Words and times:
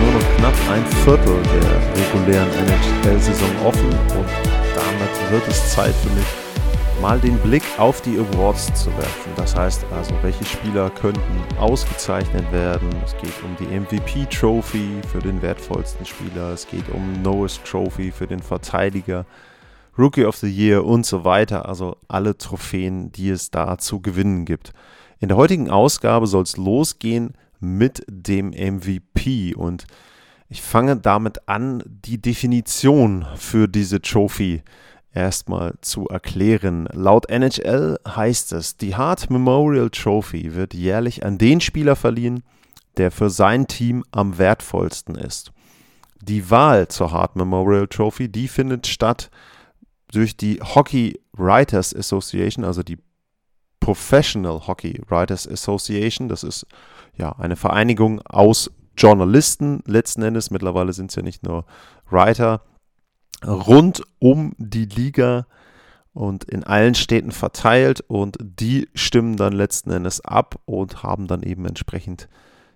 Nur 0.00 0.12
noch 0.12 0.36
knapp 0.36 0.54
ein 0.70 0.86
Viertel 1.04 1.42
der 1.42 1.70
regulären 2.02 2.48
NHL-Saison 2.48 3.50
offen 3.66 3.88
und 3.88 4.26
damit 4.74 5.30
wird 5.30 5.46
es 5.46 5.74
Zeit 5.74 5.94
für 5.94 6.08
mich, 6.10 6.26
mal 7.02 7.18
den 7.20 7.36
Blick 7.38 7.62
auf 7.76 8.00
die 8.00 8.18
Awards 8.18 8.72
zu 8.74 8.90
werfen. 8.96 9.32
Das 9.36 9.54
heißt 9.54 9.84
also, 9.94 10.14
welche 10.22 10.44
Spieler 10.44 10.88
könnten 10.90 11.20
ausgezeichnet 11.58 12.50
werden. 12.50 12.88
Es 13.04 13.14
geht 13.18 13.34
um 13.44 13.54
die 13.58 13.78
MVP-Trophy 13.78 15.02
für 15.10 15.18
den 15.18 15.42
wertvollsten 15.42 16.06
Spieler. 16.06 16.52
Es 16.52 16.66
geht 16.66 16.88
um 16.88 17.20
Noah's 17.22 17.60
Trophy 17.62 18.10
für 18.10 18.26
den 18.26 18.40
Verteidiger. 18.40 19.26
Rookie 19.98 20.24
of 20.24 20.36
the 20.36 20.50
Year 20.50 20.84
und 20.84 21.04
so 21.04 21.24
weiter. 21.24 21.68
Also 21.68 21.96
alle 22.08 22.38
Trophäen, 22.38 23.12
die 23.12 23.30
es 23.30 23.50
da 23.50 23.76
zu 23.76 24.00
gewinnen 24.00 24.46
gibt. 24.46 24.72
In 25.18 25.28
der 25.28 25.36
heutigen 25.36 25.68
Ausgabe 25.68 26.26
soll 26.26 26.44
es 26.44 26.56
losgehen 26.56 27.34
mit 27.60 28.04
dem 28.08 28.48
MVP 28.50 29.54
und 29.54 29.86
ich 30.48 30.62
fange 30.62 30.96
damit 30.96 31.48
an, 31.48 31.82
die 31.86 32.20
Definition 32.20 33.24
für 33.36 33.68
diese 33.68 34.02
Trophy 34.02 34.62
erstmal 35.12 35.74
zu 35.80 36.08
erklären. 36.08 36.88
Laut 36.92 37.30
NHL 37.30 37.98
heißt 38.06 38.52
es, 38.52 38.76
die 38.76 38.96
Hart 38.96 39.30
Memorial 39.30 39.90
Trophy 39.90 40.54
wird 40.54 40.74
jährlich 40.74 41.24
an 41.24 41.38
den 41.38 41.60
Spieler 41.60 41.94
verliehen, 41.94 42.42
der 42.96 43.10
für 43.10 43.30
sein 43.30 43.66
Team 43.66 44.04
am 44.10 44.38
wertvollsten 44.38 45.14
ist. 45.14 45.52
Die 46.20 46.50
Wahl 46.50 46.88
zur 46.88 47.12
Hart 47.12 47.36
Memorial 47.36 47.86
Trophy, 47.86 48.28
die 48.28 48.48
findet 48.48 48.86
statt 48.86 49.30
durch 50.12 50.36
die 50.36 50.60
Hockey 50.60 51.18
Writers 51.32 51.94
Association, 51.94 52.64
also 52.64 52.82
die 52.82 52.98
Professional 53.78 54.66
Hockey 54.66 55.00
Writers 55.08 55.48
Association. 55.48 56.28
Das 56.28 56.42
ist 56.44 56.66
ja 57.16 57.32
eine 57.32 57.56
Vereinigung 57.56 58.20
aus 58.22 58.70
Journalisten 58.96 59.82
letzten 59.86 60.22
Endes. 60.22 60.50
Mittlerweile 60.50 60.92
sind 60.92 61.10
es 61.10 61.16
ja 61.16 61.22
nicht 61.22 61.42
nur 61.42 61.64
Writer 62.08 62.62
rund 63.46 64.02
um 64.18 64.54
die 64.58 64.84
Liga 64.84 65.46
und 66.12 66.44
in 66.44 66.64
allen 66.64 66.94
Städten 66.94 67.30
verteilt 67.30 68.00
und 68.00 68.36
die 68.40 68.88
stimmen 68.94 69.36
dann 69.36 69.52
letzten 69.52 69.90
Endes 69.90 70.20
ab 70.20 70.60
und 70.64 71.02
haben 71.02 71.26
dann 71.26 71.42
eben 71.42 71.64
entsprechend 71.64 72.28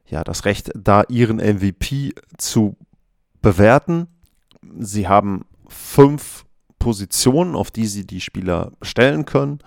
ja 0.06 0.24
das 0.24 0.44
Recht, 0.44 0.70
da 0.74 1.02
ihren 1.08 1.36
MVP 1.36 2.14
zu 2.38 2.76
bewerten. 3.42 4.06
Sie 4.78 5.08
haben 5.08 5.46
fünf 5.68 6.44
Positionen, 6.78 7.56
auf 7.56 7.70
die 7.70 7.86
sie 7.86 8.06
die 8.06 8.20
Spieler 8.20 8.72
stellen 8.82 9.24
können. 9.24 9.58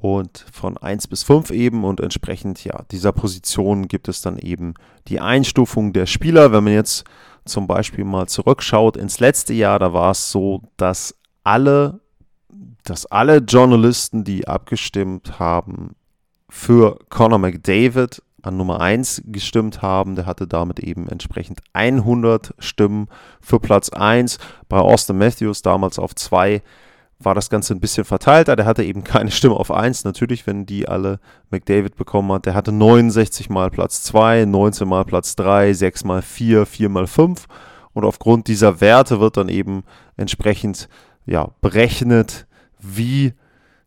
Und 0.00 0.46
von 0.52 0.76
1 0.76 1.08
bis 1.08 1.24
5 1.24 1.50
eben 1.50 1.84
und 1.84 2.00
entsprechend 2.00 2.62
ja 2.64 2.82
dieser 2.92 3.10
Position 3.10 3.88
gibt 3.88 4.08
es 4.08 4.22
dann 4.22 4.38
eben 4.38 4.74
die 5.08 5.18
Einstufung 5.20 5.92
der 5.92 6.06
Spieler. 6.06 6.52
Wenn 6.52 6.64
man 6.64 6.72
jetzt 6.72 7.04
zum 7.44 7.66
Beispiel 7.66 8.04
mal 8.04 8.28
zurückschaut 8.28 8.96
ins 8.96 9.18
letzte 9.18 9.54
Jahr, 9.54 9.80
da 9.80 9.92
war 9.92 10.12
es 10.12 10.30
so, 10.30 10.62
dass 10.76 11.16
alle, 11.42 12.00
dass 12.84 13.06
alle 13.06 13.38
Journalisten, 13.38 14.22
die 14.22 14.46
abgestimmt 14.46 15.40
haben, 15.40 15.96
für 16.48 16.98
Conor 17.08 17.38
McDavid 17.38 18.22
an 18.42 18.56
Nummer 18.56 18.80
1 18.80 19.22
gestimmt 19.26 19.82
haben. 19.82 20.14
Der 20.14 20.26
hatte 20.26 20.46
damit 20.46 20.78
eben 20.78 21.08
entsprechend 21.08 21.60
100 21.72 22.54
Stimmen 22.58 23.08
für 23.40 23.58
Platz 23.58 23.88
1. 23.90 24.38
Bei 24.68 24.78
Austin 24.78 25.18
Matthews 25.18 25.62
damals 25.62 25.98
auf 25.98 26.14
2 26.14 26.62
war 27.20 27.34
das 27.34 27.50
Ganze 27.50 27.74
ein 27.74 27.80
bisschen 27.80 28.04
verteilter. 28.04 28.54
Der 28.56 28.66
hatte 28.66 28.84
eben 28.84 29.04
keine 29.04 29.30
Stimme 29.30 29.56
auf 29.56 29.70
1. 29.70 30.04
Natürlich, 30.04 30.46
wenn 30.46 30.66
die 30.66 30.88
alle 30.88 31.18
McDavid 31.50 31.96
bekommen 31.96 32.32
hat. 32.32 32.46
Der 32.46 32.54
hatte 32.54 32.72
69 32.72 33.50
mal 33.50 33.70
Platz 33.70 34.02
2, 34.04 34.44
19 34.44 34.88
mal 34.88 35.04
Platz 35.04 35.34
3, 35.36 35.72
6 35.72 36.04
mal 36.04 36.22
4, 36.22 36.66
4 36.66 36.88
mal 36.88 37.06
5. 37.06 37.46
Und 37.92 38.04
aufgrund 38.04 38.46
dieser 38.46 38.80
Werte 38.80 39.18
wird 39.20 39.36
dann 39.36 39.48
eben 39.48 39.82
entsprechend 40.16 40.88
ja, 41.26 41.48
berechnet, 41.60 42.46
wie 42.78 43.32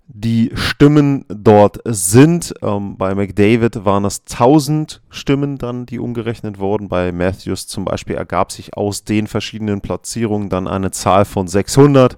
die 0.08 0.52
Stimmen 0.56 1.26
dort 1.30 1.80
sind. 1.86 2.54
Ähm, 2.62 2.98
bei 2.98 3.16
McDavid 3.16 3.86
waren 3.86 4.04
es 4.04 4.24
1000 4.30 5.02
Stimmen 5.10 5.58
dann, 5.58 5.86
die 5.86 6.00
umgerechnet 6.00 6.60
wurden. 6.60 6.90
Bei 6.90 7.14
Matthews 7.14 7.68
zum 7.68 7.86
Beispiel 7.86 8.16
ergab 8.16 8.52
sich 8.52 8.76
aus 8.76 9.06
den 9.06 9.28
verschiedenen 9.28 9.80
Platzierungen 9.80 10.50
dann 10.50 10.68
eine 10.68 10.92
Zahl 10.92 11.24
von 11.24 11.48
600. 11.48 12.18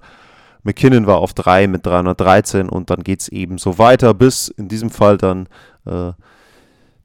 McKinnon 0.63 1.07
war 1.07 1.17
auf 1.17 1.33
3 1.33 1.67
mit 1.67 1.85
313 1.85 2.69
und 2.69 2.89
dann 2.89 3.03
geht 3.03 3.21
es 3.21 3.27
eben 3.27 3.57
so 3.57 3.77
weiter, 3.77 4.13
bis 4.13 4.47
in 4.47 4.67
diesem 4.67 4.89
Fall 4.89 5.17
dann 5.17 5.47
äh, 5.85 6.13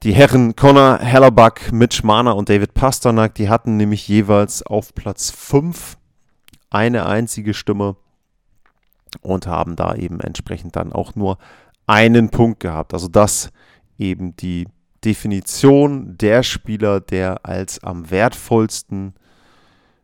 die 0.03 0.13
Herren 0.13 0.55
Connor 0.55 0.99
Hellerbuck, 0.99 1.73
Mitch 1.73 2.05
Marner 2.05 2.35
und 2.35 2.47
David 2.47 2.73
Pasternak, 2.73 3.35
die 3.35 3.49
hatten 3.49 3.75
nämlich 3.75 4.07
jeweils 4.07 4.63
auf 4.63 4.95
Platz 4.95 5.29
5 5.29 5.97
eine 6.69 7.05
einzige 7.05 7.53
Stimme 7.53 7.97
und 9.21 9.47
haben 9.47 9.75
da 9.75 9.95
eben 9.95 10.21
entsprechend 10.21 10.75
dann 10.75 10.93
auch 10.93 11.15
nur 11.15 11.37
einen 11.85 12.29
Punkt 12.29 12.61
gehabt. 12.61 12.93
Also 12.93 13.07
das 13.07 13.49
eben 13.97 14.35
die 14.37 14.67
Definition 15.03 16.17
der 16.17 16.43
Spieler, 16.43 16.99
der 16.99 17.45
als 17.45 17.83
am 17.83 18.09
wertvollsten 18.11 19.13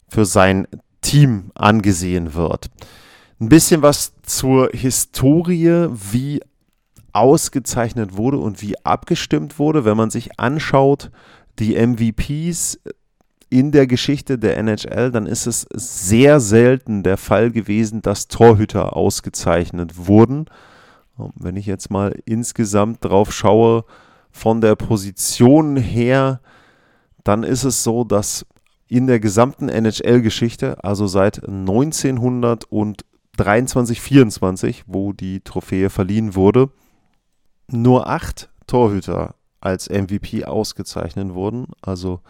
für 0.10 0.26
sein 0.26 0.68
Team 1.02 1.52
angesehen 1.56 2.34
wird. 2.34 2.70
Ein 3.40 3.50
bisschen 3.50 3.82
was 3.82 4.14
zur 4.24 4.70
Historie, 4.72 5.88
wie 5.92 6.42
ausgezeichnet 7.12 8.16
wurde 8.16 8.38
und 8.38 8.62
wie 8.62 8.76
abgestimmt 8.86 9.60
wurde, 9.60 9.84
wenn 9.86 9.98
man 9.98 10.10
sich 10.10 10.40
anschaut, 10.40 11.12
die 11.60 11.76
MVPs 11.76 12.80
in 13.50 13.72
der 13.72 13.88
Geschichte 13.88 14.38
der 14.38 14.58
NHL, 14.58 15.12
dann 15.12 15.26
ist 15.26 15.48
es 15.48 15.66
sehr 15.74 16.40
selten 16.40 17.04
der 17.04 17.18
Fall 17.18 17.52
gewesen, 17.52 18.02
dass 18.02 18.28
Torhüter 18.28 18.96
ausgezeichnet 18.96 20.08
wurden. 20.08 20.46
Wenn 21.36 21.56
ich 21.56 21.66
jetzt 21.66 21.90
mal 21.90 22.18
insgesamt 22.26 23.04
drauf 23.04 23.32
schaue, 23.34 23.86
von 24.32 24.60
der 24.60 24.76
Position 24.76 25.78
her, 25.78 26.42
dann 27.24 27.44
ist 27.44 27.64
es 27.64 27.84
so, 27.84 28.04
dass 28.04 28.46
in 28.90 29.08
der 29.08 29.22
gesamten 29.22 29.70
NHL-Geschichte, 29.70 30.84
also 30.84 31.08
seit 31.08 31.42
1923, 33.38 34.02
24, 34.02 34.84
wo 34.88 35.14
die 35.14 35.42
Trophäe 35.42 35.90
verliehen 35.90 36.36
wurde, 36.36 36.70
nur 37.68 38.08
acht 38.08 38.50
Torhüter 38.68 39.36
als 39.62 39.90
MVP 39.90 40.46
ausgezeichnet 40.46 41.34
wurden. 41.34 41.68
Also 41.82 42.22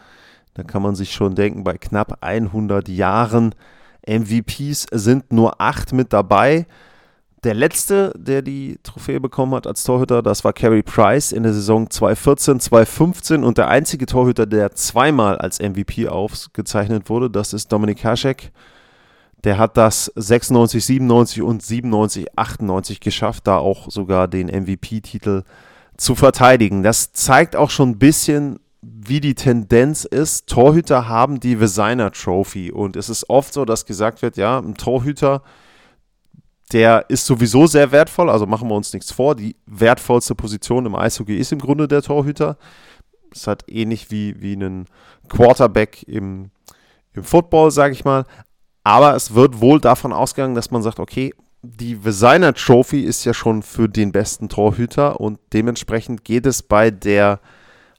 da 0.54 0.64
kann 0.64 0.82
man 0.82 0.96
sich 0.96 1.12
schon 1.12 1.36
denken, 1.36 1.64
bei 1.64 1.78
knapp 1.78 2.18
100 2.22 2.88
Jahren 2.88 3.54
MVPs 4.08 4.88
sind 4.92 5.32
nur 5.32 5.60
acht 5.60 5.94
mit 5.94 6.14
dabei. 6.14 6.66
Der 7.44 7.54
letzte, 7.54 8.12
der 8.18 8.42
die 8.42 8.80
Trophäe 8.82 9.20
bekommen 9.20 9.54
hat 9.54 9.68
als 9.68 9.84
Torhüter, 9.84 10.24
das 10.24 10.44
war 10.44 10.54
Carey 10.54 10.82
Price 10.82 11.32
in 11.32 11.44
der 11.44 11.54
Saison 11.54 11.90
2014, 11.90 12.60
2015 12.60 13.44
und 13.44 13.60
der 13.60 13.68
einzige 13.68 14.08
Torhüter, 14.08 14.48
der 14.48 14.72
zweimal 14.72 15.38
als 15.38 15.60
MVP 15.60 16.08
ausgezeichnet 16.08 17.10
wurde, 17.10 17.30
das 17.30 17.54
ist 17.54 17.72
Dominik 17.72 18.04
Haschek. 18.04 18.52
Der 19.46 19.60
hat 19.60 19.78
das 19.78 20.12
96, 20.16 20.84
97 20.84 21.44
und 21.44 21.62
97, 21.62 22.38
98 22.38 23.00
geschafft, 23.00 23.46
da 23.46 23.58
auch 23.58 23.92
sogar 23.92 24.28
den 24.28 24.48
MVP-Titel 24.48 25.44
zu 25.98 26.16
verteidigen. 26.16 26.82
Das 26.82 27.14
zeigt 27.14 27.56
auch 27.56 27.70
schon 27.70 27.92
ein 27.92 28.00
bisschen, 28.00 28.60
wie 28.82 29.20
die 29.20 29.36
Tendenz 29.36 30.04
ist. 30.04 30.48
Torhüter 30.48 31.08
haben 31.08 31.40
die 31.40 31.56
Designer 31.56 32.12
Trophy 32.12 32.72
und 32.72 32.96
es 32.96 33.08
ist 33.08 33.30
oft 33.30 33.54
so, 33.54 33.66
dass 33.66 33.86
gesagt 33.86 34.24
wird, 34.24 34.36
ja, 34.36 34.58
ein 34.58 34.74
Torhüter, 34.76 35.44
der 36.74 37.06
ist 37.10 37.28
sowieso 37.28 37.68
sehr 37.68 37.92
wertvoll, 37.92 38.32
also 38.32 38.48
machen 38.48 38.68
wir 38.68 38.76
uns 38.76 38.94
nichts 38.94 39.12
vor. 39.12 39.36
Die 39.36 39.56
wertvollste 39.68 40.34
Position 40.34 40.88
im 40.88 40.96
Eishockey 40.96 41.38
ist 41.38 41.52
im 41.52 41.60
Grunde 41.60 41.88
der 41.88 42.02
Torhüter. 42.02 42.58
Es 43.32 43.46
hat 43.46 43.64
ähnlich 43.68 44.10
wie, 44.10 44.42
wie 44.42 44.54
einen 44.54 44.88
Quarterback 45.30 46.04
im, 46.08 46.50
im 47.14 47.24
Football, 47.24 47.70
sage 47.70 47.94
ich 47.94 48.06
mal. 48.06 48.26
Aber 48.86 49.16
es 49.16 49.34
wird 49.34 49.60
wohl 49.62 49.82
davon 49.82 50.14
ausgegangen, 50.14 50.54
dass 50.54 50.70
man 50.70 50.84
sagt, 50.84 51.00
okay, 51.00 51.34
die 51.64 51.96
Designer 51.96 52.54
Trophy 52.54 53.02
ist 53.02 53.26
ja 53.26 53.34
schon 53.34 53.64
für 53.64 53.90
den 53.90 54.12
besten 54.12 54.48
Torhüter 54.48 55.20
und 55.20 55.40
dementsprechend 55.54 56.24
geht 56.24 56.46
es 56.46 56.62
bei 56.62 56.92
der 56.92 57.40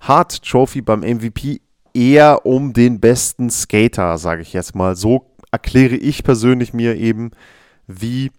Hart 0.01 0.45
Trophy 0.45 0.83
beim 0.83 1.01
MVP 1.01 1.61
eher 1.93 2.47
um 2.47 2.73
den 2.73 3.01
besten 3.01 3.51
Skater, 3.51 4.17
sage 4.17 4.43
ich 4.43 4.53
jetzt 4.53 4.77
mal. 4.77 4.95
So 4.95 5.27
erkläre 5.51 5.97
ich 5.97 6.23
persönlich 6.23 6.73
mir 6.73 6.95
eben, 6.95 7.33
wie 7.89 8.31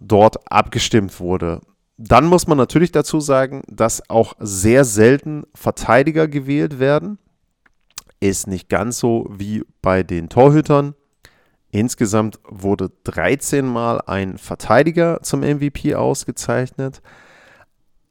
dort 0.00 0.50
abgestimmt 0.50 1.20
wurde. 1.20 1.60
Dann 1.98 2.26
muss 2.26 2.48
man 2.48 2.58
natürlich 2.58 2.90
dazu 2.90 3.20
sagen, 3.20 3.62
dass 3.68 4.10
auch 4.10 4.34
sehr 4.40 4.84
selten 4.84 5.44
Verteidiger 5.54 6.26
gewählt 6.26 6.80
werden. 6.80 7.18
Ist 8.18 8.48
nicht 8.48 8.68
ganz 8.68 8.98
so 8.98 9.28
wie 9.30 9.62
bei 9.82 10.02
den 10.02 10.28
Torhütern. 10.28 10.94
Insgesamt 11.72 12.40
wurde 12.48 12.90
13 13.04 13.64
Mal 13.64 14.00
ein 14.06 14.38
Verteidiger 14.38 15.20
zum 15.22 15.40
MVP 15.40 15.94
ausgezeichnet. 15.94 17.00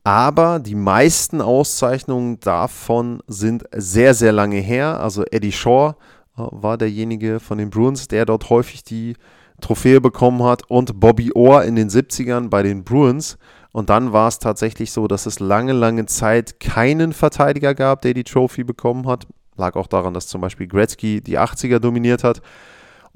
Aber 0.03 0.59
die 0.59 0.75
meisten 0.75 1.41
Auszeichnungen 1.41 2.39
davon 2.39 3.21
sind 3.27 3.65
sehr, 3.75 4.13
sehr 4.13 4.31
lange 4.31 4.57
her. 4.57 4.99
Also 5.01 5.23
Eddie 5.29 5.51
Shaw 5.51 5.95
äh, 6.37 6.41
war 6.51 6.77
derjenige 6.77 7.39
von 7.39 7.57
den 7.57 7.69
Bruins, 7.69 8.07
der 8.07 8.25
dort 8.25 8.49
häufig 8.49 8.83
die 8.83 9.15
Trophäe 9.59 9.99
bekommen 9.99 10.41
hat. 10.43 10.63
Und 10.69 10.99
Bobby 11.01 11.31
Orr 11.35 11.65
in 11.65 11.75
den 11.75 11.89
70ern 11.89 12.47
bei 12.49 12.63
den 12.63 12.85
Bruins. 12.85 13.37
Und 13.73 13.89
dann 13.89 14.13
war 14.13 14.29
es 14.29 14.39
tatsächlich 14.39 14.91
so, 14.91 15.07
dass 15.07 15.25
es 15.25 15.39
lange, 15.39 15.73
lange 15.73 16.05
Zeit 16.05 16.59
keinen 16.61 17.11
Verteidiger 17.11 17.75
gab, 17.75 18.01
der 18.01 18.13
die 18.13 18.23
Trophy 18.23 18.63
bekommen 18.63 19.05
hat. 19.05 19.27
Lag 19.57 19.75
auch 19.75 19.87
daran, 19.87 20.13
dass 20.13 20.27
zum 20.27 20.39
Beispiel 20.41 20.67
Gretzky 20.67 21.21
die 21.21 21.37
80er 21.37 21.79
dominiert 21.79 22.23
hat. 22.23 22.41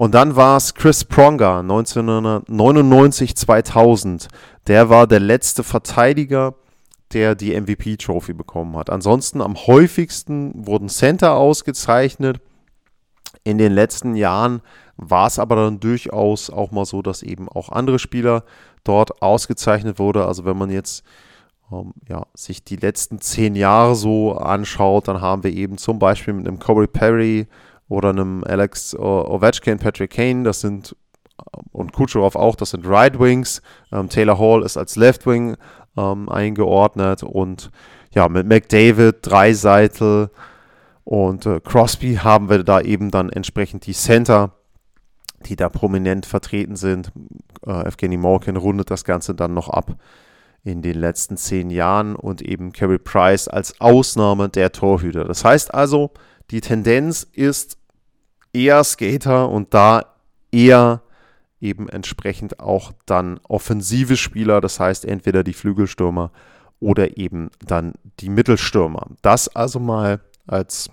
Und 0.04 0.14
dann 0.14 0.36
war 0.36 0.58
es 0.58 0.74
Chris 0.74 1.06
Pronger 1.06 1.60
1999, 1.60 3.38
2000. 3.38 4.28
Der 4.68 4.90
war 4.90 5.08
der 5.08 5.22
letzte 5.22 5.64
Verteidiger, 5.64 6.56
der 7.14 7.36
die 7.36 7.58
MVP-Trophy 7.58 8.34
bekommen 8.34 8.76
hat. 8.76 8.90
Ansonsten 8.90 9.40
am 9.40 9.56
häufigsten 9.56 10.68
wurden 10.68 10.90
Center 10.90 11.36
ausgezeichnet. 11.36 12.42
In 13.46 13.58
den 13.58 13.72
letzten 13.72 14.18
Jahren 14.18 14.60
war 14.98 15.28
es 15.28 15.40
aber 15.40 15.56
dann 15.56 15.80
durchaus 15.80 16.50
auch 16.50 16.72
mal 16.72 16.84
so, 16.84 17.02
dass 17.02 17.24
eben 17.24 17.48
auch 17.48 17.70
andere 17.70 17.98
Spieler 17.98 18.44
dort 18.84 19.22
ausgezeichnet 19.22 20.00
wurde. 20.00 20.26
Also 20.26 20.44
wenn 20.44 20.58
man 20.58 20.70
jetzt 20.70 21.06
ähm, 21.72 21.94
ja, 22.10 22.26
sich 22.34 22.66
die 22.66 22.76
letzten 22.76 23.22
zehn 23.22 23.56
Jahre 23.56 23.96
so 23.96 24.34
anschaut, 24.34 25.08
dann 25.08 25.22
haben 25.22 25.46
wir 25.46 25.54
eben 25.54 25.78
zum 25.78 25.98
Beispiel 25.98 26.34
mit 26.34 26.46
einem 26.46 26.60
Corey 26.60 26.88
Perry 26.88 27.48
oder 27.94 28.10
einem 28.10 28.44
Alex 28.44 28.96
Ovechkin, 28.96 29.80
Patrick 29.80 30.12
Kane, 30.12 30.44
das 30.44 30.62
sind 30.62 30.96
und 31.72 31.94
Kucherov 31.94 32.36
auch, 32.36 32.56
das 32.56 32.72
sind 32.72 32.88
Right 32.88 33.20
Wings. 33.20 33.62
Ähm, 33.92 34.10
Taylor 34.10 34.40
Hall 34.40 34.64
ist 34.64 34.78
als 34.78 34.96
Left 34.96 35.26
Wing 35.26 35.58
ähm, 35.98 36.30
eingeordnet 36.30 37.24
und 37.24 37.72
ja, 38.14 38.30
mit 38.30 38.48
McDavid, 38.48 39.18
Dreiseitel 39.22 40.30
und 41.04 41.46
äh, 41.46 41.60
Crosby 41.60 42.16
haben 42.16 42.50
wir 42.50 42.64
da 42.64 42.82
eben 42.82 43.12
dann 43.12 43.30
entsprechend 43.30 43.86
die 43.86 43.94
Center, 43.94 44.54
die 45.46 45.56
da 45.56 45.70
prominent 45.70 46.26
vertreten 46.26 46.76
sind. 46.76 47.12
Äh, 47.66 47.88
Evgeny 47.88 48.18
Morkin 48.18 48.56
rundet 48.56 48.92
das 48.92 49.04
Ganze 49.04 49.36
dann 49.36 49.54
noch 49.54 49.70
ab 49.70 49.96
in 50.64 50.82
den 50.82 50.98
letzten 50.98 51.36
zehn 51.36 51.70
Jahren 51.70 52.16
und 52.16 52.42
eben 52.42 52.72
Carey 52.72 53.00
Price 53.00 53.48
als 53.48 53.82
Ausnahme 53.82 54.48
der 54.48 54.72
Torhüter. 54.72 55.26
Das 55.26 55.44
heißt 55.44 55.74
also, 55.74 56.12
die 56.52 56.62
Tendenz 56.62 57.28
ist 57.34 57.78
eher 58.54 58.84
Skater 58.84 59.50
und 59.50 59.74
da 59.74 60.06
eher 60.52 61.02
eben 61.60 61.90
entsprechend 61.90 62.60
auch 62.60 62.92
dann 63.06 63.40
offensive 63.48 64.18
Spieler, 64.18 64.62
das 64.62 64.80
heißt 64.80 65.06
entweder 65.06 65.44
die 65.44 65.54
Flügelstürmer 65.54 66.32
oder 66.80 67.18
eben 67.18 67.50
dann 67.66 67.94
die 68.20 68.30
Mittelstürmer. 68.30 69.08
Das 69.22 69.48
also 69.56 69.80
mal 69.80 70.20
als, 70.46 70.90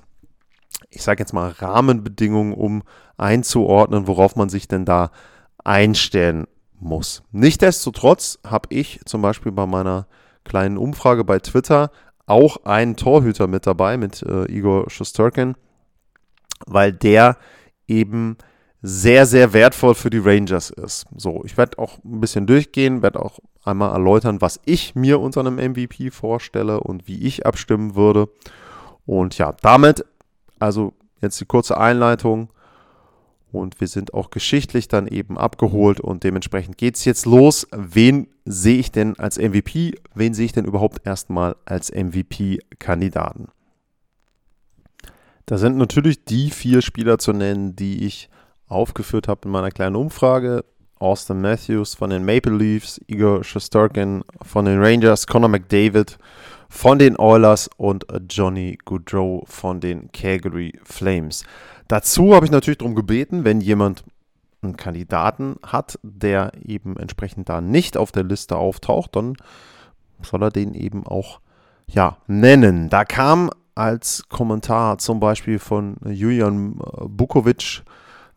ich 0.88 1.02
sage 1.02 1.20
jetzt 1.20 1.32
mal, 1.32 1.50
Rahmenbedingungen, 1.50 2.54
um 2.54 2.82
einzuordnen, 3.16 4.06
worauf 4.06 4.36
man 4.36 4.48
sich 4.48 4.68
denn 4.68 4.84
da 4.84 5.10
einstellen 5.64 6.46
muss. 6.78 7.22
Nichtsdestotrotz 7.32 8.38
habe 8.46 8.68
ich 8.70 9.00
zum 9.04 9.20
Beispiel 9.22 9.52
bei 9.52 9.66
meiner 9.66 10.06
kleinen 10.44 10.78
Umfrage 10.78 11.24
bei 11.24 11.40
Twitter 11.40 11.90
auch 12.26 12.64
einen 12.64 12.96
Torhüter 12.96 13.48
mit 13.48 13.66
dabei, 13.66 13.96
mit 13.96 14.22
äh, 14.22 14.44
Igor 14.44 14.88
Shosturkin, 14.88 15.56
weil 16.66 16.92
der 16.92 17.36
eben 17.86 18.36
sehr, 18.82 19.26
sehr 19.26 19.52
wertvoll 19.52 19.94
für 19.94 20.10
die 20.10 20.18
Rangers 20.18 20.70
ist. 20.70 21.06
So, 21.16 21.42
ich 21.44 21.56
werde 21.56 21.78
auch 21.78 21.98
ein 22.04 22.20
bisschen 22.20 22.46
durchgehen, 22.46 23.02
werde 23.02 23.20
auch 23.20 23.38
einmal 23.62 23.92
erläutern, 23.92 24.40
was 24.40 24.60
ich 24.64 24.94
mir 24.94 25.20
unter 25.20 25.40
einem 25.40 25.56
MVP 25.56 26.10
vorstelle 26.10 26.80
und 26.80 27.06
wie 27.06 27.22
ich 27.26 27.44
abstimmen 27.44 27.94
würde. 27.94 28.28
Und 29.04 29.36
ja, 29.38 29.54
damit, 29.60 30.04
also 30.58 30.94
jetzt 31.20 31.40
die 31.40 31.46
kurze 31.46 31.76
Einleitung. 31.76 32.50
Und 33.52 33.80
wir 33.80 33.88
sind 33.88 34.14
auch 34.14 34.30
geschichtlich 34.30 34.86
dann 34.86 35.08
eben 35.08 35.36
abgeholt 35.36 36.00
und 36.00 36.22
dementsprechend 36.22 36.78
geht 36.78 36.96
es 36.96 37.04
jetzt 37.04 37.26
los. 37.26 37.66
Wen 37.72 38.28
sehe 38.44 38.78
ich 38.78 38.92
denn 38.92 39.18
als 39.18 39.38
MVP? 39.38 39.96
Wen 40.14 40.34
sehe 40.34 40.44
ich 40.44 40.52
denn 40.52 40.64
überhaupt 40.64 41.04
erstmal 41.04 41.56
als 41.64 41.90
MVP-Kandidaten? 41.92 43.48
Da 45.50 45.58
sind 45.58 45.76
natürlich 45.78 46.24
die 46.24 46.48
vier 46.48 46.80
Spieler 46.80 47.18
zu 47.18 47.32
nennen, 47.32 47.74
die 47.74 48.06
ich 48.06 48.30
aufgeführt 48.68 49.26
habe 49.26 49.40
in 49.46 49.50
meiner 49.50 49.72
kleinen 49.72 49.96
Umfrage. 49.96 50.64
Austin 51.00 51.40
Matthews 51.40 51.96
von 51.96 52.10
den 52.10 52.24
Maple 52.24 52.56
Leafs, 52.56 53.00
Igor 53.08 53.42
Shosturkin 53.42 54.22
von 54.42 54.64
den 54.64 54.80
Rangers, 54.80 55.26
Connor 55.26 55.48
McDavid 55.48 56.18
von 56.68 57.00
den 57.00 57.18
Oilers 57.18 57.68
und 57.78 58.06
Johnny 58.28 58.78
Goodrow 58.84 59.42
von 59.44 59.80
den 59.80 60.12
Calgary 60.12 60.78
Flames. 60.84 61.42
Dazu 61.88 62.32
habe 62.32 62.46
ich 62.46 62.52
natürlich 62.52 62.78
darum 62.78 62.94
gebeten, 62.94 63.42
wenn 63.44 63.60
jemand 63.60 64.04
einen 64.62 64.76
Kandidaten 64.76 65.56
hat, 65.66 65.98
der 66.04 66.52
eben 66.64 66.96
entsprechend 66.96 67.48
da 67.48 67.60
nicht 67.60 67.96
auf 67.96 68.12
der 68.12 68.22
Liste 68.22 68.54
auftaucht, 68.56 69.16
dann 69.16 69.34
soll 70.22 70.44
er 70.44 70.50
den 70.52 70.74
eben 70.74 71.04
auch 71.08 71.40
ja, 71.88 72.18
nennen. 72.28 72.88
Da 72.88 73.04
kam 73.04 73.50
als 73.80 74.28
Kommentar 74.28 74.98
zum 74.98 75.20
Beispiel 75.20 75.58
von 75.58 75.96
Julian 76.04 76.74
Bukovic 77.08 77.82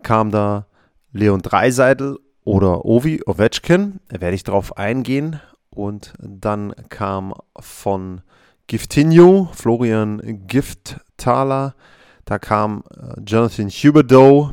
kam 0.02 0.32
da 0.32 0.68
Leon 1.12 1.42
Dreiseitel 1.42 2.18
oder 2.46 2.86
Ovi 2.86 3.22
Ovechkin. 3.26 4.00
Da 4.08 4.22
werde 4.22 4.36
ich 4.36 4.44
darauf 4.44 4.78
eingehen. 4.78 5.42
Und 5.70 6.14
dann 6.20 6.74
kam 6.88 7.34
von 7.60 8.22
Giftinho, 8.68 9.50
Florian 9.54 10.48
Gifttaler, 10.48 11.76
da 12.26 12.40
kam 12.40 12.84
äh, 12.96 13.20
Jonathan 13.26 13.68
Huberdeau, 13.68 14.52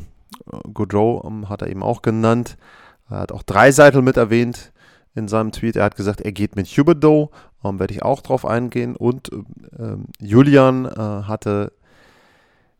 äh, 0.51 0.57
Goudreau 0.73 1.23
ähm, 1.25 1.47
hat 1.47 1.61
er 1.61 1.69
eben 1.69 1.83
auch 1.83 2.01
genannt. 2.01 2.57
Er 3.09 3.19
hat 3.19 3.31
auch 3.31 3.43
Dreiseitel 3.43 4.01
mit 4.01 4.17
erwähnt 4.17 4.73
in 5.15 5.27
seinem 5.27 5.51
Tweet. 5.51 5.77
Er 5.77 5.85
hat 5.85 5.95
gesagt, 5.95 6.21
er 6.21 6.31
geht 6.31 6.55
mit 6.55 6.67
Huberdeau, 6.67 7.31
ähm, 7.63 7.79
werde 7.79 7.93
ich 7.93 8.03
auch 8.03 8.21
drauf 8.21 8.45
eingehen. 8.45 8.95
Und 8.95 9.31
äh, 9.31 9.97
Julian 10.19 10.85
äh, 10.85 11.23
hatte 11.23 11.71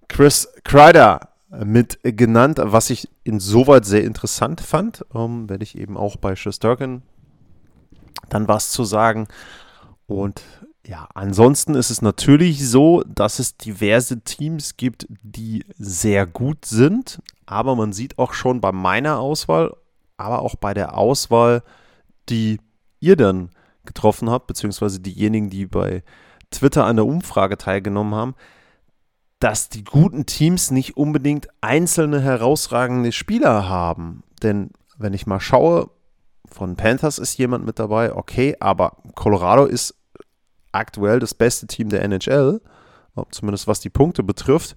Chris 0.07 0.49
Kreider 0.63 1.29
mit 1.63 1.99
genannt, 2.03 2.59
was 2.61 2.89
ich 2.89 3.09
insoweit 3.23 3.85
sehr 3.85 4.03
interessant 4.03 4.61
fand. 4.61 5.05
Ähm, 5.13 5.49
werde 5.49 5.63
ich 5.63 5.77
eben 5.77 5.97
auch 5.97 6.15
bei 6.15 6.35
Schusterkin 6.35 7.01
dann 8.29 8.47
was 8.47 8.71
zu 8.71 8.83
sagen. 8.83 9.27
Und 10.07 10.41
ja, 10.85 11.07
ansonsten 11.13 11.75
ist 11.75 11.89
es 11.89 12.01
natürlich 12.01 12.67
so, 12.67 13.03
dass 13.03 13.39
es 13.39 13.57
diverse 13.57 14.21
Teams 14.21 14.77
gibt, 14.77 15.07
die 15.21 15.65
sehr 15.77 16.25
gut 16.25 16.65
sind. 16.65 17.21
Aber 17.45 17.75
man 17.75 17.93
sieht 17.93 18.17
auch 18.17 18.33
schon 18.33 18.61
bei 18.61 18.71
meiner 18.71 19.19
Auswahl, 19.19 19.75
aber 20.17 20.41
auch 20.41 20.55
bei 20.55 20.73
der 20.73 20.97
Auswahl, 20.97 21.63
die 22.29 22.59
ihr 22.99 23.15
dann 23.15 23.51
getroffen 23.85 24.29
habt, 24.29 24.47
beziehungsweise 24.47 24.99
diejenigen, 24.99 25.49
die 25.49 25.65
bei 25.65 26.03
Twitter 26.51 26.85
an 26.85 26.97
der 26.97 27.05
Umfrage 27.05 27.57
teilgenommen 27.57 28.15
haben, 28.15 28.35
dass 29.39 29.69
die 29.69 29.83
guten 29.83 30.25
Teams 30.25 30.69
nicht 30.69 30.97
unbedingt 30.97 31.47
einzelne 31.61 32.21
herausragende 32.21 33.11
Spieler 33.11 33.67
haben. 33.67 34.23
Denn 34.43 34.71
wenn 34.97 35.13
ich 35.13 35.25
mal 35.25 35.39
schaue, 35.39 35.89
von 36.45 36.75
Panthers 36.75 37.17
ist 37.17 37.37
jemand 37.37 37.65
mit 37.65 37.79
dabei, 37.79 38.13
okay, 38.13 38.55
aber 38.59 38.97
Colorado 39.15 39.65
ist 39.65 39.95
aktuell 40.71 41.19
das 41.19 41.33
beste 41.33 41.67
Team 41.67 41.89
der 41.89 42.03
NHL, 42.03 42.61
zumindest 43.31 43.67
was 43.67 43.79
die 43.79 43.89
Punkte 43.89 44.23
betrifft. 44.23 44.75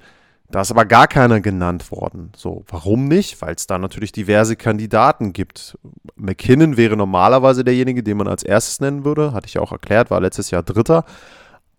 Da 0.50 0.60
ist 0.60 0.70
aber 0.70 0.84
gar 0.84 1.08
keiner 1.08 1.40
genannt 1.40 1.90
worden. 1.90 2.30
So, 2.36 2.64
warum 2.68 3.08
nicht? 3.08 3.40
Weil 3.40 3.54
es 3.54 3.66
da 3.66 3.78
natürlich 3.78 4.12
diverse 4.12 4.56
Kandidaten 4.56 5.32
gibt. 5.32 5.78
McKinnon 6.16 6.76
wäre 6.76 6.96
normalerweise 6.96 7.64
derjenige, 7.64 8.02
den 8.02 8.18
man 8.18 8.28
als 8.28 8.42
erstes 8.42 8.80
nennen 8.80 9.04
würde. 9.04 9.32
Hatte 9.32 9.46
ich 9.46 9.54
ja 9.54 9.62
auch 9.62 9.72
erklärt, 9.72 10.10
war 10.10 10.20
letztes 10.20 10.50
Jahr 10.50 10.62
Dritter. 10.62 11.04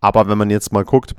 Aber 0.00 0.28
wenn 0.28 0.36
man 0.36 0.50
jetzt 0.50 0.72
mal 0.72 0.84
guckt, 0.84 1.14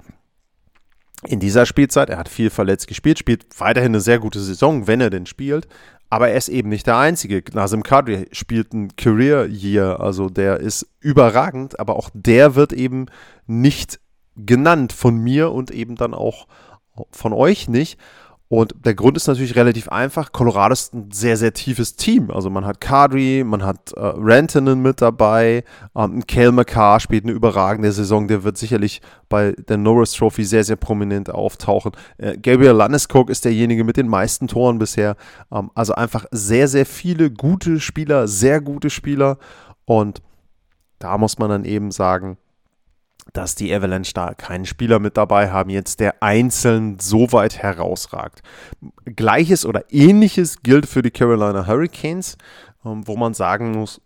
in 1.24 1.40
dieser 1.40 1.66
Spielzeit. 1.66 2.10
Er 2.10 2.18
hat 2.18 2.30
viel 2.30 2.50
verletzt 2.50 2.88
gespielt, 2.88 3.20
spielt 3.20 3.46
weiterhin 3.60 3.92
eine 3.92 4.02
sehr 4.02 4.20
gute 4.20 4.40
Saison, 4.40 4.88
wenn 4.88 5.02
er 5.02 5.10
denn 5.10 5.26
spielt. 5.26 5.68
Aber 6.10 6.30
er 6.30 6.38
ist 6.38 6.48
eben 6.48 6.70
nicht 6.70 6.88
der 6.88 6.98
Einzige. 6.98 7.44
Nazim 7.54 7.84
Kadri 7.84 8.28
spielt 8.32 8.74
ein 8.74 8.96
Career 8.96 9.48
Year, 9.48 10.00
also 10.00 10.30
der 10.30 10.60
ist 10.60 10.88
überragend, 11.02 11.80
aber 11.80 11.98
auch 11.98 12.10
der 12.14 12.56
wird 12.56 12.72
eben 12.72 13.08
nicht 13.46 14.00
genannt 14.38 14.94
von 14.94 15.18
mir 15.18 15.52
und 15.52 15.72
eben 15.72 15.96
dann 15.96 16.14
auch 16.14 16.48
von 17.12 17.34
euch 17.34 17.68
nicht. 17.68 17.98
Und 18.50 18.76
der 18.86 18.96
Grund 18.96 19.18
ist 19.18 19.28
natürlich 19.28 19.58
relativ 19.58 19.90
einfach. 19.90 20.32
Colorado 20.32 20.72
ist 20.72 20.94
ein 20.94 21.12
sehr, 21.12 21.36
sehr 21.36 21.54
tiefes 21.54 21.98
Team. 21.98 22.32
Also 22.32 22.50
man 22.50 22.66
hat 22.66 22.80
Kadri, 22.80 23.44
man 23.46 23.62
hat 23.62 23.92
äh, 23.92 24.00
Rantanen 24.00 24.82
mit 24.82 25.02
dabei, 25.02 25.66
ähm, 25.96 26.26
Kale 26.26 26.54
McCarr 26.54 27.02
spielt 27.02 27.26
eine 27.26 27.34
überragende 27.34 27.92
Saison, 27.92 28.30
der 28.30 28.46
wird 28.46 28.58
sicherlich 28.58 29.02
bei 29.28 29.52
der 29.52 29.76
Norris 29.76 30.14
Trophy 30.14 30.46
sehr, 30.46 30.64
sehr 30.64 30.78
prominent 30.78 31.30
auftauchen. 31.30 31.92
Äh, 32.18 32.38
Gabriel 32.38 32.72
Landeskog 32.72 33.30
ist 33.30 33.44
derjenige 33.44 33.84
mit 33.84 33.98
den 33.98 34.08
meisten 34.08 34.48
Toren 34.48 34.80
bisher. 34.80 35.18
Ähm, 35.52 35.70
also 35.76 35.94
einfach 35.96 36.26
sehr, 36.32 36.70
sehr 36.70 36.86
viele 36.86 37.30
gute 37.30 37.82
Spieler, 37.82 38.30
sehr 38.30 38.62
gute 38.62 38.90
Spieler. 38.90 39.40
Und 39.84 40.22
da 41.00 41.18
muss 41.18 41.38
man 41.38 41.50
dann 41.50 41.66
eben 41.66 41.92
sagen, 41.92 42.38
dass 43.34 43.56
die 43.56 43.74
Avalanche 43.74 44.14
da 44.14 44.34
keinen 44.34 44.66
Spieler 44.66 45.00
mit 45.00 45.18
dabei 45.18 45.52
haben, 45.52 45.70
jetzt 45.70 46.00
der 46.00 46.22
einzeln 46.22 47.00
so 47.00 47.32
weit 47.32 47.58
herausragt. 47.58 48.42
Gleiches 49.06 49.66
oder 49.66 49.84
ähnliches 49.90 50.62
gilt 50.64 50.86
für 50.86 51.02
die 51.02 51.12
Carolina 51.12 51.68
Hurricanes, 51.68 52.38
ähm, 52.86 53.08
wo 53.08 53.16
man 53.16 53.34
sagen 53.34 53.72
muss, 53.72 54.02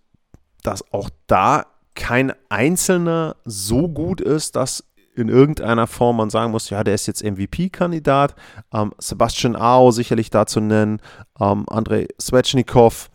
dass 0.64 0.84
auch 0.94 1.10
da 1.28 1.66
kein 1.96 2.34
einzelner 2.50 3.36
so 3.46 3.88
gut 3.88 4.22
ist, 4.22 4.56
dass 4.56 4.84
in 5.16 5.28
irgendeiner 5.28 5.88
Form 5.88 6.18
man 6.18 6.30
sagen 6.30 6.52
muss, 6.52 6.70
ja, 6.70 6.84
der 6.84 6.96
ist 6.96 7.08
jetzt 7.08 7.24
MVP-Kandidat. 7.24 8.36
Ähm, 8.74 8.94
Sebastian 8.98 9.56
Ao 9.56 9.92
sicherlich 9.92 10.30
da 10.30 10.46
zu 10.46 10.62
nennen, 10.62 11.02
ähm, 11.40 11.66
Andrei 11.68 12.08
Svechnikov, 12.20 13.10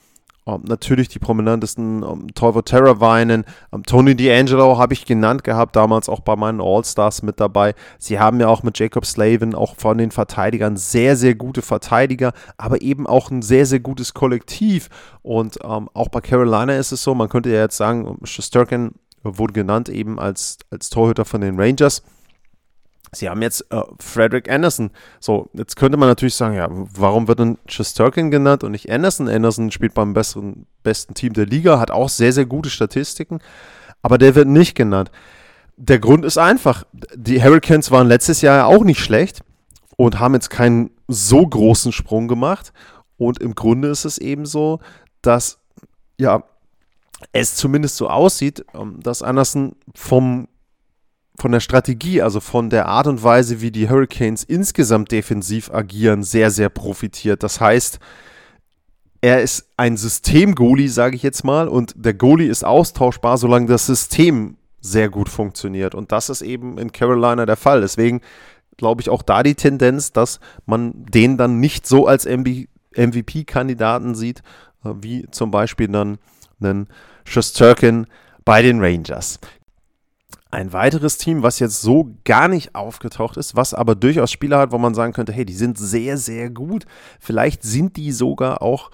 um, 0.47 0.55
ähm, 0.55 0.63
natürlich 0.67 1.09
die 1.09 1.19
prominentesten 1.19 2.03
um, 2.03 2.23
ähm, 2.23 2.35
Toivo 2.35 2.63
Terravainen, 2.63 3.45
um, 3.71 3.81
ähm, 3.81 3.83
Tony 3.85 4.13
D'Angelo 4.13 4.79
habe 4.79 4.95
ich 4.95 5.05
genannt 5.05 5.45
gehabt, 5.45 5.77
damals 5.77 6.09
auch 6.09 6.21
bei 6.21 6.37
meinen 6.37 6.61
All-Stars 6.61 7.23
mit 7.23 7.41
dabei. 7.41 7.75
Sie 7.99 8.19
haben 8.19 8.41
ja 8.41 8.49
auch 8.49 8.63
mit 8.63 8.79
Jacob 8.79 9.05
Slavin 9.05 9.55
auch 9.55 9.77
von 9.77 9.99
den 9.99 10.11
Verteidigern 10.11 10.77
sehr, 10.77 11.17
sehr 11.17 11.35
gute 11.35 11.63
Verteidiger, 11.63 12.33
aber 12.57 12.81
eben 12.81 13.07
auch 13.07 13.31
ein 13.31 13.43
sehr, 13.43 13.67
sehr 13.67 13.81
gutes 13.81 14.15
Kollektiv. 14.15 14.89
Und 15.23 15.65
auch 15.65 16.09
bei 16.09 16.21
Carolina 16.21 16.77
ist 16.77 16.93
es 16.93 17.03
so, 17.03 17.15
man 17.15 17.29
könnte 17.29 17.51
ja 17.51 17.61
jetzt 17.61 17.77
sagen, 17.77 18.19
Sturkin 18.25 18.93
wurde 19.23 19.53
genannt 19.53 19.89
eben 19.89 20.21
als, 20.21 20.59
als 20.71 20.91
Torhüter 20.91 21.25
von 21.25 21.41
den 21.41 21.59
Rangers. 21.59 22.03
Sie 23.17 23.29
haben 23.29 23.43
jetzt 23.43 23.65
äh, 23.71 23.83
Frederick 23.99 24.51
Anderson. 24.51 24.91
So, 25.21 25.49
jetzt 25.53 25.77
könnte 25.77 25.97
man 25.97 26.09
natürlich 26.09 26.35
sagen, 26.35 26.55
ja, 26.55 26.69
warum 26.71 27.29
wird 27.29 27.39
denn 27.39 27.59
Shesterkin 27.67 28.31
genannt 28.31 28.65
und 28.65 28.73
nicht 28.73 28.91
Anderson? 28.91 29.29
Anderson 29.29 29.71
spielt 29.71 29.95
beim 29.95 30.15
besseren, 30.15 30.67
besten 30.83 31.15
Team 31.15 31.33
der 31.33 31.47
Liga, 31.47 31.79
hat 31.79 31.91
auch 31.91 32.09
sehr, 32.09 32.33
sehr 32.33 32.47
gute 32.47 32.71
Statistiken, 32.71 33.41
aber 34.03 34.19
der 34.19 34.35
wird 34.35 34.49
nicht 34.49 34.75
genannt. 34.75 35.11
Der 35.77 35.99
Grund 35.99 36.25
ist 36.25 36.39
einfach, 36.39 36.85
die 37.15 37.43
Hurricanes 37.43 37.91
waren 37.91 38.09
letztes 38.09 38.41
Jahr 38.41 38.57
ja 38.57 38.65
auch 38.67 38.85
nicht 38.85 39.01
schlecht 39.01 39.41
und 39.97 40.21
haben 40.21 40.35
jetzt 40.35 40.51
keinen 40.51 40.91
so 41.09 41.47
großen 41.47 41.93
Sprung 41.93 42.29
gemacht. 42.29 42.73
Und 43.19 43.41
im 43.41 43.55
Grunde 43.55 43.89
ist 43.89 44.05
es 44.05 44.19
eben 44.19 44.47
so, 44.47 44.81
dass 45.23 45.59
ja, 46.19 46.45
es 47.33 47.57
zumindest 47.57 47.97
so 47.97 48.09
aussieht, 48.09 48.65
ähm, 48.75 49.01
dass 49.03 49.23
Anderson 49.23 49.77
vom 49.95 50.49
von 51.39 51.53
der 51.53 51.61
Strategie, 51.61 52.23
also 52.23 52.41
von 52.41 52.71
der 52.71 52.87
Art 52.87 53.07
und 53.07 53.23
Weise, 53.23 53.61
wie 53.61 53.71
die 53.71 53.89
Hurricanes 53.89 54.45
insgesamt 54.45 55.13
defensiv 55.13 55.71
agieren, 55.71 56.23
sehr, 56.23 56.51
sehr 56.51 56.69
profitiert. 56.69 57.43
Das 57.43 57.61
heißt, 57.61 57.99
er 59.21 59.43
ist 59.43 59.69
ein 59.77 59.97
System-Goalie, 59.97 60.89
sage 60.89 61.17
ich 61.17 61.23
jetzt 61.23 61.45
mal, 61.45 61.69
und 61.69 61.95
der 61.97 62.15
Goalie 62.15 62.49
ist 62.49 62.65
austauschbar, 62.65 63.39
solange 63.39 63.67
das 63.67 63.87
System 63.87 64.57
sehr 64.81 65.09
gut 65.09 65.29
funktioniert. 65.29 65.95
Und 65.95 66.13
das 66.13 66.29
ist 66.29 66.43
eben 66.43 66.79
in 66.79 66.93
Carolina 66.93 67.45
der 67.45 67.57
Fall. 67.57 67.81
Deswegen 67.81 68.21
glaube 68.77 69.01
ich 69.01 69.11
auch 69.11 69.23
da 69.23 69.43
die 69.43 69.55
Tendenz, 69.55 70.13
dass 70.13 70.41
man 70.65 70.93
den 71.07 71.37
dann 71.37 71.61
nicht 71.61 71.87
so 71.87 72.07
als 72.07 72.27
MVP-Kandidaten 72.27 74.15
sieht, 74.15 74.43
äh, 74.85 74.91
wie 75.01 75.27
zum 75.31 75.51
Beispiel 75.51 75.89
dann 75.89 76.19
einen 76.61 76.89
Shusterkin 77.25 78.07
bei 78.45 78.63
den 78.63 78.81
Rangers. 78.81 79.41
Ein 80.51 80.73
weiteres 80.73 81.19
Team, 81.19 81.43
was 81.43 81.59
jetzt 81.59 81.81
so 81.81 82.15
gar 82.25 82.47
nicht 82.47 82.75
aufgetaucht 82.75 83.37
ist, 83.37 83.57
was 83.57 83.75
aber 83.75 83.97
durchaus 83.97 84.31
Spieler 84.31 84.59
hat, 84.59 84.71
wo 84.71 84.79
man 84.79 84.95
sagen 84.95 85.13
könnte, 85.13 85.33
hey, 85.33 85.45
die 85.45 85.55
sind 85.55 85.77
sehr, 85.77 86.17
sehr 86.19 86.51
gut. 86.51 86.87
Vielleicht 87.19 87.65
sind 87.65 87.97
die 87.97 88.13
sogar 88.13 88.63
auch 88.63 88.91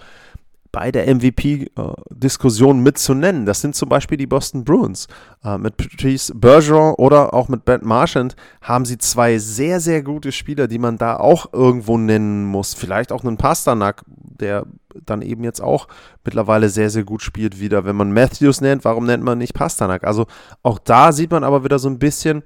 bei 0.73 0.91
der 0.91 1.05
MVP-Diskussion 1.05 2.81
mit 2.81 2.97
zu 2.97 3.13
nennen. 3.13 3.45
Das 3.45 3.61
sind 3.61 3.75
zum 3.75 3.89
Beispiel 3.89 4.17
die 4.17 4.25
Boston 4.25 4.65
Bruins. 4.65 5.07
Äh, 5.45 5.59
mit 5.59 5.77
Patrice 5.77 6.33
Bergeron 6.35 6.95
oder 6.95 7.33
auch 7.33 7.47
mit 7.47 7.63
Brent 7.63 7.85
Marchand 7.85 8.35
haben 8.61 8.83
sie 8.83 8.97
zwei 8.97 9.37
sehr, 9.37 9.79
sehr 9.79 10.01
gute 10.01 10.31
Spieler, 10.31 10.67
die 10.67 10.79
man 10.79 10.97
da 10.97 11.17
auch 11.17 11.53
irgendwo 11.53 11.97
nennen 11.97 12.45
muss. 12.45 12.73
Vielleicht 12.73 13.11
auch 13.11 13.23
einen 13.23 13.37
Pasternak, 13.37 14.03
der 14.07 14.65
dann 15.05 15.21
eben 15.21 15.43
jetzt 15.43 15.61
auch 15.61 15.87
mittlerweile 16.25 16.69
sehr, 16.69 16.89
sehr 16.89 17.03
gut 17.03 17.21
spielt 17.21 17.59
wieder. 17.59 17.85
Wenn 17.85 17.95
man 17.95 18.11
Matthews 18.11 18.59
nennt, 18.59 18.83
warum 18.83 19.05
nennt 19.05 19.23
man 19.23 19.37
nicht 19.37 19.53
Pasternak? 19.53 20.03
Also 20.03 20.25
auch 20.63 20.79
da 20.79 21.11
sieht 21.11 21.29
man 21.29 21.43
aber 21.43 21.63
wieder 21.63 21.77
so 21.77 21.87
ein 21.87 21.99
bisschen, 21.99 22.41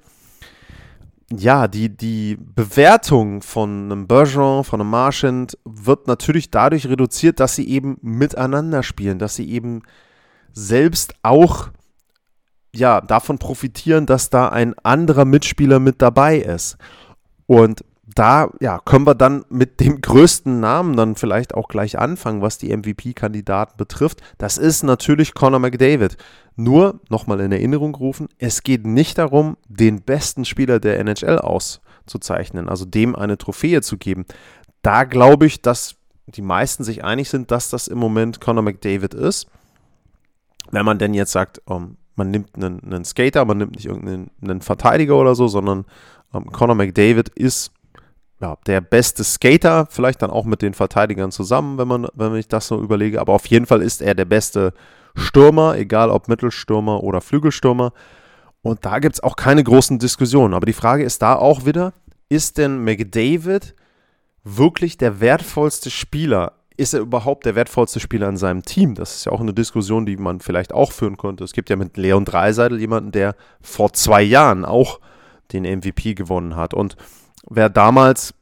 ja, 1.32 1.68
die, 1.68 1.90
die 1.90 2.38
Bewertung 2.40 3.42
von 3.42 3.92
einem 3.92 4.08
Bergeron, 4.08 4.64
von 4.64 4.80
einem 4.80 4.90
Marchand 4.90 5.58
wird 5.66 6.08
natürlich 6.08 6.52
dadurch 6.52 6.88
reduziert, 6.88 7.40
dass 7.40 7.56
sie 7.56 7.68
eben 7.68 7.98
miteinander 8.02 8.82
spielen, 8.82 9.20
dass 9.20 9.36
sie 9.36 9.50
eben 9.50 9.84
selbst 10.54 11.16
auch 11.24 11.70
ja, 12.74 13.02
davon 13.02 13.40
profitieren, 13.40 14.06
dass 14.06 14.30
da 14.30 14.50
ein 14.50 14.74
anderer 14.84 15.26
Mitspieler 15.26 15.80
mit 15.80 16.02
dabei 16.02 16.38
ist. 16.38 16.78
Und 17.46 17.84
da 18.18 18.50
ja, 18.60 18.80
können 18.80 19.06
wir 19.06 19.16
dann 19.16 19.46
mit 19.50 19.80
dem 19.80 20.02
größten 20.02 20.60
Namen 20.60 20.96
dann 20.96 21.16
vielleicht 21.16 21.54
auch 21.54 21.68
gleich 21.68 22.00
anfangen, 22.00 22.42
was 22.42 22.58
die 22.58 22.76
MVP-Kandidaten 22.76 23.78
betrifft. 23.78 24.22
Das 24.38 24.58
ist 24.58 24.84
natürlich 24.84 25.34
Conor 25.34 25.60
McDavid. 25.60 26.18
Nur, 26.56 27.00
nochmal 27.10 27.40
in 27.42 27.52
Erinnerung 27.52 27.94
rufen, 27.94 28.30
es 28.40 28.64
geht 28.64 28.86
nicht 28.88 29.20
darum, 29.20 29.58
den 29.68 30.02
besten 30.02 30.44
Spieler 30.46 30.80
der 30.80 31.00
NHL 31.00 31.38
auszuzeichnen, 31.38 32.68
also 32.68 32.86
dem 32.86 33.16
eine 33.16 33.38
Trophäe 33.38 33.82
zu 33.82 33.98
geben. 33.98 34.26
Da 34.82 35.04
glaube 35.04 35.46
ich, 35.46 35.62
dass 35.62 35.96
die 36.26 36.42
meisten 36.42 36.84
sich 36.84 37.04
einig 37.04 37.30
sind, 37.30 37.52
dass 37.52 37.70
das 37.70 37.88
im 37.88 38.00
Moment 38.00 38.42
Conor 38.42 38.64
McDavid 38.64 39.14
ist. 39.14 39.48
Wenn 40.72 40.86
man 40.86 40.98
denn 40.98 41.14
jetzt 41.14 41.32
sagt, 41.32 41.62
um, 41.66 41.76
ähm, 41.76 41.98
man 42.16 42.32
nimmt 42.32 42.56
einen, 42.56 42.84
einen, 42.84 43.06
Skater, 43.06 43.46
man 43.46 43.60
nimmt 43.60 43.76
nicht 43.76 43.86
irgendeinen 43.86 44.62
Verteidiger 44.62 45.16
oder 45.18 45.36
so, 45.36 45.48
sondern 45.48 45.86
um, 46.32 46.46
ähm, 46.46 46.52
Conor 46.52 46.76
McDavid 46.76 47.30
ist 47.30 47.72
ja, 48.40 48.58
der 48.68 48.82
beste 48.82 49.24
Skater, 49.24 49.88
vielleicht 49.90 50.22
dann 50.22 50.30
auch 50.30 50.46
mit 50.46 50.62
den 50.62 50.74
Verteidigern 50.74 51.32
zusammen, 51.32 51.78
wenn 51.78 51.88
man, 51.88 52.08
wenn 52.14 52.36
ich 52.36 52.48
das 52.48 52.68
so 52.68 52.80
überlege. 52.80 53.20
Aber 53.20 53.34
auf 53.34 53.48
jeden 53.48 53.66
Fall 53.66 53.82
ist 53.82 54.02
er 54.02 54.14
der 54.14 54.26
beste 54.26 54.74
Stürmer, 55.16 55.76
egal 55.76 56.12
ob 56.12 56.28
Mittelstürmer 56.28 57.04
oder 57.04 57.22
Flügelstürmer. 57.22 57.94
Und 58.62 58.86
da 58.86 59.00
gibt 59.00 59.16
es 59.16 59.24
auch 59.24 59.36
keine 59.36 59.64
großen 59.64 59.98
Diskussionen. 59.98 60.54
Aber 60.54 60.66
die 60.66 60.74
Frage 60.74 61.04
ist 61.04 61.22
da 61.22 61.36
auch 61.36 61.66
wieder, 61.66 61.94
ist 62.30 62.58
denn 62.58 62.84
McDavid 62.84 63.74
wirklich 64.44 64.98
der 64.98 65.20
wertvollste 65.20 65.90
Spieler? 65.90 66.54
Ist 66.76 66.94
er 66.94 67.00
überhaupt 67.00 67.46
der 67.46 67.56
wertvollste 67.56 68.00
Spieler 68.00 68.30
in 68.30 68.38
seinem 68.38 68.62
Team? 68.62 68.94
Das 68.94 69.16
ist 69.16 69.26
ja 69.26 69.32
auch 69.32 69.40
eine 69.40 69.54
Diskussion, 69.54 70.06
die 70.06 70.18
man 70.18 70.42
vielleicht 70.42 70.74
auch 70.74 70.92
führen 70.92 71.18
könnte. 71.18 71.44
Es 71.44 71.54
gibt 71.54 71.72
ja 71.72 71.76
mit 71.76 71.98
Leon 71.98 72.24
Dreiseitel 72.24 72.80
jemanden, 72.80 73.12
der 73.12 73.36
vor 73.62 73.94
zwei 73.94 74.22
Jahren 74.22 74.64
auch 74.64 75.00
den 75.54 75.64
MVP 75.64 76.14
gewonnen 76.14 76.56
hat. 76.56 76.76
Und 76.76 76.98
wer 77.50 77.70
damals 77.70 78.34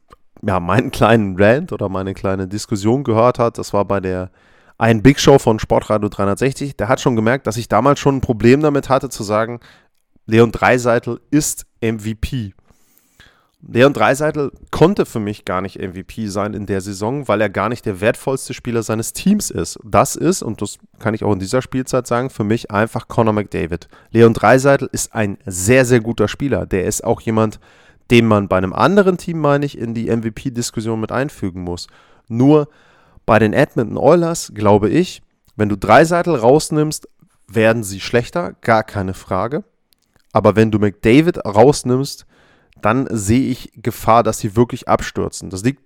ja, 0.42 0.60
meinen 0.60 0.90
kleinen 0.90 1.40
Rant 1.40 1.72
oder 1.72 1.88
meine 1.88 2.14
kleine 2.14 2.46
Diskussion 2.46 3.04
gehört 3.04 3.38
hat, 3.38 3.58
das 3.58 3.72
war 3.72 3.84
bei 3.84 4.00
der 4.00 4.30
einen 4.78 5.02
Big 5.02 5.18
Show 5.18 5.38
von 5.38 5.58
Sportradio 5.58 6.08
360, 6.08 6.76
der 6.76 6.88
hat 6.88 7.00
schon 7.00 7.16
gemerkt, 7.16 7.46
dass 7.46 7.56
ich 7.56 7.68
damals 7.68 7.98
schon 7.98 8.16
ein 8.16 8.20
Problem 8.20 8.60
damit 8.60 8.88
hatte 8.88 9.08
zu 9.08 9.22
sagen, 9.22 9.60
Leon 10.26 10.52
Dreiseitel 10.52 11.20
ist 11.30 11.66
MVP. 11.80 12.52
Leon 13.68 13.94
Dreiseitel 13.94 14.52
konnte 14.70 15.06
für 15.06 15.18
mich 15.18 15.44
gar 15.44 15.60
nicht 15.60 15.78
MVP 15.78 16.28
sein 16.28 16.52
in 16.52 16.66
der 16.66 16.80
Saison, 16.80 17.26
weil 17.26 17.40
er 17.40 17.48
gar 17.48 17.68
nicht 17.68 17.86
der 17.86 18.00
wertvollste 18.00 18.54
Spieler 18.54 18.82
seines 18.82 19.12
Teams 19.12 19.50
ist. 19.50 19.78
Das 19.82 20.14
ist, 20.14 20.42
und 20.42 20.62
das 20.62 20.78
kann 20.98 21.14
ich 21.14 21.24
auch 21.24 21.32
in 21.32 21.38
dieser 21.38 21.62
Spielzeit 21.62 22.06
sagen, 22.06 22.30
für 22.30 22.44
mich 22.44 22.70
einfach 22.70 23.08
Conor 23.08 23.32
McDavid. 23.32 23.88
Leon 24.10 24.34
Dreiseitel 24.34 24.88
ist 24.92 25.14
ein 25.14 25.38
sehr, 25.46 25.84
sehr 25.84 26.00
guter 26.00 26.28
Spieler. 26.28 26.66
Der 26.66 26.84
ist 26.84 27.02
auch 27.02 27.20
jemand, 27.20 27.58
den 28.10 28.26
man 28.26 28.48
bei 28.48 28.56
einem 28.56 28.72
anderen 28.72 29.18
Team, 29.18 29.38
meine 29.38 29.66
ich, 29.66 29.78
in 29.78 29.94
die 29.94 30.14
MVP-Diskussion 30.14 31.00
mit 31.00 31.12
einfügen 31.12 31.62
muss. 31.62 31.88
Nur 32.28 32.68
bei 33.24 33.38
den 33.38 33.52
Edmonton 33.52 33.96
Oilers, 33.96 34.52
glaube 34.54 34.88
ich, 34.88 35.22
wenn 35.56 35.68
du 35.68 35.76
drei 35.76 36.04
Seitel 36.04 36.34
rausnimmst, 36.34 37.08
werden 37.48 37.82
sie 37.82 38.00
schlechter, 38.00 38.54
gar 38.60 38.84
keine 38.84 39.14
Frage. 39.14 39.64
Aber 40.32 40.56
wenn 40.56 40.70
du 40.70 40.78
McDavid 40.78 41.44
rausnimmst, 41.44 42.26
dann 42.82 43.08
sehe 43.10 43.48
ich 43.48 43.72
Gefahr, 43.76 44.22
dass 44.22 44.38
sie 44.38 44.54
wirklich 44.54 44.88
abstürzen. 44.88 45.50
Das 45.50 45.62
liegt 45.62 45.80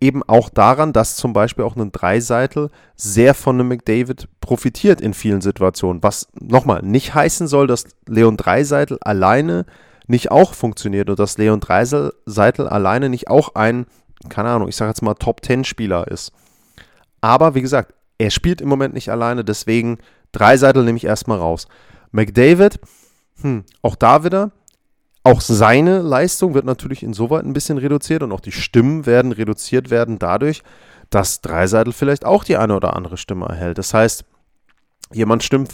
eben 0.00 0.22
auch 0.22 0.50
daran, 0.50 0.92
dass 0.92 1.16
zum 1.16 1.32
Beispiel 1.32 1.64
auch 1.64 1.76
ein 1.76 1.92
Dreiseitel 1.92 2.70
sehr 2.94 3.34
von 3.34 3.58
einem 3.58 3.68
McDavid 3.68 4.28
profitiert 4.40 5.00
in 5.00 5.14
vielen 5.14 5.40
Situationen. 5.40 6.02
Was 6.02 6.28
nochmal 6.38 6.82
nicht 6.82 7.14
heißen 7.14 7.46
soll, 7.46 7.66
dass 7.66 7.86
Leon 8.06 8.36
Dreiseitel 8.36 8.98
alleine 9.00 9.64
nicht 10.06 10.30
auch 10.30 10.54
funktioniert 10.54 11.10
und 11.10 11.18
dass 11.18 11.38
Leon 11.38 11.60
Dreiseitel 11.60 12.68
alleine 12.68 13.08
nicht 13.08 13.28
auch 13.28 13.54
ein 13.54 13.86
keine 14.28 14.50
Ahnung, 14.50 14.68
ich 14.68 14.76
sage 14.76 14.90
jetzt 14.90 15.02
mal 15.02 15.14
Top-10-Spieler 15.14 16.08
ist. 16.08 16.32
Aber 17.20 17.54
wie 17.54 17.62
gesagt, 17.62 17.94
er 18.18 18.30
spielt 18.30 18.60
im 18.60 18.68
Moment 18.68 18.94
nicht 18.94 19.10
alleine, 19.10 19.44
deswegen 19.44 19.98
Dreiseitel 20.32 20.84
nehme 20.84 20.96
ich 20.96 21.04
erstmal 21.04 21.38
raus. 21.38 21.68
McDavid, 22.12 22.80
hm, 23.40 23.64
auch 23.82 23.96
da 23.96 24.24
wieder, 24.24 24.52
auch 25.22 25.40
seine 25.40 26.00
Leistung 26.00 26.54
wird 26.54 26.64
natürlich 26.64 27.02
insoweit 27.02 27.44
ein 27.44 27.52
bisschen 27.52 27.78
reduziert 27.78 28.22
und 28.22 28.32
auch 28.32 28.40
die 28.40 28.52
Stimmen 28.52 29.06
werden 29.06 29.32
reduziert 29.32 29.90
werden 29.90 30.18
dadurch, 30.18 30.62
dass 31.10 31.40
Dreiseitel 31.40 31.92
vielleicht 31.92 32.24
auch 32.24 32.44
die 32.44 32.56
eine 32.56 32.76
oder 32.76 32.96
andere 32.96 33.16
Stimme 33.16 33.46
erhält. 33.46 33.78
Das 33.78 33.92
heißt, 33.92 34.24
jemand 35.12 35.42
stimmt 35.42 35.72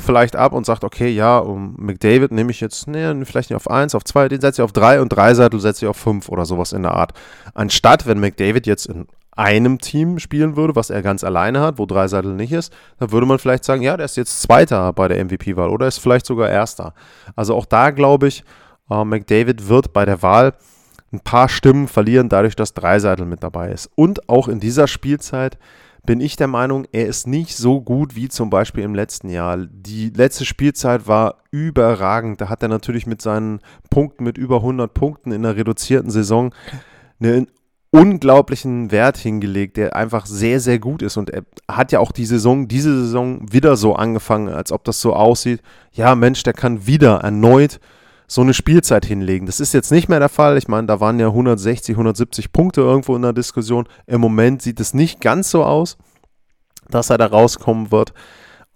vielleicht 0.00 0.36
ab 0.36 0.52
und 0.52 0.66
sagt, 0.66 0.84
okay, 0.84 1.08
ja, 1.08 1.38
um 1.38 1.74
McDavid 1.78 2.32
nehme 2.32 2.50
ich 2.50 2.60
jetzt, 2.60 2.88
ne, 2.88 3.24
vielleicht 3.24 3.50
nicht 3.50 3.56
auf 3.56 3.70
1, 3.70 3.94
auf 3.94 4.04
2, 4.04 4.28
den 4.28 4.40
setze 4.40 4.62
ich 4.62 4.64
auf 4.64 4.72
3 4.72 5.00
und 5.00 5.10
Dreiseitel 5.10 5.60
setze 5.60 5.84
ich 5.84 5.88
auf 5.88 5.96
5 5.96 6.28
oder 6.28 6.44
sowas 6.44 6.72
in 6.72 6.82
der 6.82 6.92
Art. 6.92 7.12
Anstatt, 7.54 8.06
wenn 8.06 8.20
McDavid 8.20 8.66
jetzt 8.66 8.86
in 8.86 9.06
einem 9.36 9.78
Team 9.78 10.18
spielen 10.18 10.56
würde, 10.56 10.76
was 10.76 10.90
er 10.90 11.02
ganz 11.02 11.24
alleine 11.24 11.60
hat, 11.60 11.78
wo 11.78 11.86
Dreiseitel 11.86 12.34
nicht 12.34 12.52
ist, 12.52 12.72
dann 12.98 13.12
würde 13.12 13.26
man 13.26 13.38
vielleicht 13.38 13.64
sagen, 13.64 13.82
ja, 13.82 13.96
der 13.96 14.04
ist 14.04 14.16
jetzt 14.16 14.42
Zweiter 14.42 14.92
bei 14.92 15.08
der 15.08 15.24
MVP-Wahl 15.24 15.70
oder 15.70 15.86
ist 15.86 15.98
vielleicht 15.98 16.26
sogar 16.26 16.50
Erster. 16.50 16.94
Also 17.36 17.54
auch 17.54 17.64
da 17.64 17.90
glaube 17.90 18.28
ich, 18.28 18.44
äh, 18.90 19.04
McDavid 19.04 19.68
wird 19.68 19.92
bei 19.92 20.04
der 20.04 20.22
Wahl 20.22 20.54
ein 21.12 21.20
paar 21.20 21.48
Stimmen 21.48 21.88
verlieren, 21.88 22.28
dadurch, 22.28 22.56
dass 22.56 22.74
Dreiseitel 22.74 23.26
mit 23.26 23.42
dabei 23.42 23.70
ist. 23.70 23.90
Und 23.94 24.28
auch 24.28 24.48
in 24.48 24.60
dieser 24.60 24.86
Spielzeit 24.86 25.58
bin 26.06 26.20
ich 26.20 26.36
der 26.36 26.46
Meinung, 26.46 26.86
er 26.92 27.06
ist 27.06 27.26
nicht 27.26 27.56
so 27.56 27.80
gut 27.80 28.16
wie 28.16 28.28
zum 28.28 28.50
Beispiel 28.50 28.84
im 28.84 28.94
letzten 28.94 29.28
Jahr. 29.28 29.58
Die 29.58 30.10
letzte 30.10 30.44
Spielzeit 30.44 31.06
war 31.06 31.42
überragend. 31.50 32.40
Da 32.40 32.48
hat 32.48 32.62
er 32.62 32.68
natürlich 32.68 33.06
mit 33.06 33.22
seinen 33.22 33.60
Punkten, 33.90 34.24
mit 34.24 34.38
über 34.38 34.56
100 34.56 34.92
Punkten 34.92 35.32
in 35.32 35.44
einer 35.44 35.56
reduzierten 35.56 36.10
Saison 36.10 36.54
einen 37.20 37.48
unglaublichen 37.90 38.92
Wert 38.92 39.16
hingelegt, 39.16 39.76
der 39.76 39.96
einfach 39.96 40.26
sehr, 40.26 40.60
sehr 40.60 40.78
gut 40.78 41.02
ist. 41.02 41.16
Und 41.16 41.30
er 41.30 41.42
hat 41.68 41.92
ja 41.92 41.98
auch 41.98 42.12
die 42.12 42.26
Saison, 42.26 42.68
diese 42.68 43.04
Saison 43.04 43.52
wieder 43.52 43.76
so 43.76 43.94
angefangen, 43.94 44.48
als 44.48 44.72
ob 44.72 44.84
das 44.84 45.00
so 45.00 45.14
aussieht. 45.14 45.60
Ja, 45.92 46.14
Mensch, 46.14 46.42
der 46.44 46.52
kann 46.52 46.86
wieder 46.86 47.16
erneut 47.18 47.80
so 48.30 48.42
eine 48.42 48.54
Spielzeit 48.54 49.04
hinlegen. 49.04 49.46
Das 49.46 49.58
ist 49.58 49.74
jetzt 49.74 49.90
nicht 49.90 50.08
mehr 50.08 50.20
der 50.20 50.28
Fall. 50.28 50.56
Ich 50.56 50.68
meine, 50.68 50.86
da 50.86 51.00
waren 51.00 51.18
ja 51.18 51.26
160, 51.26 51.94
170 51.94 52.52
Punkte 52.52 52.80
irgendwo 52.80 53.16
in 53.16 53.22
der 53.22 53.32
Diskussion. 53.32 53.88
Im 54.06 54.20
Moment 54.20 54.62
sieht 54.62 54.78
es 54.78 54.94
nicht 54.94 55.20
ganz 55.20 55.50
so 55.50 55.64
aus, 55.64 55.98
dass 56.88 57.10
er 57.10 57.18
da 57.18 57.26
rauskommen 57.26 57.90
wird. 57.90 58.12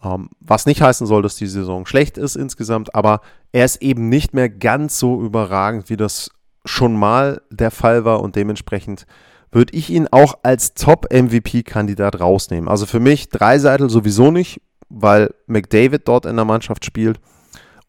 Ähm, 0.02 0.28
was 0.40 0.66
nicht 0.66 0.82
heißen 0.82 1.06
soll, 1.06 1.22
dass 1.22 1.36
die 1.36 1.46
Saison 1.46 1.86
schlecht 1.86 2.18
ist 2.18 2.34
insgesamt, 2.34 2.96
aber 2.96 3.20
er 3.52 3.64
ist 3.64 3.80
eben 3.80 4.08
nicht 4.08 4.34
mehr 4.34 4.48
ganz 4.48 4.98
so 4.98 5.22
überragend, 5.22 5.88
wie 5.88 5.96
das 5.96 6.32
schon 6.64 6.96
mal 6.96 7.40
der 7.52 7.70
Fall 7.70 8.04
war 8.04 8.22
und 8.22 8.34
dementsprechend 8.34 9.06
würde 9.52 9.76
ich 9.76 9.88
ihn 9.88 10.08
auch 10.10 10.34
als 10.42 10.74
Top-MVP-Kandidat 10.74 12.18
rausnehmen. 12.18 12.68
Also 12.68 12.86
für 12.86 12.98
mich 12.98 13.28
Dreiseitel 13.28 13.88
sowieso 13.88 14.32
nicht, 14.32 14.60
weil 14.88 15.32
McDavid 15.46 16.08
dort 16.08 16.26
in 16.26 16.34
der 16.34 16.44
Mannschaft 16.44 16.84
spielt. 16.84 17.20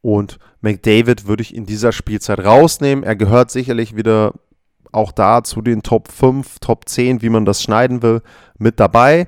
Und 0.05 0.37
McDavid 0.61 1.25
würde 1.25 1.41
ich 1.41 1.55
in 1.55 1.65
dieser 1.65 1.91
Spielzeit 1.91 2.37
rausnehmen. 2.37 3.03
Er 3.03 3.15
gehört 3.15 3.49
sicherlich 3.49 3.95
wieder 3.95 4.33
auch 4.91 5.11
da 5.11 5.43
zu 5.43 5.63
den 5.63 5.81
Top 5.81 6.11
5, 6.11 6.59
Top 6.59 6.87
10, 6.87 7.23
wie 7.23 7.29
man 7.29 7.43
das 7.43 7.63
schneiden 7.63 8.03
will, 8.03 8.21
mit 8.59 8.79
dabei. 8.79 9.27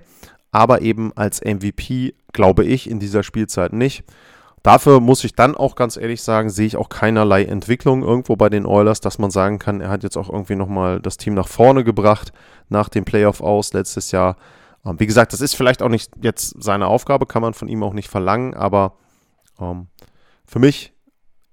Aber 0.51 0.83
eben 0.83 1.13
als 1.15 1.41
MVP 1.43 2.13
glaube 2.31 2.63
ich 2.63 2.87
in 2.87 2.99
dieser 2.99 3.23
Spielzeit 3.23 3.73
nicht. 3.73 4.03
Dafür 4.61 4.99
muss 4.99 5.23
ich 5.23 5.33
dann 5.33 5.55
auch 5.55 5.73
ganz 5.73 5.97
ehrlich 5.97 6.21
sagen, 6.21 6.51
sehe 6.51 6.67
ich 6.67 6.77
auch 6.77 6.89
keinerlei 6.89 7.45
Entwicklung 7.45 8.03
irgendwo 8.03 8.35
bei 8.35 8.49
den 8.49 8.67
Oilers, 8.67 9.01
dass 9.01 9.17
man 9.17 9.31
sagen 9.31 9.57
kann, 9.57 9.81
er 9.81 9.89
hat 9.89 10.03
jetzt 10.03 10.15
auch 10.15 10.29
irgendwie 10.29 10.55
nochmal 10.55 11.01
das 11.01 11.17
Team 11.17 11.33
nach 11.33 11.47
vorne 11.47 11.83
gebracht 11.83 12.31
nach 12.69 12.87
dem 12.87 13.03
Playoff 13.03 13.41
aus 13.41 13.73
letztes 13.73 14.11
Jahr. 14.11 14.37
Ähm, 14.85 14.99
wie 14.99 15.07
gesagt, 15.07 15.33
das 15.33 15.41
ist 15.41 15.55
vielleicht 15.55 15.81
auch 15.81 15.89
nicht 15.89 16.11
jetzt 16.21 16.61
seine 16.61 16.85
Aufgabe, 16.85 17.25
kann 17.25 17.41
man 17.41 17.55
von 17.55 17.67
ihm 17.67 17.81
auch 17.81 17.93
nicht 17.93 18.09
verlangen, 18.09 18.53
aber 18.53 18.93
ähm, 19.59 19.87
für 20.47 20.59
mich 20.59 20.93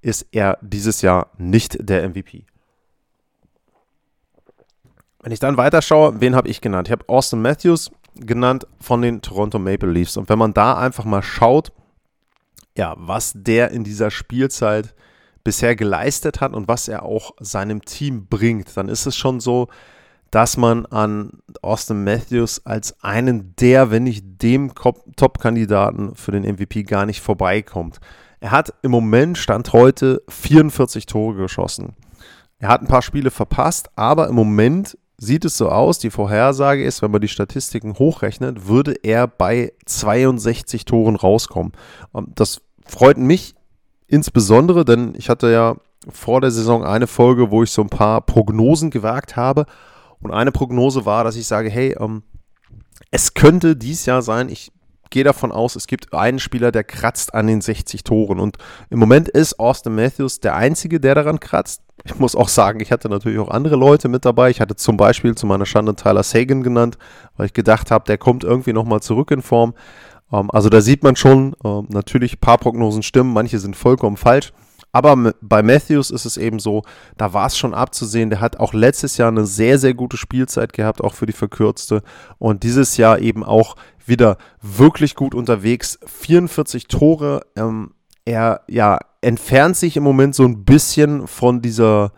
ist 0.01 0.27
er 0.33 0.59
dieses 0.63 1.03
Jahr 1.03 1.31
nicht 1.37 1.77
der 1.81 2.09
MVP. 2.09 2.47
Wenn 5.21 5.33
ich 5.33 5.41
dann 5.41 5.57
weiterschaue, 5.57 6.21
wen 6.21 6.37
habe 6.37 6.49
ich 6.49 6.61
genannt? 6.61 6.89
Ich 6.89 6.93
habe 6.93 7.09
Austin 7.09 7.43
Matthews 7.43 7.91
genannt 8.15 8.67
von 8.79 9.03
den 9.03 9.23
Toronto 9.23 9.59
Maple 9.59 9.91
Leafs. 9.91 10.17
Und 10.17 10.29
wenn 10.29 10.39
man 10.39 10.53
da 10.55 10.77
einfach 10.77 11.05
mal 11.05 11.23
schaut, 11.23 11.73
ja, 12.77 12.95
was 12.99 13.33
der 13.35 13.71
in 13.71 13.85
dieser 13.85 14.11
Spielzeit 14.11 14.95
bisher 15.43 15.77
geleistet 15.77 16.41
hat 16.41 16.53
und 16.53 16.69
was 16.69 16.89
er 16.89 17.05
auch 17.05 17.33
seinem 17.41 17.83
Team 17.85 18.27
bringt, 18.27 18.77
dann 18.77 18.89
ist 18.89 19.07
es 19.07 19.17
schon 19.17 19.41
so, 19.41 19.69
dass 20.31 20.57
man 20.57 20.85
an 20.87 21.39
Austin 21.63 22.03
Matthews 22.03 22.67
als 22.67 23.03
einen 23.03 23.55
der, 23.57 23.91
wenn 23.91 24.05
nicht 24.05 24.43
dem 24.43 24.75
Top-Kandidaten 24.75 26.17
für 26.17 26.33
den 26.33 26.43
MVP 26.43 26.83
gar 26.83 27.07
nicht 27.07 27.21
vorbeikommt. 27.21 28.01
Er 28.45 28.51
hat 28.51 28.75
im 28.83 28.91
Moment, 28.91 29.39
Stand 29.39 29.73
heute, 29.73 30.23
44 30.29 31.07
Tore 31.07 31.35
geschossen. 31.35 31.95
Er 32.59 32.69
hat 32.69 32.83
ein 32.83 32.89
paar 32.89 33.01
Spiele 33.01 33.31
verpasst, 33.31 33.89
aber 33.97 34.29
im 34.29 34.35
Moment 34.35 34.99
sieht 35.17 35.47
es 35.47 35.57
so 35.57 35.71
aus, 35.71 35.99
die 35.99 36.11
Vorhersage 36.11 36.85
ist, 36.85 37.01
wenn 37.01 37.11
man 37.11 37.23
die 37.23 37.29
Statistiken 37.29 37.99
hochrechnet, 37.99 38.69
würde 38.69 38.97
er 39.03 39.29
bei 39.29 39.73
62 39.87 40.85
Toren 40.85 41.17
rauskommen. 41.17 41.73
Das 42.35 42.61
freut 42.85 43.17
mich 43.17 43.55
insbesondere, 44.09 44.85
denn 44.85 45.15
ich 45.17 45.31
hatte 45.31 45.51
ja 45.51 45.77
vor 46.11 46.43
der 46.43 46.51
Saison 46.51 46.85
eine 46.85 47.07
Folge, 47.07 47.51
wo 47.51 47.63
ich 47.63 47.71
so 47.71 47.81
ein 47.81 47.89
paar 47.89 48.21
Prognosen 48.21 48.91
gewagt 48.91 49.37
habe. 49.37 49.65
Und 50.21 50.33
eine 50.33 50.53
Prognose 50.53 51.07
war, 51.07 51.25
dass 51.25 51.37
ich 51.37 51.47
sage, 51.47 51.71
hey, 51.71 51.97
ähm, 51.99 52.25
es 53.11 53.33
könnte 53.33 53.75
dies 53.75 54.05
Jahr 54.05 54.21
sein, 54.21 54.51
ich 54.51 54.71
gehe 55.15 55.25
davon 55.25 55.53
aus, 55.53 55.77
es 55.77 55.87
gibt 55.87 56.13
einen 56.13 56.41
Spieler, 56.41 56.73
der 56.73 56.83
kratzt 56.83 57.35
an 57.35 57.47
den 57.47 57.61
60 57.61 58.03
Toren. 58.03 58.41
Und 58.41 58.59
im 58.91 58.99
Moment 58.99 59.29
ist 59.29 59.61
Austin 59.61 59.95
Matthews 59.95 60.41
der 60.41 60.57
Einzige, 60.57 60.99
der 60.99 61.15
daran 61.15 61.39
kratzt. 61.39 61.83
Ich 62.05 62.19
muss 62.19 62.35
auch 62.35 62.49
sagen, 62.49 62.81
ich 62.81 62.91
hatte 62.91 63.09
natürlich 63.09 63.39
auch 63.39 63.49
andere 63.49 63.77
Leute 63.77 64.09
mit 64.09 64.25
dabei. 64.25 64.51
Ich 64.51 64.61
hatte 64.61 64.75
zum 64.75 64.97
Beispiel 64.97 65.37
zu 65.37 65.47
meiner 65.47 65.67
Schande 65.67 65.95
Tyler 65.95 66.25
Sagan 66.25 66.65
genannt, 66.65 66.99
weil 67.37 67.47
ich 67.47 67.53
gedacht 67.53 67.93
habe, 67.93 68.05
der 68.07 68.19
kommt 68.19 68.43
irgendwie 68.43 68.73
nochmal 68.73 69.01
zurück 69.01 69.31
in 69.31 69.41
Form. 69.41 69.75
Ähm, 70.33 70.51
also 70.51 70.69
da 70.69 70.81
sieht 70.81 71.05
man 71.05 71.15
schon, 71.15 71.55
ähm, 71.65 71.87
natürlich 71.91 72.35
ein 72.35 72.41
paar 72.41 72.59
Prognosen 72.59 73.05
stimmen, 73.05 73.33
manche 73.33 73.61
sind 73.61 73.77
vollkommen 73.77 74.17
falsch. 74.17 74.53
Aber 74.95 75.33
bei 75.41 75.63
Matthews 75.65 76.11
ist 76.11 76.25
es 76.25 76.37
eben 76.37 76.61
so, 76.61 76.83
da 77.17 77.33
war 77.33 77.47
es 77.47 77.59
schon 77.59 77.75
abzusehen, 77.75 78.31
der 78.31 78.41
hat 78.41 78.61
auch 78.61 78.73
letztes 78.73 79.17
Jahr 79.17 79.29
eine 79.29 79.45
sehr, 79.45 79.77
sehr 79.81 79.93
gute 79.93 80.17
Spielzeit 80.17 80.73
gehabt, 80.73 81.03
auch 81.03 81.15
für 81.15 81.27
die 81.27 81.33
verkürzte. 81.33 82.05
Und 82.39 82.63
dieses 82.63 82.97
Jahr 82.97 83.19
eben 83.19 83.43
auch 83.43 83.75
wieder 84.07 84.39
wirklich 84.63 85.15
gut 85.15 85.35
unterwegs. 85.35 85.99
44 86.07 86.89
Tore. 86.89 87.43
Ähm, 87.57 87.93
er 88.25 88.63
ja, 88.69 88.99
entfernt 89.21 89.77
sich 89.77 89.97
im 89.97 90.03
Moment 90.03 90.35
so 90.35 90.45
ein 90.45 90.65
bisschen 90.65 91.27
von 91.27 91.61
dieser 91.61 92.13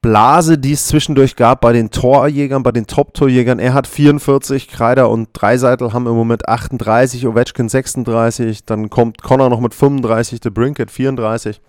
Blase, 0.00 0.58
die 0.58 0.72
es 0.72 0.86
zwischendurch 0.86 1.36
gab 1.36 1.60
bei 1.60 1.72
den 1.72 1.90
Torjägern, 1.90 2.62
bei 2.62 2.72
den 2.72 2.86
Top-Torjägern. 2.86 3.58
Er 3.58 3.74
hat 3.74 3.86
44, 3.86 4.68
Kreider 4.68 5.10
und 5.10 5.30
Dreiseitel 5.32 5.92
haben 5.92 6.06
im 6.06 6.14
Moment 6.14 6.48
38, 6.48 7.26
Ovechkin 7.26 7.68
36, 7.68 8.64
dann 8.64 8.90
kommt 8.90 9.22
Connor 9.22 9.50
noch 9.50 9.60
mit 9.60 9.74
35, 9.74 10.40
The 10.42 10.50
Brinket 10.50 10.90
34. 10.90 11.60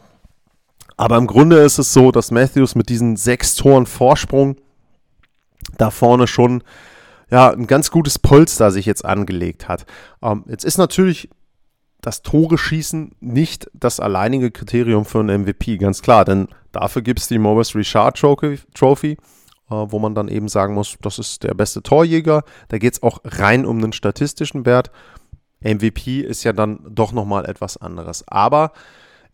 Aber 0.98 1.18
im 1.18 1.28
Grunde 1.28 1.58
ist 1.58 1.80
es 1.80 1.94
so, 1.94 2.12
dass 2.12 2.30
Matthews 2.30 2.76
mit 2.76 2.90
diesen 2.90 3.16
sechs 3.16 3.56
Toren 3.56 3.86
Vorsprung 3.86 4.58
da 5.78 5.92
vorne 5.92 6.28
schon 6.28 6.64
ja, 7.30 7.52
ein 7.52 7.68
ganz 7.68 7.92
gutes 7.92 8.20
Polster 8.20 8.72
sich 8.72 8.86
jetzt 8.86 9.06
angelegt 9.06 9.68
hat. 9.68 9.86
Ähm, 10.22 10.44
jetzt 10.48 10.66
ist 10.66 10.78
natürlich 10.78 11.30
das 12.02 12.22
Tore 12.22 12.58
schießen 12.58 13.16
nicht 13.20 13.70
das 13.74 14.00
alleinige 14.00 14.52
Kriterium 14.52 15.06
für 15.06 15.20
einen 15.20 15.42
MVP, 15.42 15.78
ganz 15.78 16.02
klar, 16.02 16.24
denn 16.24 16.48
dafür 16.72 17.02
gibt 17.02 17.20
es 17.20 17.28
die 17.28 17.40
Maurice 17.40 17.78
Richard 17.78 18.18
Trophy, 18.18 19.12
äh, 19.12 19.18
wo 19.68 20.00
man 20.00 20.16
dann 20.16 20.30
eben 20.30 20.48
sagen 20.48 20.74
muss, 20.74 20.98
das 21.02 21.20
ist 21.20 21.44
der 21.44 21.54
beste 21.54 21.84
Torjäger. 21.84 22.44
Da 22.70 22.78
geht 22.78 22.94
es 22.94 23.04
auch 23.04 23.20
rein 23.26 23.66
um 23.66 23.78
einen 23.78 23.94
statistischen 23.94 24.66
Wert. 24.66 24.92
MVP 25.62 26.22
ist 26.22 26.44
ja 26.46 26.54
dann 26.54 26.80
doch 26.90 27.12
nochmal 27.12 27.46
etwas 27.46 27.76
anderes. 27.76 28.26
Aber 28.28 28.72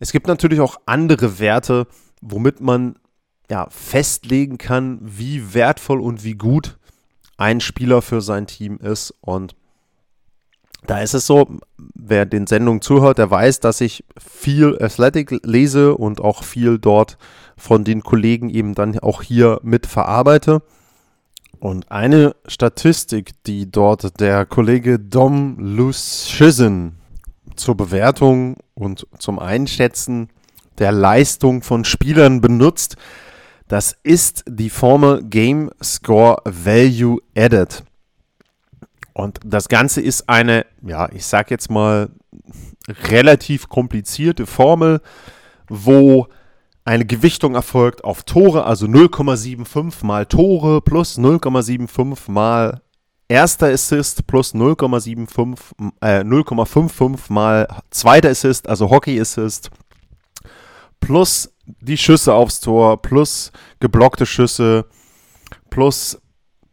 es 0.00 0.10
gibt 0.10 0.26
natürlich 0.26 0.60
auch 0.60 0.76
andere 0.86 1.38
Werte, 1.38 1.86
womit 2.20 2.60
man 2.60 2.98
ja 3.48 3.68
festlegen 3.70 4.58
kann, 4.58 4.98
wie 5.02 5.54
wertvoll 5.54 6.00
und 6.00 6.24
wie 6.24 6.34
gut 6.34 6.78
ein 7.36 7.60
Spieler 7.60 8.02
für 8.02 8.20
sein 8.20 8.46
Team 8.46 8.78
ist. 8.78 9.14
Und 9.20 9.54
da 10.86 11.00
ist 11.00 11.14
es 11.14 11.26
so, 11.26 11.48
wer 11.94 12.26
den 12.26 12.46
Sendungen 12.46 12.80
zuhört, 12.80 13.18
der 13.18 13.30
weiß, 13.30 13.60
dass 13.60 13.80
ich 13.80 14.04
viel 14.18 14.78
Athletic 14.80 15.44
lese 15.44 15.96
und 15.96 16.20
auch 16.20 16.44
viel 16.44 16.78
dort 16.78 17.18
von 17.56 17.84
den 17.84 18.02
Kollegen 18.02 18.50
eben 18.50 18.74
dann 18.74 18.98
auch 19.00 19.22
hier 19.22 19.60
mit 19.62 19.86
verarbeite. 19.86 20.62
Und 21.58 21.90
eine 21.90 22.36
Statistik, 22.46 23.32
die 23.44 23.70
dort 23.70 24.20
der 24.20 24.44
Kollege 24.44 24.98
Dom 24.98 25.56
Luschisen 25.58 26.96
zur 27.56 27.76
Bewertung 27.76 28.56
und 28.74 29.06
zum 29.18 29.38
Einschätzen 29.38 30.28
der 30.78 30.92
Leistung 30.92 31.62
von 31.62 31.84
Spielern 31.84 32.42
benutzt, 32.42 32.96
Das 33.68 33.96
ist 34.02 34.44
die 34.48 34.70
Formel 34.70 35.24
Game 35.24 35.70
Score 35.82 36.40
Value 36.44 37.18
Added. 37.36 37.84
Und 39.12 39.40
das 39.44 39.68
Ganze 39.68 40.00
ist 40.00 40.28
eine, 40.28 40.66
ja, 40.82 41.08
ich 41.12 41.26
sag 41.26 41.50
jetzt 41.50 41.70
mal, 41.70 42.10
relativ 42.88 43.68
komplizierte 43.68 44.46
Formel, 44.46 45.00
wo 45.68 46.28
eine 46.84 47.04
Gewichtung 47.04 47.56
erfolgt 47.56 48.04
auf 48.04 48.22
Tore, 48.22 48.64
also 48.64 48.86
0,75 48.86 50.06
mal 50.06 50.26
Tore 50.26 50.80
plus 50.80 51.18
0,75 51.18 52.30
mal 52.30 52.80
erster 53.28 53.68
Assist 53.68 54.26
plus 54.28 54.54
0,75 54.54 55.58
äh, 56.00 56.20
0,55 56.20 57.32
mal 57.32 57.66
zweiter 57.90 58.30
Assist, 58.30 58.68
also 58.68 58.88
Hockey 58.90 59.20
Assist 59.20 59.70
plus 61.00 61.52
die 61.80 61.98
Schüsse 61.98 62.34
aufs 62.34 62.60
Tor 62.60 63.02
plus 63.02 63.52
geblockte 63.80 64.26
Schüsse 64.26 64.86
plus 65.70 66.18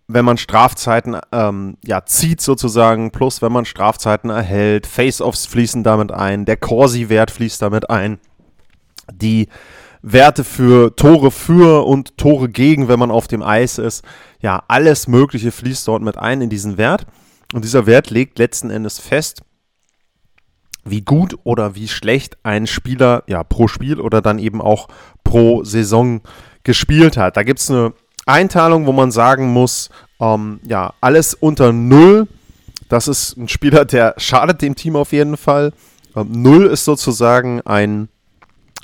wenn 0.08 0.26
man 0.26 0.38
Strafzeiten 0.38 1.18
ähm, 1.32 1.78
ja, 1.84 2.06
zieht 2.06 2.42
sozusagen, 2.42 3.12
plus 3.12 3.42
wenn 3.42 3.52
man 3.52 3.66
Strafzeiten 3.66 4.30
erhält, 4.30 4.86
Face-Offs 4.86 5.46
fließen 5.46 5.84
damit 5.84 6.12
ein, 6.12 6.46
der 6.46 6.58
Corsi-Wert 6.58 7.32
fließt 7.32 7.62
damit 7.62 7.90
ein, 7.90 8.20
die 9.12 9.48
Werte 10.02 10.44
für 10.44 10.96
Tore 10.96 11.32
für 11.32 11.86
und 11.88 12.18
Tore 12.18 12.50
gegen, 12.50 12.90
wenn 12.90 13.00
man 13.00 13.12
auf 13.12 13.28
dem 13.28 13.42
Eis 13.42 13.78
ist, 13.78 14.04
ja, 14.42 14.62
alles 14.68 15.08
Mögliche 15.08 15.52
fließt 15.52 15.88
dort 15.88 16.04
mit 16.04 16.18
ein 16.18 16.42
in 16.42 16.50
diesen 16.50 16.78
Wert. 16.78 17.06
Und 17.54 17.64
dieser 17.64 17.86
Wert 17.86 18.10
legt 18.10 18.40
letzten 18.40 18.70
Endes 18.70 19.00
fest, 19.00 19.44
wie 20.86 21.02
gut 21.02 21.38
oder 21.44 21.76
wie 21.76 21.88
schlecht 21.88 22.38
ein 22.44 22.68
Spieler 22.68 23.24
ja 23.28 23.44
pro 23.44 23.68
Spiel 23.68 24.00
oder 24.00 24.22
dann 24.22 24.40
eben 24.40 24.62
auch 24.62 24.88
pro 25.24 25.64
Saison 25.64 26.22
gespielt 26.64 27.18
hat. 27.18 27.38
Da 27.38 27.44
gibt 27.44 27.60
es 27.60 27.70
eine 27.70 27.94
Einteilung, 28.26 28.86
wo 28.86 28.92
man 28.92 29.12
sagen 29.12 29.52
muss, 29.52 29.90
ähm, 30.20 30.60
ja, 30.68 30.94
alles 31.02 31.34
unter 31.34 31.74
Null, 31.74 32.28
das 32.90 33.08
ist 33.08 33.38
ein 33.38 33.48
Spieler, 33.48 33.86
der 33.86 34.16
schadet 34.18 34.62
dem 34.62 34.76
Team 34.76 34.96
auf 34.96 35.12
jeden 35.12 35.38
Fall. 35.38 35.74
Ähm, 36.16 36.28
Null 36.32 36.66
ist 36.68 36.86
sozusagen 36.86 37.62
ein 37.62 38.10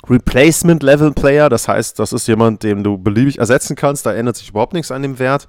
Replacement-Level-Player, 0.08 1.48
das 1.48 1.68
heißt, 1.68 1.98
das 1.98 2.12
ist 2.12 2.26
jemand, 2.26 2.62
den 2.62 2.82
du 2.82 2.96
beliebig 2.96 3.38
ersetzen 3.38 3.76
kannst, 3.76 4.06
da 4.06 4.12
ändert 4.14 4.36
sich 4.36 4.48
überhaupt 4.48 4.72
nichts 4.72 4.90
an 4.90 5.02
dem 5.02 5.18
Wert. 5.18 5.46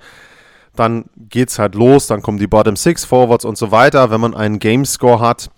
Dann 0.76 1.06
geht 1.18 1.50
es 1.50 1.60
halt 1.60 1.76
los, 1.76 2.08
dann 2.08 2.22
kommen 2.22 2.38
die 2.38 2.48
Bottom 2.48 2.76
Six, 2.76 3.04
Forwards 3.04 3.44
und 3.44 3.58
so 3.58 3.72
weiter. 3.72 4.10
Wenn 4.10 4.22
man 4.22 4.34
einen 4.34 4.60
Game-Score 4.60 5.20
hat, 5.20 5.50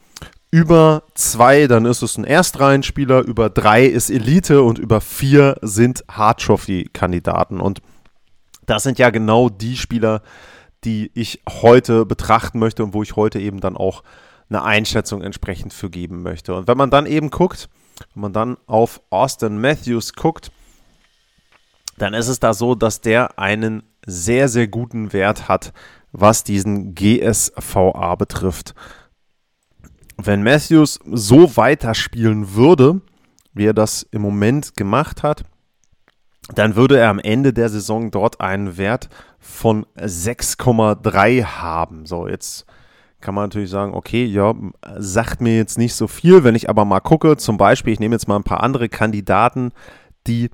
über 0.54 1.02
zwei, 1.16 1.66
dann 1.66 1.86
ist 1.86 2.04
es 2.04 2.16
ein 2.16 2.26
Erstreihenspieler, 2.26 3.26
über 3.26 3.50
drei 3.50 3.88
ist 3.88 4.12
Elite 4.12 4.62
und 4.62 4.78
über 4.78 5.02
vier 5.02 5.58
sind 5.64 6.04
Hard 6.08 6.42
Trophy-Kandidaten. 6.42 7.60
Und 7.60 7.82
das 8.68 8.84
sind 8.84 9.00
ja 9.00 9.10
genau 9.10 9.50
die 9.50 9.76
Spieler, 9.76 10.22
die 10.84 11.10
ich 11.16 11.42
heute 11.50 12.06
betrachten 12.06 12.60
möchte 12.60 12.84
und 12.84 12.94
wo 12.94 13.02
ich 13.02 13.16
heute 13.16 13.40
eben 13.40 13.62
dann 13.62 13.76
auch 13.76 14.04
eine 14.48 14.62
Einschätzung 14.62 15.24
entsprechend 15.24 15.74
für 15.74 15.90
geben 15.90 16.22
möchte. 16.22 16.54
Und 16.54 16.68
wenn 16.68 16.78
man 16.78 16.92
dann 16.92 17.08
eben 17.08 17.32
guckt, 17.32 17.68
wenn 18.14 18.22
man 18.22 18.34
dann 18.34 18.58
auf 18.68 19.02
Austin 19.10 19.60
Matthews 19.60 20.14
guckt, 20.14 20.52
dann 21.98 22.14
ist 22.14 22.28
es 22.28 22.40
da 22.40 22.54
so, 22.54 22.76
dass 22.76 23.02
der 23.02 23.40
einen 23.40 23.82
sehr, 24.06 24.48
sehr 24.50 24.68
guten 24.68 25.14
Wert 25.14 25.48
hat, 25.48 25.74
was 26.12 26.44
diesen 26.44 26.94
GSVA 26.94 28.14
betrifft. 28.14 28.76
Wenn 30.18 30.44
Matthews 30.44 31.00
so 31.06 31.58
weiterspielen 31.58 32.56
würde, 32.56 33.02
wie 33.54 33.66
er 33.66 33.74
das 33.74 34.04
im 34.12 34.22
Moment 34.22 34.76
gemacht 34.76 35.24
hat, 35.24 35.44
dann 36.54 36.76
würde 36.76 36.98
er 36.98 37.10
am 37.10 37.20
Ende 37.20 37.54
der 37.54 37.70
Saison 37.70 38.12
dort 38.12 38.42
einen 38.42 38.78
Wert 38.78 39.10
von 39.40 39.86
6,3 39.98 41.44
haben. 41.44 42.06
So, 42.06 42.28
jetzt 42.28 42.66
kann 43.22 43.34
man 43.34 43.46
natürlich 43.46 43.70
sagen, 43.70 43.94
okay, 43.94 44.26
ja, 44.26 44.54
sagt 44.98 45.40
mir 45.40 45.56
jetzt 45.56 45.78
nicht 45.78 45.96
so 45.96 46.08
viel. 46.08 46.44
Wenn 46.44 46.56
ich 46.56 46.70
aber 46.70 46.84
mal 46.84 47.00
gucke, 47.00 47.38
zum 47.38 47.58
Beispiel, 47.58 47.94
ich 47.94 48.00
nehme 48.00 48.16
jetzt 48.16 48.28
mal 48.28 48.36
ein 48.36 48.44
paar 48.44 48.62
andere 48.62 48.90
Kandidaten, 48.90 49.72
die 50.28 50.50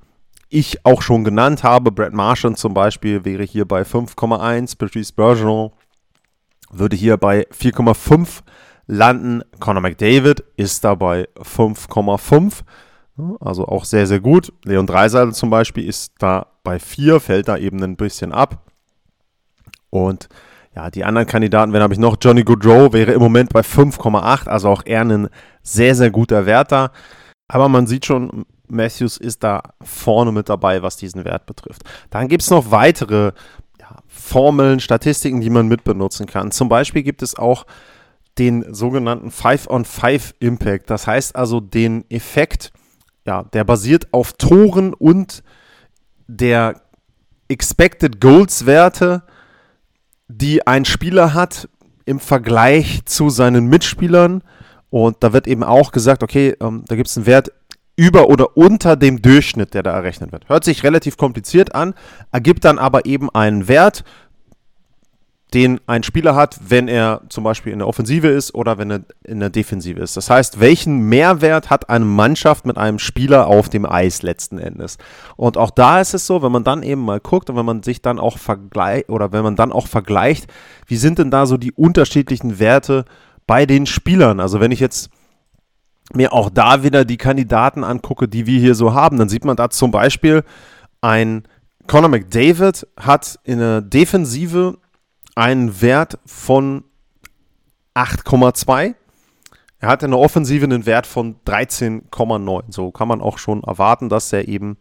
ich 0.49 0.85
auch 0.85 1.01
schon 1.01 1.23
genannt 1.23 1.63
habe. 1.63 1.91
Brad 1.91 2.13
Marchand 2.13 2.57
zum 2.57 2.73
Beispiel 2.73 3.25
wäre 3.25 3.43
hier 3.43 3.65
bei 3.65 3.81
5,1. 3.81 4.77
Patrice 4.77 5.13
Bergeron 5.13 5.71
würde 6.71 6.95
hier 6.95 7.17
bei 7.17 7.47
4,5 7.47 8.41
landen. 8.89 9.43
Conor 9.59 9.81
McDavid 9.81 10.43
ist 10.57 10.83
dabei 10.83 11.29
5,5. 11.37 12.61
Also 13.39 13.67
auch 13.67 13.85
sehr, 13.85 14.07
sehr 14.07 14.19
gut. 14.19 14.51
Leon 14.63 14.87
Dreiseitel 14.87 15.33
zum 15.33 15.49
Beispiel 15.49 15.87
ist 15.87 16.13
da 16.19 16.47
bei 16.63 16.79
4, 16.79 17.19
fällt 17.19 17.47
da 17.47 17.57
eben 17.57 17.81
ein 17.83 17.95
bisschen 17.95 18.31
ab. 18.31 18.65
Und 19.89 20.27
ja, 20.75 20.89
die 20.89 21.03
anderen 21.03 21.27
Kandidaten, 21.27 21.73
wenn 21.73 21.83
habe 21.83 21.93
ich 21.93 21.99
noch, 21.99 22.17
Johnny 22.19 22.43
Goodrow 22.43 22.93
wäre 22.93 23.11
im 23.11 23.21
Moment 23.21 23.53
bei 23.53 23.61
5,8, 23.61 24.47
also 24.47 24.69
auch 24.69 24.83
eher 24.85 25.01
ein 25.01 25.29
sehr, 25.61 25.95
sehr 25.95 26.11
guter 26.11 26.45
Wert 26.45 26.71
da. 26.71 26.91
Aber 27.47 27.69
man 27.69 27.87
sieht 27.87 28.05
schon, 28.05 28.45
Matthews 28.67 29.17
ist 29.17 29.43
da 29.43 29.61
vorne 29.81 30.31
mit 30.31 30.49
dabei, 30.49 30.81
was 30.81 30.97
diesen 30.97 31.25
Wert 31.25 31.45
betrifft. 31.45 31.83
Dann 32.09 32.27
gibt 32.27 32.43
es 32.43 32.49
noch 32.49 32.71
weitere 32.71 33.33
ja, 33.79 33.97
Formeln, 34.07 34.79
Statistiken, 34.79 35.41
die 35.41 35.49
man 35.49 35.67
mitbenutzen 35.67 36.25
kann. 36.25 36.51
Zum 36.51 36.69
Beispiel 36.69 37.03
gibt 37.03 37.21
es 37.21 37.37
auch 37.37 37.65
den 38.39 38.73
sogenannten 38.73 39.29
5-on-5 39.29 40.33
Impact. 40.39 40.89
Das 40.89 41.05
heißt 41.05 41.35
also 41.35 41.59
den 41.59 42.09
Effekt, 42.09 42.71
ja, 43.25 43.43
der 43.43 43.63
basiert 43.63 44.07
auf 44.11 44.33
Toren 44.33 44.93
und 44.93 45.43
der 46.27 46.81
Expected 47.49 48.21
Goals 48.21 48.65
Werte, 48.65 49.23
die 50.27 50.65
ein 50.65 50.85
Spieler 50.85 51.33
hat 51.33 51.67
im 52.05 52.19
Vergleich 52.19 53.05
zu 53.05 53.29
seinen 53.29 53.67
Mitspielern. 53.67 54.41
Und 54.89 55.17
da 55.19 55.33
wird 55.33 55.47
eben 55.47 55.63
auch 55.63 55.91
gesagt, 55.91 56.23
okay, 56.23 56.55
ähm, 56.61 56.83
da 56.87 56.95
gibt 56.95 57.09
es 57.09 57.17
einen 57.17 57.25
Wert 57.25 57.51
über 57.95 58.29
oder 58.29 58.55
unter 58.55 58.95
dem 58.95 59.21
Durchschnitt, 59.21 59.73
der 59.73 59.83
da 59.83 59.91
errechnet 59.91 60.31
wird. 60.31 60.47
Hört 60.47 60.63
sich 60.63 60.83
relativ 60.83 61.17
kompliziert 61.17 61.75
an, 61.75 61.93
ergibt 62.31 62.63
dann 62.63 62.79
aber 62.79 63.05
eben 63.05 63.29
einen 63.29 63.67
Wert, 63.67 64.05
den 65.53 65.79
ein 65.87 66.03
Spieler 66.03 66.35
hat, 66.35 66.59
wenn 66.67 66.87
er 66.87 67.21
zum 67.29 67.43
Beispiel 67.43 67.73
in 67.73 67.79
der 67.79 67.87
Offensive 67.87 68.27
ist 68.27 68.53
oder 68.53 68.77
wenn 68.77 68.91
er 68.91 69.01
in 69.23 69.39
der 69.39 69.49
Defensive 69.49 69.99
ist. 69.99 70.15
Das 70.15 70.29
heißt, 70.29 70.59
welchen 70.59 70.99
Mehrwert 71.09 71.71
hat 71.71 71.89
eine 71.89 72.05
Mannschaft 72.05 72.67
mit 72.67 72.77
einem 72.77 72.99
Spieler 72.99 73.47
auf 73.47 73.67
dem 73.67 73.85
Eis 73.85 74.21
letzten 74.21 74.59
Endes? 74.59 74.99
Und 75.37 75.57
auch 75.57 75.71
da 75.71 76.01
ist 76.01 76.13
es 76.13 76.27
so, 76.27 76.43
wenn 76.43 76.51
man 76.51 76.63
dann 76.63 76.83
eben 76.83 77.03
mal 77.03 77.19
guckt 77.19 77.49
und 77.49 77.55
wenn 77.55 77.65
man 77.65 77.81
sich 77.81 78.03
dann 78.03 78.19
auch 78.19 78.37
vergleicht 78.37 79.09
oder 79.09 79.31
wenn 79.31 79.43
man 79.43 79.55
dann 79.55 79.71
auch 79.71 79.87
vergleicht, 79.87 80.45
wie 80.85 80.97
sind 80.97 81.17
denn 81.17 81.31
da 81.31 81.47
so 81.47 81.57
die 81.57 81.71
unterschiedlichen 81.71 82.59
Werte 82.59 83.05
bei 83.47 83.65
den 83.65 83.87
Spielern? 83.87 84.39
Also 84.39 84.59
wenn 84.59 84.71
ich 84.71 84.79
jetzt 84.79 85.09
mir 86.13 86.31
auch 86.31 86.51
da 86.51 86.83
wieder 86.83 87.05
die 87.05 87.17
Kandidaten 87.17 87.83
angucke, 87.83 88.27
die 88.27 88.45
wir 88.45 88.59
hier 88.59 88.75
so 88.75 88.93
haben, 88.93 89.17
dann 89.17 89.29
sieht 89.29 89.45
man 89.45 89.55
da 89.55 89.71
zum 89.71 89.89
Beispiel 89.89 90.43
ein 91.01 91.43
Conor 91.87 92.09
McDavid 92.09 92.85
hat 92.99 93.39
in 93.43 93.57
der 93.57 93.81
Defensive 93.81 94.77
einen 95.39 95.81
Wert 95.81 96.19
von 96.25 96.83
8,2. 97.95 98.93
Er 99.79 99.87
hat 99.87 100.03
in 100.03 100.11
der 100.11 100.19
Offensive 100.19 100.65
einen 100.65 100.85
Wert 100.85 101.07
von 101.07 101.37
13,9. 101.45 102.63
So 102.67 102.91
kann 102.91 103.07
man 103.07 103.21
auch 103.21 103.37
schon 103.37 103.63
erwarten, 103.63 104.09
dass 104.09 104.33
er 104.33 104.49
eben 104.49 104.77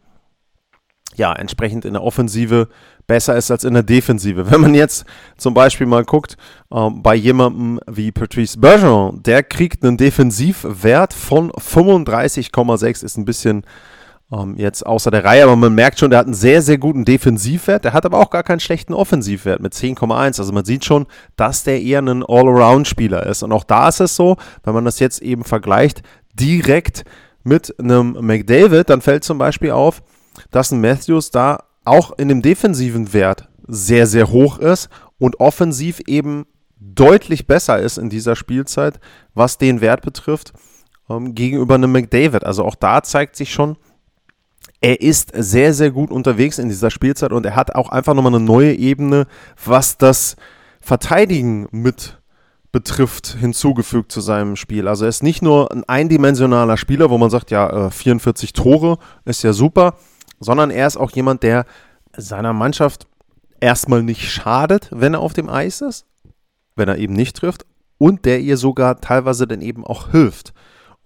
ja 1.15 1.31
entsprechend 1.31 1.85
in 1.85 1.93
der 1.93 2.03
Offensive 2.03 2.67
besser 3.07 3.37
ist 3.37 3.49
als 3.51 3.63
in 3.63 3.73
der 3.73 3.83
Defensive. 3.83 4.51
Wenn 4.51 4.59
man 4.59 4.75
jetzt 4.75 5.05
zum 5.37 5.53
Beispiel 5.53 5.87
mal 5.87 6.03
guckt, 6.03 6.35
ähm, 6.73 7.01
bei 7.01 7.15
jemandem 7.15 7.79
wie 7.87 8.11
Patrice 8.11 8.59
Bergeron, 8.59 9.23
der 9.23 9.43
kriegt 9.43 9.85
einen 9.85 9.95
Defensivwert 9.95 11.13
von 11.13 11.51
35,6, 11.51 13.05
ist 13.05 13.17
ein 13.17 13.23
bisschen 13.23 13.63
ähm, 14.31 14.55
jetzt 14.57 14.85
außer 14.85 15.09
der 15.11 15.23
Reihe, 15.23 15.43
aber 15.43 15.55
man 15.55 15.73
merkt 15.73 15.99
schon, 15.99 16.11
der 16.11 16.19
hat 16.19 16.27
einen 16.27 16.35
sehr, 16.35 16.61
sehr 16.61 16.77
guten 16.77 17.03
Defensivwert. 17.03 17.83
Der 17.83 17.93
hat 17.93 18.05
aber 18.05 18.19
auch 18.19 18.29
gar 18.29 18.43
keinen 18.43 18.59
schlechten 18.59 18.93
Offensivwert 18.93 19.59
mit 19.59 19.73
10,1. 19.73 20.39
Also 20.39 20.53
man 20.53 20.65
sieht 20.65 20.85
schon, 20.85 21.07
dass 21.35 21.63
der 21.63 21.81
eher 21.81 21.99
ein 21.99 22.23
All-Around-Spieler 22.23 23.25
ist. 23.25 23.43
Und 23.43 23.51
auch 23.51 23.63
da 23.63 23.89
ist 23.89 24.01
es 24.01 24.15
so, 24.15 24.37
wenn 24.63 24.73
man 24.73 24.85
das 24.85 24.99
jetzt 24.99 25.21
eben 25.21 25.43
vergleicht, 25.43 26.03
direkt 26.33 27.05
mit 27.43 27.73
einem 27.79 28.17
McDavid, 28.21 28.89
dann 28.89 29.01
fällt 29.01 29.23
zum 29.23 29.37
Beispiel 29.37 29.71
auf, 29.71 30.03
dass 30.51 30.71
ein 30.71 30.81
Matthews 30.81 31.31
da 31.31 31.63
auch 31.83 32.17
in 32.17 32.27
dem 32.27 32.41
defensiven 32.41 33.13
Wert 33.13 33.49
sehr, 33.67 34.05
sehr 34.05 34.29
hoch 34.29 34.59
ist 34.59 34.89
und 35.17 35.39
offensiv 35.39 36.01
eben 36.05 36.45
deutlich 36.79 37.47
besser 37.47 37.79
ist 37.79 37.97
in 37.97 38.09
dieser 38.09 38.35
Spielzeit, 38.35 38.99
was 39.33 39.57
den 39.57 39.81
Wert 39.81 40.01
betrifft, 40.01 40.53
ähm, 41.09 41.33
gegenüber 41.33 41.75
einem 41.75 41.91
McDavid. 41.91 42.43
Also 42.43 42.63
auch 42.63 42.75
da 42.75 43.01
zeigt 43.03 43.35
sich 43.35 43.51
schon, 43.51 43.77
er 44.81 45.01
ist 45.01 45.31
sehr, 45.33 45.73
sehr 45.73 45.91
gut 45.91 46.09
unterwegs 46.09 46.57
in 46.57 46.69
dieser 46.69 46.89
Spielzeit 46.89 47.33
und 47.33 47.45
er 47.45 47.55
hat 47.55 47.75
auch 47.75 47.89
einfach 47.89 48.13
nochmal 48.13 48.35
eine 48.35 48.43
neue 48.43 48.73
Ebene, 48.73 49.27
was 49.63 49.97
das 49.97 50.35
Verteidigen 50.79 51.67
mit 51.71 52.19
betrifft, 52.71 53.35
hinzugefügt 53.39 54.11
zu 54.11 54.21
seinem 54.21 54.55
Spiel. 54.55 54.87
Also 54.87 55.05
er 55.05 55.09
ist 55.09 55.23
nicht 55.23 55.41
nur 55.41 55.71
ein 55.71 55.83
eindimensionaler 55.85 56.77
Spieler, 56.77 57.09
wo 57.09 57.17
man 57.17 57.29
sagt, 57.29 57.51
ja, 57.51 57.89
44 57.89 58.49
äh, 58.49 58.53
Tore 58.53 58.99
ist 59.25 59.43
ja 59.43 59.53
super, 59.53 59.95
sondern 60.39 60.69
er 60.69 60.87
ist 60.87 60.97
auch 60.97 61.11
jemand, 61.11 61.43
der 61.43 61.65
seiner 62.15 62.53
Mannschaft 62.53 63.07
erstmal 63.59 64.03
nicht 64.03 64.29
schadet, 64.29 64.89
wenn 64.91 65.15
er 65.15 65.19
auf 65.19 65.33
dem 65.33 65.49
Eis 65.49 65.81
ist, 65.81 66.05
wenn 66.75 66.87
er 66.87 66.97
eben 66.97 67.13
nicht 67.13 67.35
trifft 67.37 67.65
und 67.97 68.25
der 68.25 68.39
ihr 68.39 68.55
sogar 68.55 69.01
teilweise 69.01 69.47
dann 69.47 69.61
eben 69.61 69.85
auch 69.85 70.11
hilft. 70.11 70.53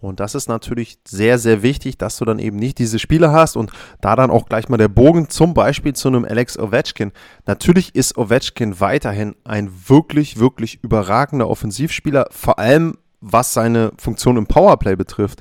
Und 0.04 0.20
das 0.20 0.36
ist 0.36 0.50
natürlich 0.50 0.98
sehr, 1.08 1.40
sehr 1.40 1.64
wichtig, 1.64 1.98
dass 1.98 2.18
du 2.18 2.26
dann 2.26 2.38
eben 2.38 2.58
nicht 2.58 2.78
diese 2.78 3.00
Spiele 3.00 3.32
hast 3.32 3.56
und 3.56 3.72
da 4.02 4.16
dann 4.16 4.32
auch 4.32 4.48
gleich 4.48 4.68
mal 4.68 4.78
der 4.78 4.90
Bogen 4.90 5.30
zum 5.30 5.54
Beispiel 5.54 5.94
zu 5.94 6.10
einem 6.10 6.26
Alex 6.26 6.60
Ovechkin. 6.60 7.14
Natürlich 7.46 7.96
ist 7.96 8.18
Ovechkin 8.18 8.80
weiterhin 8.82 9.36
ein 9.46 9.72
wirklich, 9.88 10.40
wirklich 10.40 10.84
überragender 10.84 11.48
Offensivspieler, 11.48 12.28
vor 12.32 12.60
allem 12.60 12.98
was 13.22 13.54
seine 13.54 13.94
Funktion 13.98 14.36
im 14.36 14.46
Powerplay 14.46 14.98
betrifft. 14.98 15.40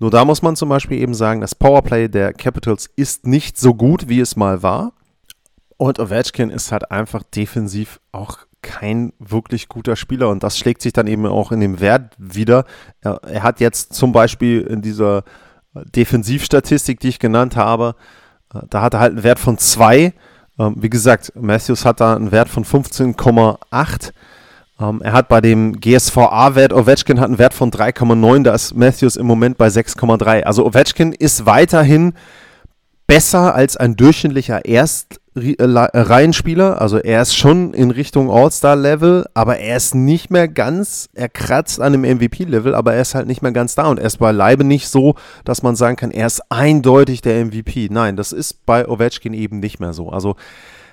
Nur 0.00 0.10
da 0.10 0.24
muss 0.24 0.42
man 0.42 0.56
zum 0.56 0.68
Beispiel 0.68 0.98
eben 0.98 1.14
sagen, 1.14 1.40
das 1.40 1.54
Powerplay 1.54 2.08
der 2.08 2.32
Capitals 2.32 2.90
ist 2.96 3.26
nicht 3.26 3.56
so 3.56 3.74
gut, 3.74 4.08
wie 4.08 4.18
es 4.18 4.34
mal 4.34 4.64
war. 4.64 4.92
Und 5.76 6.00
Ovechkin 6.00 6.50
ist 6.50 6.72
halt 6.72 6.90
einfach 6.90 7.22
defensiv 7.22 8.00
auch 8.10 8.38
kein 8.64 9.12
wirklich 9.20 9.68
guter 9.68 9.94
Spieler 9.94 10.28
und 10.30 10.42
das 10.42 10.58
schlägt 10.58 10.82
sich 10.82 10.92
dann 10.92 11.06
eben 11.06 11.26
auch 11.26 11.52
in 11.52 11.60
dem 11.60 11.78
Wert 11.78 12.14
wieder. 12.18 12.64
Er, 13.00 13.20
er 13.22 13.42
hat 13.44 13.60
jetzt 13.60 13.94
zum 13.94 14.10
Beispiel 14.10 14.62
in 14.62 14.82
dieser 14.82 15.22
Defensivstatistik, 15.74 17.00
die 17.00 17.08
ich 17.08 17.18
genannt 17.18 17.56
habe, 17.56 17.94
äh, 18.52 18.60
da 18.68 18.82
hat 18.82 18.94
er 18.94 19.00
halt 19.00 19.12
einen 19.12 19.22
Wert 19.22 19.38
von 19.38 19.58
2. 19.58 20.12
Ähm, 20.58 20.74
wie 20.76 20.90
gesagt, 20.90 21.32
Matthews 21.34 21.84
hat 21.84 22.00
da 22.00 22.16
einen 22.16 22.32
Wert 22.32 22.48
von 22.48 22.64
15,8. 22.64 24.12
Ähm, 24.80 25.02
er 25.02 25.12
hat 25.12 25.28
bei 25.28 25.40
dem 25.40 25.80
GSVA-Wert, 25.80 26.72
Ovechkin 26.72 27.20
hat 27.20 27.26
einen 27.26 27.38
Wert 27.38 27.54
von 27.54 27.70
3,9, 27.70 28.42
da 28.42 28.54
ist 28.54 28.74
Matthews 28.74 29.16
im 29.16 29.26
Moment 29.26 29.58
bei 29.58 29.68
6,3. 29.68 30.42
Also 30.42 30.66
Ovechkin 30.66 31.12
ist 31.12 31.46
weiterhin 31.46 32.14
besser 33.06 33.54
als 33.54 33.76
ein 33.76 33.96
durchschnittlicher 33.96 34.64
Erstreihenspieler. 34.64 35.23
Äh, 35.36 36.56
also 36.56 36.98
er 36.98 37.22
ist 37.22 37.36
schon 37.36 37.74
in 37.74 37.90
Richtung 37.90 38.30
All-Star-Level, 38.30 39.26
aber 39.34 39.58
er 39.58 39.76
ist 39.76 39.94
nicht 39.94 40.30
mehr 40.30 40.48
ganz, 40.48 41.08
er 41.14 41.28
kratzt 41.28 41.80
an 41.80 41.92
dem 41.92 42.02
MVP-Level, 42.02 42.74
aber 42.74 42.94
er 42.94 43.02
ist 43.02 43.14
halt 43.14 43.26
nicht 43.26 43.42
mehr 43.42 43.52
ganz 43.52 43.74
da 43.74 43.86
und 43.86 43.98
er 43.98 44.06
ist 44.06 44.18
beileibe 44.18 44.64
nicht 44.64 44.88
so, 44.88 45.14
dass 45.44 45.62
man 45.62 45.76
sagen 45.76 45.96
kann, 45.96 46.10
er 46.10 46.26
ist 46.26 46.40
eindeutig 46.50 47.20
der 47.20 47.44
MVP. 47.44 47.88
Nein, 47.90 48.16
das 48.16 48.32
ist 48.32 48.64
bei 48.64 48.88
Ovechkin 48.88 49.34
eben 49.34 49.58
nicht 49.60 49.80
mehr 49.80 49.92
so. 49.92 50.10
Also 50.10 50.36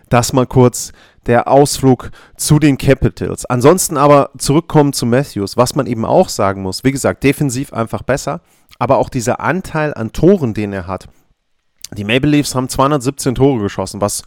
das 0.10 0.34
mal 0.34 0.48
kurz 0.48 0.92
der 1.28 1.48
Ausflug 1.48 2.12
zu 2.36 2.60
den 2.60 2.78
Capitals. 2.78 3.46
Ansonsten 3.46 3.96
aber 3.96 4.32
zurückkommen 4.38 4.92
zu 4.92 5.06
Matthews, 5.06 5.56
was 5.56 5.76
man 5.76 5.86
eben 5.86 6.04
auch 6.04 6.30
sagen 6.30 6.64
muss, 6.64 6.84
wie 6.84 6.92
gesagt, 6.92 7.24
defensiv 7.24 7.74
einfach 7.74 8.02
besser, 8.02 8.42
aber 8.80 8.98
auch 8.98 9.10
dieser 9.10 9.40
Anteil 9.40 9.94
an 9.94 10.12
Toren, 10.12 10.54
den 10.54 10.74
er 10.74 10.88
hat, 10.88 11.08
die 11.96 12.04
Maple 12.04 12.30
Leafs 12.30 12.56
haben 12.56 12.70
217 12.70 13.36
Tore 13.36 13.62
geschossen, 13.62 14.02
was 14.02 14.24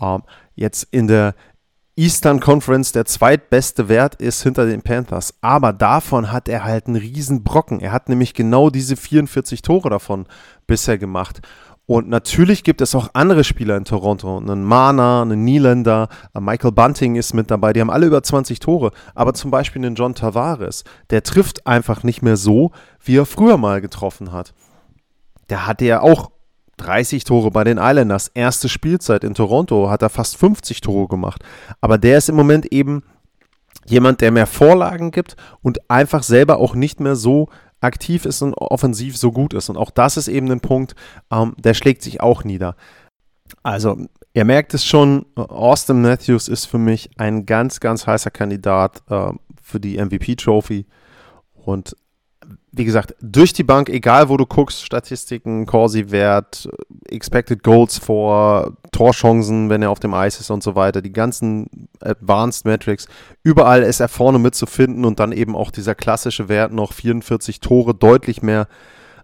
ähm, 0.00 0.22
jetzt 0.54 0.84
in 0.90 1.06
der 1.06 1.34
Eastern 1.94 2.40
Conference 2.40 2.92
der 2.92 3.04
zweitbeste 3.04 3.88
Wert 3.88 4.14
ist 4.14 4.42
hinter 4.42 4.64
den 4.64 4.80
Panthers. 4.80 5.34
Aber 5.42 5.74
davon 5.74 6.32
hat 6.32 6.48
er 6.48 6.64
halt 6.64 6.86
einen 6.86 6.96
riesen 6.96 7.44
Brocken. 7.44 7.80
Er 7.80 7.92
hat 7.92 8.08
nämlich 8.08 8.32
genau 8.32 8.70
diese 8.70 8.96
44 8.96 9.60
Tore 9.60 9.90
davon 9.90 10.26
bisher 10.66 10.96
gemacht. 10.96 11.42
Und 11.84 12.08
natürlich 12.08 12.64
gibt 12.64 12.80
es 12.80 12.94
auch 12.94 13.10
andere 13.12 13.44
Spieler 13.44 13.76
in 13.76 13.84
Toronto. 13.84 14.38
Einen 14.38 14.64
Mana, 14.64 15.20
einen 15.20 15.44
Nylander, 15.44 16.08
Michael 16.32 16.72
Bunting 16.72 17.16
ist 17.16 17.34
mit 17.34 17.50
dabei. 17.50 17.74
Die 17.74 17.80
haben 17.82 17.90
alle 17.90 18.06
über 18.06 18.22
20 18.22 18.60
Tore. 18.60 18.92
Aber 19.14 19.34
zum 19.34 19.50
Beispiel 19.50 19.84
einen 19.84 19.94
John 19.94 20.14
Tavares, 20.14 20.84
der 21.10 21.22
trifft 21.22 21.66
einfach 21.66 22.02
nicht 22.04 22.22
mehr 22.22 22.38
so, 22.38 22.72
wie 23.04 23.18
er 23.18 23.26
früher 23.26 23.58
mal 23.58 23.82
getroffen 23.82 24.32
hat. 24.32 24.54
Der 25.50 25.66
hatte 25.66 25.84
ja 25.84 26.00
auch 26.00 26.31
30 26.78 27.24
Tore 27.24 27.50
bei 27.50 27.64
den 27.64 27.78
Islanders. 27.78 28.28
Erste 28.28 28.68
Spielzeit 28.68 29.24
in 29.24 29.34
Toronto 29.34 29.90
hat 29.90 30.02
er 30.02 30.10
fast 30.10 30.36
50 30.36 30.80
Tore 30.80 31.08
gemacht. 31.08 31.42
Aber 31.80 31.98
der 31.98 32.18
ist 32.18 32.28
im 32.28 32.36
Moment 32.36 32.66
eben 32.72 33.02
jemand, 33.86 34.20
der 34.20 34.30
mehr 34.30 34.46
Vorlagen 34.46 35.10
gibt 35.10 35.36
und 35.60 35.90
einfach 35.90 36.22
selber 36.22 36.58
auch 36.58 36.74
nicht 36.74 37.00
mehr 37.00 37.16
so 37.16 37.48
aktiv 37.80 38.24
ist 38.24 38.42
und 38.42 38.54
offensiv 38.54 39.16
so 39.16 39.32
gut 39.32 39.54
ist. 39.54 39.68
Und 39.68 39.76
auch 39.76 39.90
das 39.90 40.16
ist 40.16 40.28
eben 40.28 40.50
ein 40.50 40.60
Punkt, 40.60 40.94
ähm, 41.30 41.54
der 41.58 41.74
schlägt 41.74 42.02
sich 42.02 42.20
auch 42.20 42.44
nieder. 42.44 42.76
Also, 43.62 43.98
ihr 44.34 44.44
merkt 44.44 44.72
es 44.74 44.84
schon, 44.84 45.26
Austin 45.34 46.00
Matthews 46.00 46.48
ist 46.48 46.66
für 46.66 46.78
mich 46.78 47.10
ein 47.18 47.44
ganz, 47.44 47.80
ganz 47.80 48.06
heißer 48.06 48.30
Kandidat 48.30 49.02
äh, 49.10 49.32
für 49.62 49.80
die 49.80 49.98
MVP-Trophy. 49.98 50.86
Und 51.54 51.96
wie 52.74 52.86
gesagt, 52.86 53.14
durch 53.20 53.52
die 53.52 53.64
Bank, 53.64 53.90
egal 53.90 54.30
wo 54.30 54.38
du 54.38 54.46
guckst, 54.46 54.84
Statistiken, 54.84 55.66
Corsi-Wert, 55.66 56.70
Expected 57.06 57.62
Goals 57.62 57.98
vor, 57.98 58.72
Torchancen, 58.92 59.68
wenn 59.68 59.82
er 59.82 59.90
auf 59.90 60.00
dem 60.00 60.14
Eis 60.14 60.40
ist 60.40 60.50
und 60.50 60.62
so 60.62 60.74
weiter, 60.74 61.02
die 61.02 61.12
ganzen 61.12 61.88
Advanced 62.00 62.64
Metrics, 62.64 63.08
überall 63.42 63.82
ist 63.82 64.00
er 64.00 64.08
vorne 64.08 64.38
mitzufinden 64.38 65.04
und 65.04 65.20
dann 65.20 65.32
eben 65.32 65.54
auch 65.54 65.70
dieser 65.70 65.94
klassische 65.94 66.48
Wert 66.48 66.72
noch 66.72 66.94
44 66.94 67.60
Tore, 67.60 67.94
deutlich 67.94 68.40
mehr 68.40 68.68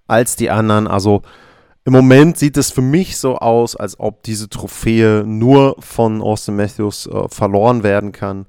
als 0.06 0.36
die 0.36 0.50
anderen. 0.50 0.86
Also 0.86 1.22
im 1.86 1.94
Moment 1.94 2.36
sieht 2.36 2.58
es 2.58 2.70
für 2.70 2.82
mich 2.82 3.16
so 3.16 3.38
aus, 3.38 3.76
als 3.76 3.98
ob 3.98 4.22
diese 4.24 4.50
Trophäe 4.50 5.24
nur 5.24 5.76
von 5.78 6.20
Austin 6.20 6.56
Matthews 6.56 7.06
äh, 7.06 7.28
verloren 7.28 7.82
werden 7.82 8.12
kann, 8.12 8.44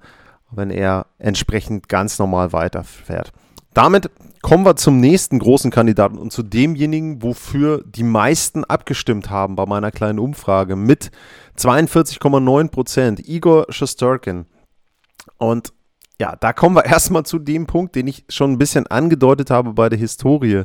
wenn 0.51 0.71
er 0.71 1.05
entsprechend 1.19 1.87
ganz 1.87 2.19
normal 2.19 2.51
weiterfährt. 2.51 3.31
Damit 3.79 4.11
kommen 4.41 4.65
wir 4.65 4.75
zum 4.75 4.99
nächsten 4.99 5.39
großen 5.39 5.71
Kandidaten 5.71 6.17
und 6.17 6.33
zu 6.33 6.43
demjenigen, 6.43 7.23
wofür 7.23 7.81
die 7.85 8.03
meisten 8.03 8.65
abgestimmt 8.65 9.29
haben 9.29 9.55
bei 9.55 9.65
meiner 9.65 9.89
kleinen 9.89 10.19
Umfrage 10.19 10.75
mit 10.75 11.11
42,9 11.57 12.71
Prozent. 12.71 13.25
Igor 13.25 13.67
Shosturkin. 13.69 14.47
Und 15.37 15.71
ja, 16.19 16.35
da 16.35 16.51
kommen 16.51 16.75
wir 16.75 16.83
erstmal 16.87 17.23
zu 17.23 17.39
dem 17.39 17.67
Punkt, 17.67 17.95
den 17.95 18.07
ich 18.07 18.25
schon 18.27 18.51
ein 18.51 18.57
bisschen 18.57 18.85
angedeutet 18.87 19.49
habe 19.49 19.71
bei 19.71 19.87
der 19.87 19.97
Historie. 19.97 20.63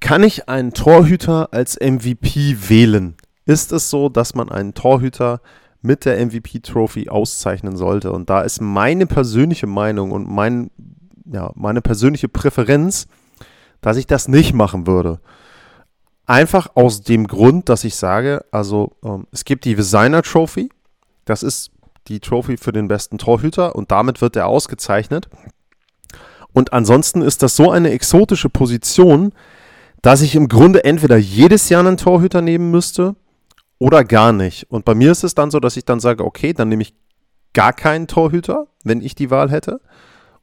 Kann 0.00 0.22
ich 0.22 0.48
einen 0.48 0.72
Torhüter 0.72 1.52
als 1.52 1.78
MVP 1.78 2.70
wählen? 2.70 3.14
Ist 3.44 3.72
es 3.72 3.90
so, 3.90 4.08
dass 4.08 4.34
man 4.34 4.48
einen 4.48 4.72
Torhüter 4.72 5.42
mit 5.82 6.06
der 6.06 6.16
MVP-Trophy 6.24 7.10
auszeichnen 7.10 7.76
sollte? 7.76 8.10
Und 8.10 8.30
da 8.30 8.40
ist 8.40 8.62
meine 8.62 9.04
persönliche 9.04 9.66
Meinung 9.66 10.12
und 10.12 10.26
mein 10.26 10.70
ja, 11.24 11.50
meine 11.54 11.80
persönliche 11.80 12.28
Präferenz, 12.28 13.06
dass 13.80 13.96
ich 13.96 14.06
das 14.06 14.28
nicht 14.28 14.54
machen 14.54 14.86
würde. 14.86 15.20
Einfach 16.26 16.68
aus 16.74 17.02
dem 17.02 17.26
Grund, 17.26 17.68
dass 17.68 17.84
ich 17.84 17.96
sage, 17.96 18.44
also 18.50 18.92
ähm, 19.04 19.26
es 19.30 19.44
gibt 19.44 19.64
die 19.64 19.74
Designer 19.74 20.22
Trophy, 20.22 20.70
das 21.24 21.42
ist 21.42 21.70
die 22.08 22.20
Trophy 22.20 22.56
für 22.56 22.72
den 22.72 22.88
besten 22.88 23.18
Torhüter 23.18 23.74
und 23.76 23.90
damit 23.90 24.20
wird 24.20 24.36
er 24.36 24.46
ausgezeichnet. 24.46 25.28
Und 26.52 26.72
ansonsten 26.72 27.20
ist 27.20 27.42
das 27.42 27.56
so 27.56 27.70
eine 27.70 27.90
exotische 27.90 28.48
Position, 28.48 29.32
dass 30.02 30.22
ich 30.22 30.34
im 30.34 30.48
Grunde 30.48 30.84
entweder 30.84 31.16
jedes 31.16 31.68
Jahr 31.68 31.80
einen 31.80 31.96
Torhüter 31.96 32.42
nehmen 32.42 32.70
müsste 32.70 33.16
oder 33.78 34.04
gar 34.04 34.32
nicht. 34.32 34.70
Und 34.70 34.84
bei 34.84 34.94
mir 34.94 35.10
ist 35.10 35.24
es 35.24 35.34
dann 35.34 35.50
so, 35.50 35.60
dass 35.60 35.76
ich 35.76 35.84
dann 35.84 36.00
sage, 36.00 36.24
okay, 36.24 36.52
dann 36.52 36.68
nehme 36.68 36.82
ich 36.82 36.94
gar 37.54 37.72
keinen 37.72 38.06
Torhüter, 38.06 38.66
wenn 38.84 39.00
ich 39.00 39.14
die 39.14 39.30
Wahl 39.30 39.50
hätte 39.50 39.80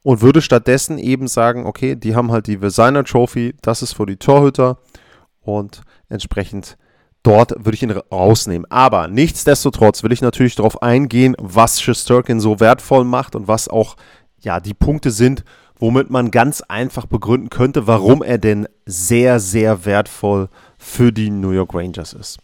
und 0.02 0.20
würde 0.20 0.42
stattdessen 0.42 0.98
eben 0.98 1.28
sagen, 1.28 1.66
okay, 1.66 1.96
die 1.96 2.14
haben 2.14 2.32
halt 2.32 2.46
die 2.46 2.58
Designer 2.58 3.04
Trophy, 3.04 3.54
das 3.62 3.82
ist 3.82 3.94
für 3.94 4.06
die 4.06 4.16
Torhüter 4.16 4.78
und 5.40 5.82
entsprechend 6.08 6.76
dort 7.22 7.52
würde 7.64 7.74
ich 7.74 7.82
ihn 7.82 7.90
rausnehmen. 7.90 8.70
Aber 8.70 9.08
nichtsdestotrotz 9.08 10.02
will 10.02 10.12
ich 10.12 10.22
natürlich 10.22 10.56
darauf 10.56 10.82
eingehen, 10.82 11.36
was 11.38 11.80
Shesterkin 11.80 12.40
so 12.40 12.60
wertvoll 12.60 13.04
macht 13.04 13.36
und 13.36 13.48
was 13.48 13.68
auch 13.68 13.96
ja 14.40 14.60
die 14.60 14.74
Punkte 14.74 15.10
sind, 15.10 15.44
womit 15.76 16.10
man 16.10 16.30
ganz 16.30 16.62
einfach 16.62 17.06
begründen 17.06 17.50
könnte, 17.50 17.86
warum 17.86 18.22
er 18.22 18.38
denn 18.38 18.68
sehr, 18.86 19.40
sehr 19.40 19.84
wertvoll 19.84 20.48
für 20.78 21.12
die 21.12 21.30
New 21.30 21.50
York 21.50 21.74
Rangers 21.74 22.12
ist. 22.12 22.38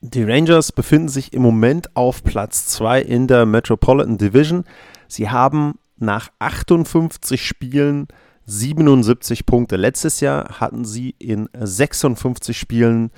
Die 0.00 0.22
Rangers 0.22 0.72
befinden 0.72 1.08
sich 1.08 1.32
im 1.32 1.42
Moment 1.42 1.94
auf 1.94 2.24
Platz 2.24 2.66
2 2.68 3.02
in 3.02 3.26
der 3.26 3.46
Metropolitan 3.46 4.16
Division. 4.16 4.64
Sie 5.08 5.28
haben 5.28 5.74
nach 6.00 6.30
58 6.38 7.46
Spielen 7.46 8.08
77 8.46 9.46
Punkte. 9.46 9.76
Letztes 9.76 10.20
Jahr 10.20 10.60
hatten 10.60 10.84
sie 10.84 11.14
in 11.18 11.48
56 11.54 12.58
Spielen 12.58 13.10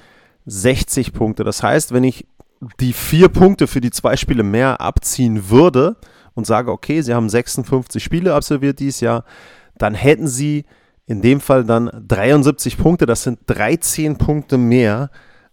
60 0.46 1.12
Punkte. 1.12 1.44
Das 1.44 1.62
heißt, 1.62 1.92
wenn 1.92 2.04
ich 2.04 2.26
die 2.80 2.92
vier 2.92 3.28
Punkte 3.28 3.66
für 3.66 3.80
die 3.80 3.90
zwei 3.90 4.16
Spiele 4.16 4.42
mehr 4.42 4.80
abziehen 4.80 5.48
würde 5.48 5.96
und 6.34 6.46
sage, 6.46 6.70
okay, 6.70 7.02
sie 7.02 7.14
haben 7.14 7.28
56 7.28 8.02
Spiele 8.02 8.34
absolviert 8.34 8.78
dieses 8.78 9.00
Jahr, 9.00 9.24
dann 9.78 9.94
hätten 9.94 10.28
sie 10.28 10.64
in 11.06 11.22
dem 11.22 11.40
Fall 11.40 11.64
dann 11.64 11.90
73 12.06 12.78
Punkte. 12.78 13.06
Das 13.06 13.22
sind 13.22 13.40
13 13.46 14.18
Punkte 14.18 14.58
mehr 14.58 15.10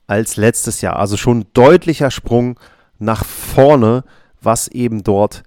als 0.07 0.37
letztes 0.37 0.81
Jahr. 0.81 0.97
Also 0.97 1.17
schon 1.17 1.45
deutlicher 1.53 2.11
Sprung 2.11 2.59
nach 2.97 3.25
vorne, 3.25 4.03
was 4.41 4.67
eben 4.67 5.03
dort 5.03 5.43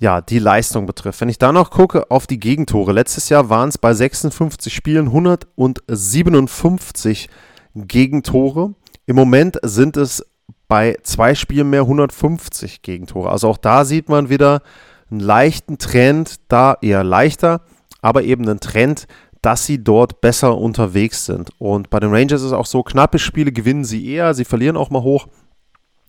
ja, 0.00 0.20
die 0.22 0.38
Leistung 0.38 0.86
betrifft. 0.86 1.20
Wenn 1.20 1.28
ich 1.28 1.36
da 1.36 1.52
noch 1.52 1.70
gucke 1.70 2.10
auf 2.10 2.26
die 2.26 2.40
Gegentore, 2.40 2.92
letztes 2.92 3.28
Jahr 3.28 3.50
waren 3.50 3.68
es 3.68 3.76
bei 3.76 3.92
56 3.92 4.72
Spielen 4.74 5.08
157 5.08 7.28
Gegentore. 7.74 8.74
Im 9.04 9.16
Moment 9.16 9.58
sind 9.62 9.98
es 9.98 10.24
bei 10.68 10.96
zwei 11.02 11.34
Spielen 11.34 11.68
mehr 11.68 11.82
150 11.82 12.80
Gegentore. 12.80 13.28
Also 13.30 13.48
auch 13.48 13.58
da 13.58 13.84
sieht 13.84 14.08
man 14.08 14.30
wieder 14.30 14.62
einen 15.10 15.20
leichten 15.20 15.76
Trend, 15.76 16.36
da 16.48 16.78
eher 16.80 17.04
leichter, 17.04 17.60
aber 18.00 18.22
eben 18.22 18.48
einen 18.48 18.60
Trend, 18.60 19.06
dass 19.42 19.66
sie 19.66 19.84
dort 19.84 20.22
besser 20.22 20.56
unterwegs 20.56 21.26
sind. 21.26 21.50
Und 21.58 21.90
bei 21.90 22.00
den 22.00 22.10
Rangers 22.10 22.40
ist 22.40 22.46
es 22.46 22.54
auch 22.54 22.64
so, 22.64 22.82
knappe 22.82 23.18
Spiele 23.18 23.52
gewinnen 23.52 23.84
sie 23.84 24.06
eher, 24.06 24.32
sie 24.32 24.46
verlieren 24.46 24.78
auch 24.78 24.88
mal 24.88 25.02
hoch, 25.02 25.26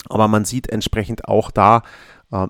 aber 0.08 0.30
man 0.30 0.46
sieht 0.46 0.70
entsprechend 0.70 1.28
auch 1.28 1.52
da, 1.52 1.84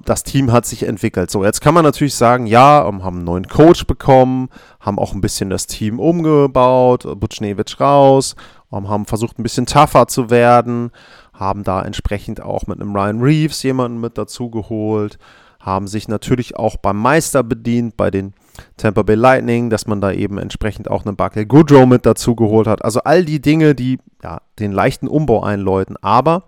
das 0.06 0.24
Team 0.24 0.52
hat 0.52 0.68
sich 0.68 0.84
entwickelt. 0.84 1.32
So, 1.32 1.44
jetzt 1.44 1.60
kann 1.60 1.74
man 1.74 1.84
natürlich 1.84 2.14
sagen, 2.14 2.46
ja, 2.46 2.84
haben 2.84 3.02
einen 3.02 3.24
neuen 3.24 3.48
Coach 3.48 3.88
bekommen, 3.88 4.50
haben 4.80 5.00
auch 5.00 5.14
ein 5.14 5.22
bisschen 5.22 5.50
das 5.50 5.66
Team 5.66 6.00
umgebaut, 6.00 7.08
Butchnewitsch 7.20 7.80
raus, 7.80 8.36
haben 8.72 9.06
versucht 9.06 9.40
ein 9.40 9.44
bisschen 9.44 9.66
tougher 9.66 10.08
zu 10.08 10.30
werden, 10.30 10.92
haben 11.34 11.64
da 11.64 11.82
entsprechend 11.82 12.42
auch 12.42 12.68
mit 12.68 12.80
einem 12.80 12.96
Ryan 12.96 13.22
Reeves 13.22 13.64
jemanden 13.64 14.00
mit 14.00 14.20
dazu 14.20 14.52
geholt, 14.52 15.18
haben 15.60 15.88
sich 15.88 16.08
natürlich 16.08 16.56
auch 16.58 16.78
beim 16.78 16.98
Meister 16.98 17.42
bedient, 17.42 17.98
bei 17.98 18.12
den 18.12 18.34
Tampa 18.78 19.02
Bay 19.02 19.16
Lightning, 19.16 19.72
dass 19.72 19.88
man 19.88 20.00
da 20.00 20.12
eben 20.12 20.38
entsprechend 20.38 20.92
auch 20.92 21.06
einen 21.06 21.16
Buckle 21.16 21.48
Goodrow 21.48 21.88
mit 21.88 22.06
dazu 22.06 22.36
geholt 22.36 22.68
hat. 22.68 22.84
Also 22.84 23.02
all 23.02 23.26
die 23.26 23.42
Dinge, 23.42 23.74
die 23.74 24.00
ja, 24.24 24.42
den 24.60 24.72
leichten 24.72 25.08
Umbau 25.08 25.42
einläuten. 25.42 25.98
Aber 26.02 26.44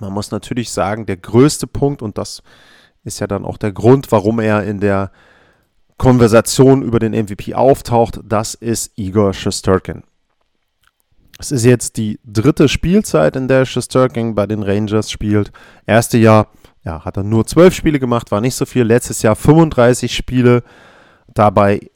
man 0.00 0.12
muss 0.12 0.30
natürlich 0.30 0.70
sagen, 0.70 1.06
der 1.06 1.16
größte 1.16 1.66
Punkt, 1.66 2.02
und 2.02 2.18
das 2.18 2.42
ist 3.04 3.20
ja 3.20 3.26
dann 3.26 3.44
auch 3.44 3.56
der 3.56 3.72
Grund, 3.72 4.10
warum 4.12 4.40
er 4.40 4.64
in 4.64 4.80
der 4.80 5.10
Konversation 5.96 6.82
über 6.82 6.98
den 6.98 7.12
MVP 7.12 7.54
auftaucht, 7.54 8.20
das 8.24 8.54
ist 8.54 8.92
Igor 8.96 9.34
Shesterkin. 9.34 10.04
Es 11.40 11.52
ist 11.52 11.64
jetzt 11.64 11.96
die 11.96 12.18
dritte 12.24 12.68
Spielzeit, 12.68 13.36
in 13.36 13.48
der 13.48 13.64
Shesterkin 13.64 14.34
bei 14.34 14.46
den 14.46 14.62
Rangers 14.62 15.10
spielt. 15.10 15.52
Erste 15.86 16.18
Jahr 16.18 16.48
ja, 16.84 17.04
hat 17.04 17.16
er 17.16 17.22
nur 17.22 17.46
zwölf 17.46 17.74
Spiele 17.74 17.98
gemacht, 17.98 18.30
war 18.30 18.40
nicht 18.40 18.54
so 18.54 18.66
viel. 18.66 18.82
Letztes 18.84 19.22
Jahr 19.22 19.36
35 19.36 20.14
Spiele, 20.14 20.62
dabei 21.32 21.90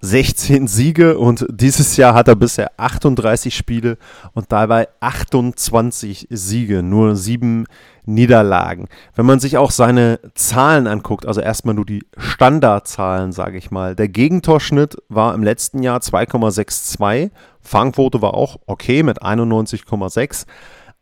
16 0.00 0.68
Siege 0.68 1.18
und 1.18 1.44
dieses 1.50 1.96
Jahr 1.96 2.14
hat 2.14 2.28
er 2.28 2.36
bisher 2.36 2.70
38 2.76 3.56
Spiele 3.56 3.98
und 4.32 4.52
dabei 4.52 4.88
28 5.00 6.28
Siege, 6.30 6.82
nur 6.84 7.16
sieben 7.16 7.66
Niederlagen. 8.04 8.88
Wenn 9.16 9.26
man 9.26 9.40
sich 9.40 9.58
auch 9.58 9.72
seine 9.72 10.20
Zahlen 10.34 10.86
anguckt, 10.86 11.26
also 11.26 11.40
erstmal 11.40 11.74
nur 11.74 11.84
die 11.84 12.04
Standardzahlen, 12.16 13.32
sage 13.32 13.58
ich 13.58 13.70
mal. 13.70 13.96
Der 13.96 14.08
Gegentorschnitt 14.08 14.96
war 15.08 15.34
im 15.34 15.42
letzten 15.42 15.82
Jahr 15.82 15.98
2,62, 15.98 17.30
Fangquote 17.60 18.22
war 18.22 18.34
auch 18.34 18.58
okay 18.66 19.02
mit 19.02 19.22
91,6. 19.22 20.46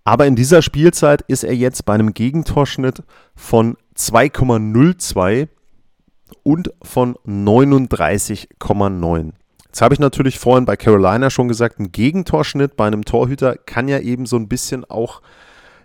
Aber 0.05 0.27
in 0.27 0.37
dieser 0.37 0.63
Spielzeit 0.63 1.23
ist 1.23 1.45
er 1.45 1.55
jetzt 1.55 1.85
bei 1.85 1.95
einem 1.95 2.15
Gegentorschnitt 2.15 3.03
von 3.35 3.77
2,02 3.97 5.49
und 6.43 6.73
von 6.83 7.17
39,9. 7.27 9.33
Jetzt 9.67 9.83
habe 9.83 9.95
ich 9.95 10.01
natürlich 10.01 10.39
vorhin 10.39 10.65
bei 10.65 10.77
Carolina 10.77 11.29
schon 11.29 11.49
gesagt, 11.49 11.79
ein 11.79 11.93
Gegentorschnitt 11.93 12.77
bei 12.77 12.87
einem 12.87 13.05
Torhüter 13.05 13.57
kann 13.57 13.89
ja 13.89 13.99
eben 13.99 14.27
so 14.27 14.37
ein 14.37 14.49
bisschen 14.49 14.85
auch 14.85 15.21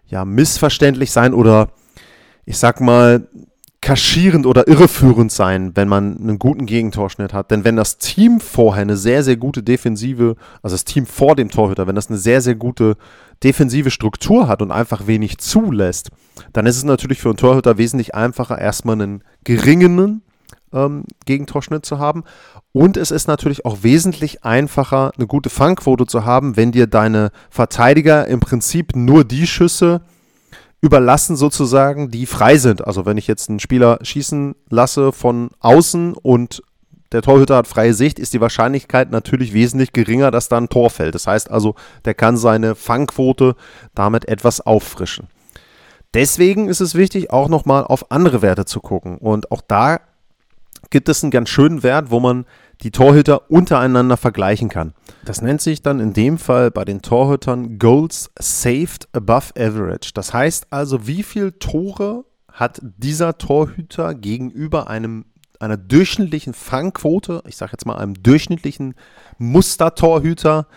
ja, 0.07 0.25
missverständlich 0.25 1.11
sein 1.11 1.33
oder 1.33 1.69
ich 2.45 2.57
sag 2.57 2.81
mal 2.81 3.27
kaschierend 3.81 4.45
oder 4.45 4.67
irreführend 4.67 5.31
sein, 5.31 5.75
wenn 5.75 5.87
man 5.87 6.17
einen 6.17 6.37
guten 6.37 6.67
Gegentorschnitt 6.67 7.33
hat. 7.33 7.49
Denn 7.49 7.63
wenn 7.63 7.75
das 7.75 7.97
Team 7.97 8.39
vorher 8.39 8.83
eine 8.83 8.95
sehr, 8.95 9.23
sehr 9.23 9.37
gute 9.37 9.63
Defensive, 9.63 10.35
also 10.61 10.75
das 10.75 10.85
Team 10.85 11.07
vor 11.07 11.35
dem 11.35 11.49
Torhüter, 11.49 11.87
wenn 11.87 11.95
das 11.95 12.07
eine 12.07 12.19
sehr, 12.19 12.41
sehr 12.41 12.55
gute 12.55 12.95
defensive 13.43 13.89
Struktur 13.89 14.47
hat 14.47 14.61
und 14.61 14.71
einfach 14.71 15.07
wenig 15.07 15.39
zulässt, 15.39 16.11
dann 16.53 16.67
ist 16.67 16.77
es 16.77 16.83
natürlich 16.83 17.19
für 17.19 17.29
einen 17.29 17.37
Torhüter 17.37 17.79
wesentlich 17.79 18.13
einfacher, 18.13 18.59
erstmal 18.59 19.01
einen 19.01 19.23
geringen 19.43 20.21
ähm, 20.73 21.05
Gegentorschnitt 21.25 21.85
zu 21.85 21.99
haben. 21.99 22.23
Und 22.71 22.97
es 22.97 23.11
ist 23.11 23.27
natürlich 23.27 23.65
auch 23.65 23.79
wesentlich 23.81 24.43
einfacher, 24.43 25.11
eine 25.17 25.27
gute 25.27 25.49
Fangquote 25.49 26.05
zu 26.05 26.25
haben, 26.25 26.57
wenn 26.57 26.71
dir 26.71 26.87
deine 26.87 27.31
Verteidiger 27.49 28.27
im 28.27 28.39
Prinzip 28.39 28.95
nur 28.95 29.23
die 29.23 29.47
Schüsse 29.47 30.01
überlassen 30.81 31.35
sozusagen, 31.35 32.09
die 32.09 32.25
frei 32.25 32.57
sind. 32.57 32.85
Also 32.85 33.05
wenn 33.05 33.17
ich 33.17 33.27
jetzt 33.27 33.49
einen 33.49 33.59
Spieler 33.59 33.99
schießen 34.01 34.55
lasse 34.69 35.11
von 35.11 35.51
außen 35.59 36.13
und 36.13 36.63
der 37.11 37.21
Torhüter 37.21 37.57
hat 37.57 37.67
freie 37.67 37.93
Sicht, 37.93 38.19
ist 38.19 38.33
die 38.33 38.41
Wahrscheinlichkeit 38.41 39.11
natürlich 39.11 39.53
wesentlich 39.53 39.91
geringer, 39.91 40.31
dass 40.31 40.47
da 40.47 40.57
ein 40.57 40.69
Tor 40.69 40.89
fällt. 40.89 41.13
Das 41.13 41.27
heißt 41.27 41.51
also, 41.51 41.75
der 42.05 42.13
kann 42.13 42.37
seine 42.37 42.73
Fangquote 42.73 43.55
damit 43.93 44.27
etwas 44.27 44.61
auffrischen. 44.61 45.27
Deswegen 46.13 46.67
ist 46.67 46.81
es 46.81 46.95
wichtig, 46.95 47.31
auch 47.31 47.47
nochmal 47.47 47.83
auf 47.83 48.11
andere 48.11 48.41
Werte 48.41 48.65
zu 48.65 48.79
gucken. 48.79 49.17
Und 49.17 49.51
auch 49.51 49.61
da 49.65 49.99
gibt 50.91 51.09
es 51.09 51.23
einen 51.23 51.31
ganz 51.31 51.49
schönen 51.49 51.81
Wert, 51.81 52.11
wo 52.11 52.19
man 52.19 52.45
die 52.81 52.91
Torhüter 52.91 53.49
untereinander 53.49 54.17
vergleichen 54.17 54.69
kann. 54.69 54.93
Das 55.25 55.41
nennt 55.41 55.61
sich 55.61 55.81
dann 55.81 55.99
in 55.99 56.13
dem 56.13 56.37
Fall 56.37 56.71
bei 56.71 56.85
den 56.85 57.01
Torhütern 57.01 57.79
Goals 57.79 58.31
Saved 58.39 59.07
Above 59.13 59.53
Average. 59.57 60.11
Das 60.13 60.33
heißt 60.33 60.67
also, 60.71 61.07
wie 61.07 61.23
viele 61.23 61.57
Tore 61.57 62.25
hat 62.51 62.79
dieser 62.81 63.37
Torhüter 63.37 64.13
gegenüber 64.13 64.87
einem 64.89 65.25
einer 65.59 65.77
durchschnittlichen 65.77 66.53
Fangquote, 66.53 67.43
ich 67.47 67.55
sage 67.55 67.73
jetzt 67.73 67.85
mal 67.85 67.97
einem 67.97 68.15
durchschnittlichen 68.21 68.95
Mustertorhüter, 69.37 70.67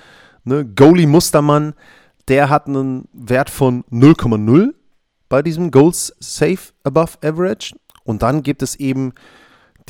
ne, 0.44 0.64
Goalie-Mustermann, 0.64 1.72
der 2.28 2.50
hat 2.50 2.66
einen 2.66 3.08
Wert 3.12 3.50
von 3.50 3.84
0,0 3.90 4.74
bei 5.28 5.42
diesem 5.42 5.70
Goals 5.70 6.14
Safe 6.20 6.72
Above 6.84 7.18
Average. 7.22 7.74
Und 8.04 8.22
dann 8.22 8.42
gibt 8.42 8.62
es 8.62 8.76
eben 8.76 9.12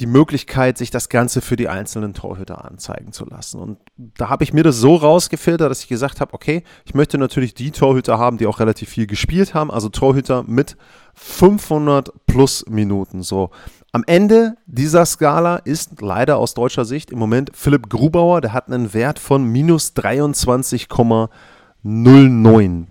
die 0.00 0.06
Möglichkeit, 0.06 0.76
sich 0.76 0.90
das 0.90 1.08
Ganze 1.08 1.40
für 1.40 1.54
die 1.54 1.68
einzelnen 1.68 2.14
Torhüter 2.14 2.64
anzeigen 2.64 3.12
zu 3.12 3.24
lassen. 3.26 3.60
Und 3.60 3.78
da 3.96 4.28
habe 4.28 4.42
ich 4.42 4.52
mir 4.52 4.64
das 4.64 4.78
so 4.78 4.96
rausgefiltert, 4.96 5.70
dass 5.70 5.82
ich 5.82 5.88
gesagt 5.88 6.20
habe, 6.20 6.34
okay, 6.34 6.64
ich 6.84 6.94
möchte 6.94 7.16
natürlich 7.16 7.54
die 7.54 7.70
Torhüter 7.70 8.18
haben, 8.18 8.38
die 8.38 8.48
auch 8.48 8.58
relativ 8.58 8.88
viel 8.88 9.06
gespielt 9.06 9.54
haben, 9.54 9.70
also 9.70 9.88
Torhüter 9.88 10.42
mit 10.42 10.76
500 11.14 12.10
plus 12.26 12.66
Minuten. 12.68 13.22
So, 13.22 13.50
am 13.92 14.02
Ende 14.08 14.56
dieser 14.66 15.06
Skala 15.06 15.58
ist 15.58 16.00
leider 16.00 16.38
aus 16.38 16.54
deutscher 16.54 16.84
Sicht 16.84 17.12
im 17.12 17.20
Moment 17.20 17.52
Philipp 17.54 17.88
Grubauer, 17.88 18.40
der 18.40 18.52
hat 18.52 18.66
einen 18.66 18.94
Wert 18.94 19.20
von 19.20 19.44
minus 19.44 19.92
23,09 19.94 22.86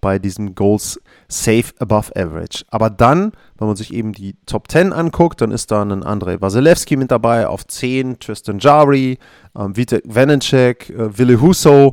bei 0.00 0.20
diesem 0.20 0.54
Goals 0.54 1.00
Safe 1.28 1.72
Above 1.78 2.14
Average. 2.16 2.64
Aber 2.70 2.90
dann, 2.90 3.32
wenn 3.58 3.66
man 3.66 3.76
sich 3.76 3.92
eben 3.92 4.12
die 4.12 4.36
Top 4.46 4.70
10 4.70 4.92
anguckt, 4.92 5.40
dann 5.40 5.50
ist 5.50 5.70
da 5.70 5.82
ein 5.82 6.02
Andrei 6.02 6.40
Wasilewski 6.40 6.96
mit 6.96 7.10
dabei 7.10 7.46
auf 7.46 7.66
10, 7.66 8.18
Tristan 8.20 8.58
Jari, 8.58 9.18
ähm, 9.56 9.76
Vitek 9.76 10.02
Vanacek, 10.04 10.90
äh, 10.90 11.18
Willi 11.18 11.36
Husso, 11.36 11.92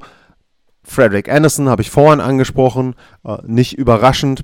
Frederick 0.83 1.29
Anderson 1.29 1.69
habe 1.69 1.81
ich 1.81 1.89
vorhin 1.89 2.19
angesprochen, 2.19 2.95
äh, 3.25 3.37
nicht 3.45 3.73
überraschend, 3.77 4.43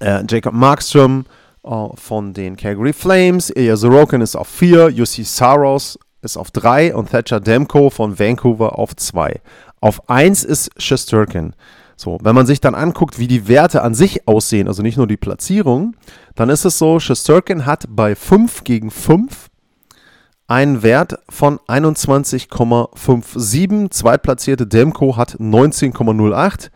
äh, 0.00 0.22
Jacob 0.28 0.54
Markström 0.54 1.26
äh, 1.64 1.88
von 1.94 2.32
den 2.32 2.56
Calgary 2.56 2.92
Flames, 2.92 3.50
Ilya 3.50 3.76
Sorokin 3.76 4.20
ist 4.20 4.36
auf 4.36 4.48
4, 4.48 4.86
UC 4.86 5.24
Saros 5.24 5.98
ist 6.22 6.36
auf 6.36 6.50
3 6.50 6.94
und 6.94 7.10
Thatcher 7.10 7.40
Demko 7.40 7.90
von 7.90 8.18
Vancouver 8.18 8.78
auf 8.78 8.94
2. 8.94 9.40
Auf 9.80 10.08
1 10.08 10.44
ist 10.44 10.70
Shesterkin. 10.76 11.54
So, 12.00 12.18
wenn 12.22 12.34
man 12.34 12.46
sich 12.46 12.62
dann 12.62 12.74
anguckt, 12.74 13.18
wie 13.18 13.28
die 13.28 13.46
Werte 13.46 13.82
an 13.82 13.92
sich 13.92 14.26
aussehen, 14.26 14.68
also 14.68 14.82
nicht 14.82 14.96
nur 14.96 15.06
die 15.06 15.18
Platzierung, 15.18 15.94
dann 16.34 16.48
ist 16.48 16.64
es 16.64 16.78
so, 16.78 16.98
Shesterkin 16.98 17.66
hat 17.66 17.84
bei 17.90 18.14
5 18.14 18.64
gegen 18.64 18.90
5 18.90 19.50
einen 20.46 20.82
Wert 20.82 21.18
von 21.28 21.58
21,57. 21.68 23.90
Zweitplatzierte 23.90 24.66
Demko 24.66 25.18
hat 25.18 25.34
19,08. 25.34 26.70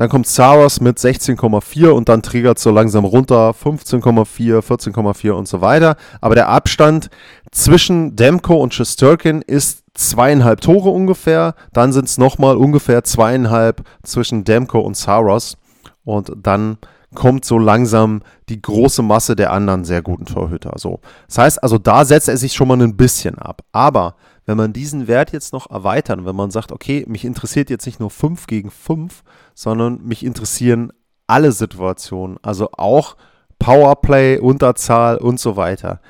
Dann 0.00 0.08
kommt 0.08 0.26
Saros 0.26 0.80
mit 0.80 0.96
16,4 0.96 1.88
und 1.88 2.08
dann 2.08 2.22
triggert 2.22 2.58
so 2.58 2.70
langsam 2.70 3.04
runter 3.04 3.50
15,4, 3.50 4.60
14,4 4.60 5.32
und 5.32 5.46
so 5.46 5.60
weiter. 5.60 5.96
Aber 6.22 6.34
der 6.34 6.48
Abstand 6.48 7.10
zwischen 7.50 8.16
Demko 8.16 8.54
und 8.54 8.72
Shesterkin 8.72 9.42
ist 9.42 9.84
zweieinhalb 9.92 10.62
Tore 10.62 10.88
ungefähr. 10.88 11.54
Dann 11.74 11.92
sind 11.92 12.06
es 12.06 12.16
nochmal 12.16 12.56
ungefähr 12.56 13.04
zweieinhalb 13.04 13.82
zwischen 14.02 14.44
Demko 14.44 14.80
und 14.80 14.96
Saros. 14.96 15.58
Und 16.02 16.32
dann 16.34 16.78
kommt 17.14 17.44
so 17.44 17.58
langsam 17.58 18.22
die 18.48 18.62
große 18.62 19.02
Masse 19.02 19.36
der 19.36 19.52
anderen 19.52 19.84
sehr 19.84 20.00
guten 20.00 20.24
Torhüter. 20.24 20.72
So. 20.76 21.00
Das 21.26 21.36
heißt 21.36 21.62
also, 21.62 21.76
da 21.76 22.06
setzt 22.06 22.30
er 22.30 22.38
sich 22.38 22.54
schon 22.54 22.68
mal 22.68 22.80
ein 22.80 22.96
bisschen 22.96 23.38
ab. 23.38 23.60
Aber 23.70 24.14
wenn 24.50 24.56
man 24.56 24.72
diesen 24.72 25.06
Wert 25.08 25.32
jetzt 25.32 25.52
noch 25.52 25.70
erweitert, 25.70 26.26
wenn 26.26 26.36
man 26.36 26.50
sagt, 26.50 26.72
okay, 26.72 27.04
mich 27.08 27.24
interessiert 27.24 27.70
jetzt 27.70 27.86
nicht 27.86 28.00
nur 28.00 28.10
5 28.10 28.46
gegen 28.46 28.70
5, 28.70 29.22
sondern 29.54 30.02
mich 30.02 30.24
interessieren 30.24 30.92
alle 31.26 31.52
Situationen, 31.52 32.36
also 32.42 32.70
auch 32.72 33.16
Powerplay, 33.58 34.38
Unterzahl 34.38 35.16
und 35.18 35.38
so 35.40 35.56
weiter 35.56 36.00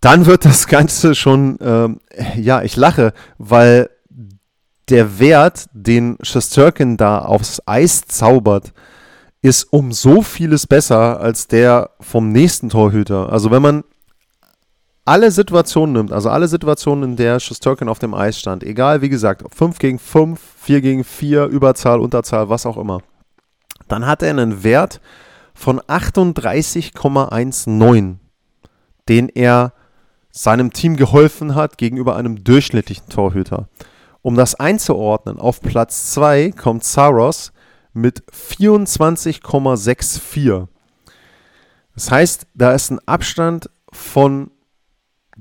dann 0.00 0.26
wird 0.26 0.44
das 0.44 0.66
Ganze 0.66 1.14
schon, 1.14 1.58
ähm, 1.60 2.00
ja, 2.36 2.62
ich 2.62 2.76
lache, 2.76 3.12
weil 3.38 3.90
der 4.88 5.18
Wert, 5.18 5.66
den 5.72 6.16
Shesterkin 6.22 6.96
da 6.96 7.18
aufs 7.18 7.60
Eis 7.66 8.02
zaubert, 8.06 8.72
ist 9.42 9.64
um 9.64 9.92
so 9.92 10.22
vieles 10.22 10.66
besser 10.66 11.20
als 11.20 11.46
der 11.46 11.90
vom 12.00 12.32
nächsten 12.32 12.70
Torhüter. 12.70 13.30
Also 13.32 13.50
wenn 13.50 13.62
man 13.62 13.84
alle 15.08 15.30
Situationen 15.30 15.94
nimmt, 15.94 16.12
also 16.12 16.28
alle 16.28 16.48
Situationen, 16.48 17.12
in 17.12 17.16
der 17.16 17.40
Shesterkin 17.40 17.88
auf 17.88 17.98
dem 17.98 18.12
Eis 18.12 18.38
stand, 18.38 18.62
egal 18.62 19.00
wie 19.00 19.08
gesagt, 19.08 19.42
5 19.54 19.78
gegen 19.78 19.98
5, 19.98 20.38
4 20.60 20.82
gegen 20.82 21.02
4, 21.02 21.46
Überzahl, 21.46 22.00
Unterzahl, 22.00 22.50
was 22.50 22.66
auch 22.66 22.76
immer, 22.76 23.00
dann 23.88 24.06
hat 24.06 24.22
er 24.22 24.28
einen 24.28 24.62
Wert 24.64 25.00
von 25.54 25.80
38,19, 25.80 28.16
den 29.08 29.30
er 29.30 29.72
seinem 30.30 30.74
Team 30.74 30.96
geholfen 30.96 31.54
hat 31.54 31.78
gegenüber 31.78 32.16
einem 32.16 32.44
durchschnittlichen 32.44 33.08
Torhüter. 33.08 33.70
Um 34.20 34.34
das 34.34 34.56
einzuordnen, 34.56 35.38
auf 35.38 35.62
Platz 35.62 36.12
2 36.12 36.52
kommt 36.52 36.84
Saros 36.84 37.52
mit 37.94 38.22
24,64. 38.30 40.68
Das 41.94 42.10
heißt, 42.10 42.46
da 42.52 42.72
ist 42.72 42.90
ein 42.90 43.00
Abstand 43.06 43.70
von 43.90 44.50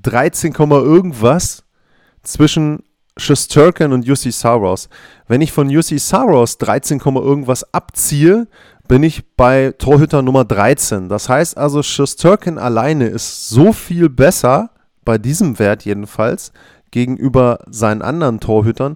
13, 0.01 0.53
irgendwas 0.53 1.63
zwischen 2.23 2.83
Shusterkin 3.17 3.93
und 3.93 4.05
Yussi 4.05 4.31
Saros. 4.31 4.89
Wenn 5.27 5.41
ich 5.41 5.51
von 5.51 5.69
Yussi 5.69 5.99
Saros 5.99 6.57
13, 6.59 6.99
irgendwas 6.99 7.73
abziehe, 7.73 8.47
bin 8.87 9.03
ich 9.03 9.35
bei 9.35 9.73
Torhüter 9.77 10.21
Nummer 10.21 10.45
13. 10.45 11.09
Das 11.09 11.29
heißt 11.29 11.57
also, 11.57 11.83
Shusterkin 11.83 12.57
alleine 12.57 13.07
ist 13.07 13.49
so 13.49 13.73
viel 13.73 14.09
besser, 14.09 14.69
bei 15.03 15.17
diesem 15.17 15.59
Wert 15.59 15.83
jedenfalls, 15.83 16.51
gegenüber 16.91 17.59
seinen 17.69 18.01
anderen 18.01 18.39
Torhütern, 18.39 18.95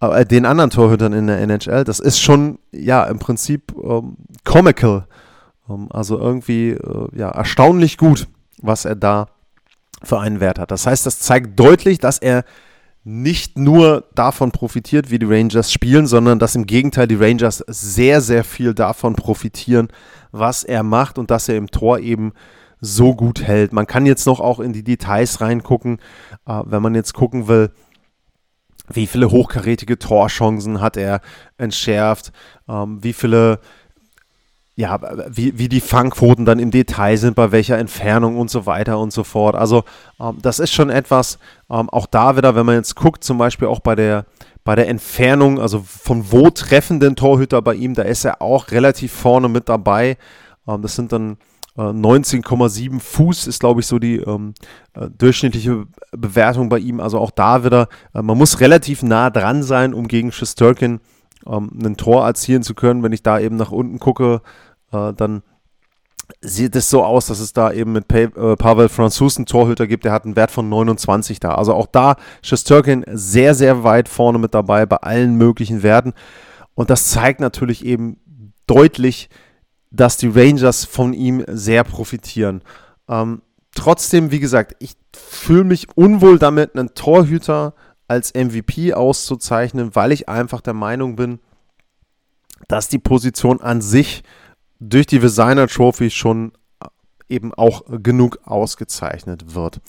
äh, 0.00 0.24
den 0.24 0.46
anderen 0.46 0.70
Torhütern 0.70 1.12
in 1.12 1.26
der 1.26 1.40
NHL. 1.40 1.84
Das 1.84 2.00
ist 2.00 2.20
schon, 2.20 2.58
ja, 2.72 3.04
im 3.04 3.18
Prinzip 3.18 3.74
ähm, 3.82 4.16
comical. 4.44 5.06
Ähm, 5.68 5.88
also 5.90 6.18
irgendwie, 6.18 6.70
äh, 6.70 7.08
ja, 7.12 7.30
erstaunlich 7.30 7.98
gut, 7.98 8.28
was 8.62 8.84
er 8.84 8.96
da 8.96 9.28
für 10.02 10.20
einen 10.20 10.40
Wert 10.40 10.58
hat. 10.58 10.70
Das 10.70 10.86
heißt, 10.86 11.06
das 11.06 11.18
zeigt 11.20 11.58
deutlich, 11.58 11.98
dass 11.98 12.18
er 12.18 12.44
nicht 13.04 13.58
nur 13.58 14.04
davon 14.14 14.50
profitiert, 14.50 15.10
wie 15.10 15.18
die 15.18 15.26
Rangers 15.26 15.72
spielen, 15.72 16.06
sondern 16.06 16.38
dass 16.38 16.54
im 16.54 16.66
Gegenteil 16.66 17.08
die 17.08 17.14
Rangers 17.14 17.64
sehr, 17.66 18.20
sehr 18.20 18.44
viel 18.44 18.74
davon 18.74 19.14
profitieren, 19.14 19.88
was 20.30 20.62
er 20.62 20.82
macht 20.82 21.18
und 21.18 21.30
dass 21.30 21.48
er 21.48 21.56
im 21.56 21.70
Tor 21.70 22.00
eben 22.00 22.32
so 22.80 23.14
gut 23.14 23.42
hält. 23.42 23.72
Man 23.72 23.86
kann 23.86 24.06
jetzt 24.06 24.26
noch 24.26 24.40
auch 24.40 24.60
in 24.60 24.72
die 24.72 24.84
Details 24.84 25.40
reingucken, 25.40 25.98
äh, 26.46 26.62
wenn 26.66 26.82
man 26.82 26.94
jetzt 26.94 27.14
gucken 27.14 27.48
will, 27.48 27.70
wie 28.90 29.06
viele 29.06 29.30
hochkarätige 29.30 29.98
Torchancen 29.98 30.80
hat 30.80 30.96
er 30.96 31.20
entschärft, 31.56 32.32
ähm, 32.68 33.02
wie 33.02 33.12
viele 33.12 33.60
ja, 34.78 35.00
wie, 35.28 35.58
wie 35.58 35.68
die 35.68 35.80
Fangquoten 35.80 36.44
dann 36.44 36.60
im 36.60 36.70
Detail 36.70 37.16
sind, 37.16 37.34
bei 37.34 37.50
welcher 37.50 37.78
Entfernung 37.78 38.36
und 38.36 38.48
so 38.48 38.64
weiter 38.64 39.00
und 39.00 39.12
so 39.12 39.24
fort. 39.24 39.56
Also 39.56 39.82
ähm, 40.20 40.38
das 40.40 40.60
ist 40.60 40.72
schon 40.72 40.88
etwas, 40.88 41.40
ähm, 41.68 41.90
auch 41.90 42.06
da 42.06 42.36
wieder, 42.36 42.54
wenn 42.54 42.64
man 42.64 42.76
jetzt 42.76 42.94
guckt, 42.94 43.24
zum 43.24 43.38
Beispiel 43.38 43.66
auch 43.66 43.80
bei 43.80 43.96
der, 43.96 44.24
bei 44.62 44.76
der 44.76 44.86
Entfernung, 44.86 45.58
also 45.58 45.82
von 45.84 46.30
wo 46.30 46.50
treffen 46.50 47.00
den 47.00 47.16
Torhüter 47.16 47.60
bei 47.60 47.74
ihm, 47.74 47.94
da 47.94 48.02
ist 48.02 48.24
er 48.24 48.40
auch 48.40 48.70
relativ 48.70 49.12
vorne 49.12 49.48
mit 49.48 49.68
dabei. 49.68 50.16
Ähm, 50.68 50.80
das 50.80 50.94
sind 50.94 51.10
dann 51.10 51.38
äh, 51.76 51.80
19,7 51.80 53.00
Fuß 53.00 53.48
ist, 53.48 53.58
glaube 53.58 53.80
ich, 53.80 53.86
so 53.88 53.98
die 53.98 54.18
ähm, 54.18 54.54
äh, 54.94 55.08
durchschnittliche 55.10 55.86
Bewertung 56.12 56.68
bei 56.68 56.78
ihm. 56.78 57.00
Also 57.00 57.18
auch 57.18 57.32
da 57.32 57.64
wieder, 57.64 57.88
äh, 58.14 58.22
man 58.22 58.38
muss 58.38 58.60
relativ 58.60 59.02
nah 59.02 59.30
dran 59.30 59.64
sein, 59.64 59.92
um 59.92 60.06
gegen 60.06 60.30
Schisterkin 60.30 61.00
ähm, 61.46 61.70
ein 61.82 61.96
Tor 61.96 62.24
erzielen 62.26 62.62
zu 62.62 62.74
können. 62.74 63.02
Wenn 63.02 63.12
ich 63.12 63.22
da 63.22 63.40
eben 63.40 63.56
nach 63.56 63.70
unten 63.70 63.98
gucke, 63.98 64.42
äh, 64.92 65.12
dann 65.14 65.42
sieht 66.40 66.76
es 66.76 66.90
so 66.90 67.04
aus, 67.04 67.26
dass 67.26 67.40
es 67.40 67.52
da 67.52 67.72
eben 67.72 67.92
mit 67.92 68.06
pa 68.08 68.18
äh, 68.18 68.56
Pavel 68.56 68.88
Franzus 68.88 69.36
einen 69.36 69.46
Torhüter 69.46 69.86
gibt, 69.86 70.04
der 70.04 70.12
hat 70.12 70.24
einen 70.24 70.36
Wert 70.36 70.50
von 70.50 70.68
29 70.68 71.40
da. 71.40 71.54
Also 71.54 71.74
auch 71.74 71.86
da 71.86 72.16
Shesterkin 72.42 73.04
sehr, 73.08 73.54
sehr 73.54 73.82
weit 73.82 74.08
vorne 74.08 74.38
mit 74.38 74.54
dabei 74.54 74.86
bei 74.86 74.96
allen 74.96 75.36
möglichen 75.36 75.82
Werten. 75.82 76.12
Und 76.74 76.90
das 76.90 77.08
zeigt 77.08 77.40
natürlich 77.40 77.84
eben 77.84 78.18
deutlich, 78.66 79.30
dass 79.90 80.18
die 80.18 80.28
Rangers 80.28 80.84
von 80.84 81.14
ihm 81.14 81.44
sehr 81.48 81.82
profitieren. 81.82 82.62
Ähm, 83.08 83.42
trotzdem, 83.74 84.30
wie 84.30 84.40
gesagt, 84.40 84.76
ich 84.80 84.92
fühle 85.16 85.64
mich 85.64 85.88
unwohl 85.96 86.38
damit, 86.38 86.76
einen 86.76 86.94
Torhüter 86.94 87.74
als 88.06 88.34
MVP 88.34 88.94
auszuzeichnen, 88.94 89.94
weil 89.94 90.12
ich 90.12 90.28
einfach 90.28 90.60
der 90.60 90.74
Meinung 90.74 91.16
bin, 91.16 91.40
dass 92.68 92.88
die 92.88 92.98
Position 92.98 93.60
an 93.60 93.80
sich 93.80 94.22
durch 94.80 95.06
die 95.06 95.18
Designer 95.18 95.66
Trophy 95.66 96.10
schon 96.10 96.52
äh, 96.80 96.86
eben 97.28 97.52
auch 97.54 97.82
genug 97.88 98.38
ausgezeichnet 98.44 99.54
wird. 99.54 99.80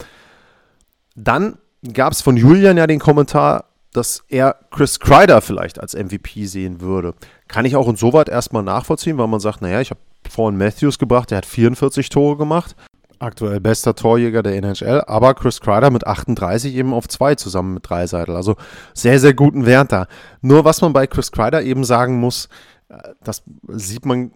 Dann 1.15 1.57
gab 1.93 2.13
es 2.13 2.21
von 2.21 2.37
Julian 2.37 2.77
ja 2.77 2.87
den 2.87 2.99
Kommentar, 2.99 3.65
dass 3.93 4.23
er 4.27 4.55
Chris 4.71 4.99
Kreider 4.99 5.41
vielleicht 5.41 5.79
als 5.79 5.95
MVP 5.95 6.45
sehen 6.45 6.81
würde. 6.81 7.13
Kann 7.47 7.65
ich 7.65 7.75
auch 7.75 7.87
insoweit 7.87 8.29
erstmal 8.29 8.63
nachvollziehen, 8.63 9.17
weil 9.17 9.27
man 9.27 9.39
sagt, 9.39 9.61
naja, 9.61 9.81
ich 9.81 9.89
habe 9.89 9.99
vorhin 10.29 10.57
Matthews 10.57 10.99
gebracht, 10.99 11.31
der 11.31 11.39
hat 11.39 11.45
44 11.45 12.09
Tore 12.09 12.37
gemacht. 12.37 12.75
Aktuell 13.21 13.59
bester 13.59 13.95
Torjäger 13.95 14.43
der 14.43 14.55
NHL, 14.55 15.03
aber 15.05 15.33
Chris 15.33 15.59
Kreider 15.59 15.89
mit 15.89 16.07
38 16.07 16.73
eben 16.73 16.93
auf 16.93 17.07
2 17.09 17.35
zusammen 17.35 17.73
mit 17.73 17.89
Dreiseitel. 17.89 18.35
Also 18.35 18.55
sehr, 18.93 19.19
sehr 19.19 19.33
guten 19.33 19.65
Wert 19.65 19.91
da. 19.91 20.07
Nur 20.41 20.63
was 20.63 20.79
man 20.81 20.93
bei 20.93 21.05
Chris 21.05 21.31
Kreider 21.31 21.61
eben 21.63 21.83
sagen 21.83 22.19
muss, 22.19 22.47
äh, 22.87 22.95
das 23.21 23.43
sieht 23.67 24.05
man 24.05 24.31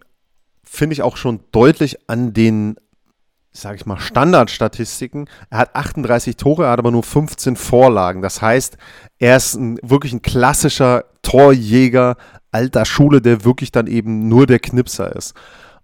finde 0.64 0.94
ich 0.94 1.02
auch 1.02 1.16
schon 1.16 1.40
deutlich 1.52 2.08
an 2.08 2.32
den, 2.32 2.76
sage 3.52 3.76
ich 3.76 3.86
mal, 3.86 3.98
Standardstatistiken. 3.98 5.28
Er 5.50 5.58
hat 5.58 5.74
38 5.74 6.36
Tore, 6.36 6.64
er 6.64 6.70
hat 6.70 6.78
aber 6.78 6.90
nur 6.90 7.02
15 7.02 7.56
Vorlagen. 7.56 8.22
Das 8.22 8.42
heißt, 8.42 8.76
er 9.18 9.36
ist 9.36 9.54
ein, 9.54 9.78
wirklich 9.82 10.12
ein 10.12 10.22
klassischer 10.22 11.04
Torjäger 11.22 12.16
alter 12.50 12.84
Schule, 12.84 13.20
der 13.20 13.44
wirklich 13.44 13.72
dann 13.72 13.86
eben 13.86 14.28
nur 14.28 14.46
der 14.46 14.60
Knipser 14.60 15.14
ist. 15.14 15.34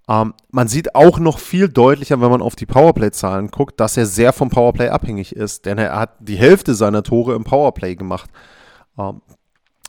Ähm, 0.08 0.34
man 0.50 0.68
sieht 0.68 0.94
auch 0.94 1.18
noch 1.18 1.38
viel 1.38 1.68
deutlicher, 1.68 2.20
wenn 2.20 2.30
man 2.30 2.42
auf 2.42 2.56
die 2.56 2.66
Powerplay-Zahlen 2.66 3.50
guckt, 3.50 3.78
dass 3.78 3.96
er 3.96 4.06
sehr 4.06 4.32
vom 4.32 4.50
Powerplay 4.50 4.88
abhängig 4.88 5.34
ist, 5.36 5.66
denn 5.66 5.78
er 5.78 5.98
hat 5.98 6.16
die 6.20 6.36
Hälfte 6.36 6.74
seiner 6.74 7.02
Tore 7.02 7.34
im 7.34 7.44
Powerplay 7.44 7.94
gemacht. 7.94 8.30
Ähm, 8.98 9.20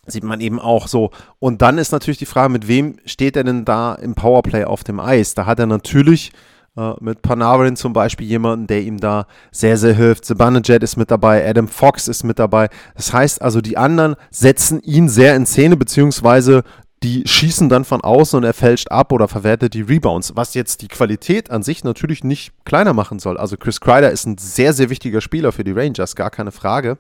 sieht 0.08 0.24
man 0.24 0.42
eben 0.42 0.60
auch 0.60 0.88
so. 0.88 1.12
Und 1.40 1.62
dann 1.62 1.78
ist 1.78 1.92
natürlich 1.92 2.18
die 2.18 2.26
Frage, 2.26 2.52
mit 2.52 2.68
wem 2.68 2.98
steht 3.06 3.36
er 3.36 3.44
denn 3.44 3.66
da 3.66 3.94
im 3.94 4.16
Powerplay 4.16 4.66
auf 4.66 4.84
dem 4.84 5.00
Eis? 5.00 5.36
Da 5.36 5.46
hat 5.46 5.60
er 5.60 5.68
natürlich 5.68 6.32
äh, 6.78 6.94
mit 7.00 7.22
Panarin 7.22 7.76
zum 7.76 7.94
Beispiel 7.94 8.28
jemanden, 8.28 8.68
der 8.68 8.82
ihm 8.82 9.00
da 9.00 9.28
sehr, 9.52 9.78
sehr 9.78 9.94
hilft. 9.94 10.26
Zibanejad 10.26 10.84
ist 10.84 10.98
mit 10.98 11.12
dabei, 11.12 11.48
Adam 11.48 11.68
Fox 11.68 12.08
ist 12.08 12.24
mit 12.24 12.40
dabei. 12.40 12.70
Das 12.96 13.14
heißt 13.14 13.42
also, 13.42 13.62
die 13.62 13.78
anderen 13.78 14.16
setzen 14.32 14.82
ihn 14.82 15.10
sehr 15.10 15.36
in 15.36 15.46
Szene, 15.46 15.78
beziehungsweise 15.78 16.64
die 17.04 17.28
schießen 17.28 17.68
dann 17.68 17.84
von 17.84 18.02
außen 18.02 18.38
und 18.38 18.44
er 18.44 18.54
fälscht 18.54 18.92
ab 18.92 19.12
oder 19.12 19.28
verwertet 19.28 19.74
die 19.74 19.82
Rebounds, 19.82 20.36
was 20.36 20.54
jetzt 20.54 20.84
die 20.84 20.88
Qualität 20.88 21.50
an 21.50 21.64
sich 21.64 21.84
natürlich 21.84 22.24
nicht 22.24 22.54
kleiner 22.64 22.94
machen 22.94 23.18
soll. 23.18 23.38
Also 23.38 23.58
Chris 23.58 23.82
Kreider 23.82 24.12
ist 24.12 24.26
ein 24.26 24.38
sehr, 24.38 24.74
sehr 24.74 24.92
wichtiger 24.92 25.20
Spieler 25.20 25.52
für 25.52 25.64
die 25.64 25.72
Rangers, 25.72 26.16
gar 26.16 26.30
keine 26.30 26.52
Frage 26.52 26.98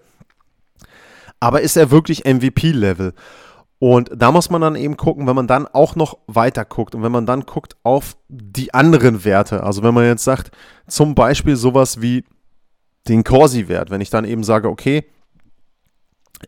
aber 1.41 1.61
ist 1.61 1.75
er 1.75 1.91
wirklich 1.91 2.23
MVP-Level? 2.23 3.13
Und 3.79 4.11
da 4.15 4.31
muss 4.31 4.51
man 4.51 4.61
dann 4.61 4.75
eben 4.75 4.95
gucken, 4.95 5.25
wenn 5.25 5.35
man 5.35 5.47
dann 5.47 5.65
auch 5.65 5.95
noch 5.95 6.19
weiter 6.27 6.65
guckt 6.65 6.93
und 6.93 7.01
wenn 7.01 7.11
man 7.11 7.25
dann 7.25 7.41
guckt 7.47 7.75
auf 7.81 8.15
die 8.29 8.75
anderen 8.75 9.25
Werte. 9.25 9.63
Also 9.63 9.81
wenn 9.81 9.95
man 9.95 10.05
jetzt 10.05 10.23
sagt, 10.23 10.51
zum 10.87 11.15
Beispiel 11.15 11.55
sowas 11.55 11.99
wie 11.99 12.23
den 13.07 13.23
Corsi-Wert, 13.23 13.89
wenn 13.89 13.99
ich 13.99 14.11
dann 14.11 14.23
eben 14.23 14.43
sage, 14.43 14.69
okay, 14.69 15.03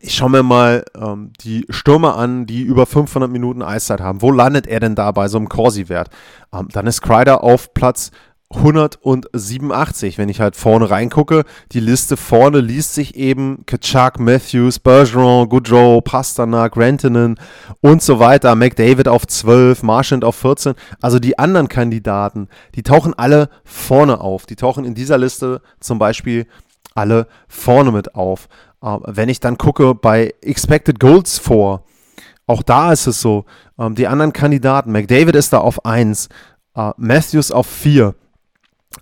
ich 0.00 0.14
schaue 0.14 0.30
mir 0.30 0.44
mal 0.44 0.84
ähm, 0.96 1.32
die 1.40 1.66
Stürmer 1.70 2.16
an, 2.16 2.46
die 2.46 2.62
über 2.62 2.86
500 2.86 3.28
Minuten 3.28 3.62
Eiszeit 3.62 4.00
haben. 4.00 4.22
Wo 4.22 4.30
landet 4.30 4.68
er 4.68 4.78
denn 4.78 4.94
da 4.94 5.10
bei 5.10 5.26
so 5.26 5.38
einem 5.38 5.48
Corsi-Wert? 5.48 6.10
Ähm, 6.52 6.68
dann 6.72 6.86
ist 6.86 7.02
Kreider 7.02 7.42
auf 7.42 7.74
Platz 7.74 8.12
187, 8.50 10.18
wenn 10.18 10.28
ich 10.28 10.40
halt 10.40 10.54
vorne 10.56 10.88
reingucke. 10.88 11.44
Die 11.72 11.80
Liste 11.80 12.16
vorne 12.16 12.60
liest 12.60 12.94
sich 12.94 13.16
eben 13.16 13.64
Kachak, 13.66 14.20
Matthews, 14.20 14.78
Bergeron, 14.78 15.48
Goodrow, 15.48 16.02
Pasternak, 16.02 16.76
Rantanen 16.76 17.38
und 17.80 18.02
so 18.02 18.18
weiter. 18.18 18.54
McDavid 18.54 19.08
auf 19.08 19.26
12, 19.26 19.82
Marchand 19.82 20.24
auf 20.24 20.36
14. 20.36 20.74
Also 21.00 21.18
die 21.18 21.38
anderen 21.38 21.68
Kandidaten, 21.68 22.48
die 22.74 22.82
tauchen 22.82 23.14
alle 23.14 23.48
vorne 23.64 24.20
auf. 24.20 24.46
Die 24.46 24.56
tauchen 24.56 24.84
in 24.84 24.94
dieser 24.94 25.18
Liste 25.18 25.60
zum 25.80 25.98
Beispiel 25.98 26.46
alle 26.94 27.26
vorne 27.48 27.92
mit 27.92 28.14
auf. 28.14 28.48
Äh, 28.82 28.98
wenn 29.06 29.28
ich 29.28 29.40
dann 29.40 29.58
gucke 29.58 29.94
bei 29.94 30.32
Expected 30.42 31.00
Goals 31.00 31.38
vor, 31.38 31.84
auch 32.46 32.62
da 32.62 32.92
ist 32.92 33.06
es 33.06 33.20
so, 33.20 33.46
ähm, 33.78 33.94
die 33.94 34.06
anderen 34.06 34.32
Kandidaten, 34.32 34.92
McDavid 34.92 35.34
ist 35.34 35.52
da 35.52 35.58
auf 35.58 35.84
1, 35.84 36.28
äh, 36.76 36.90
Matthews 36.96 37.50
auf 37.50 37.66
4, 37.66 38.14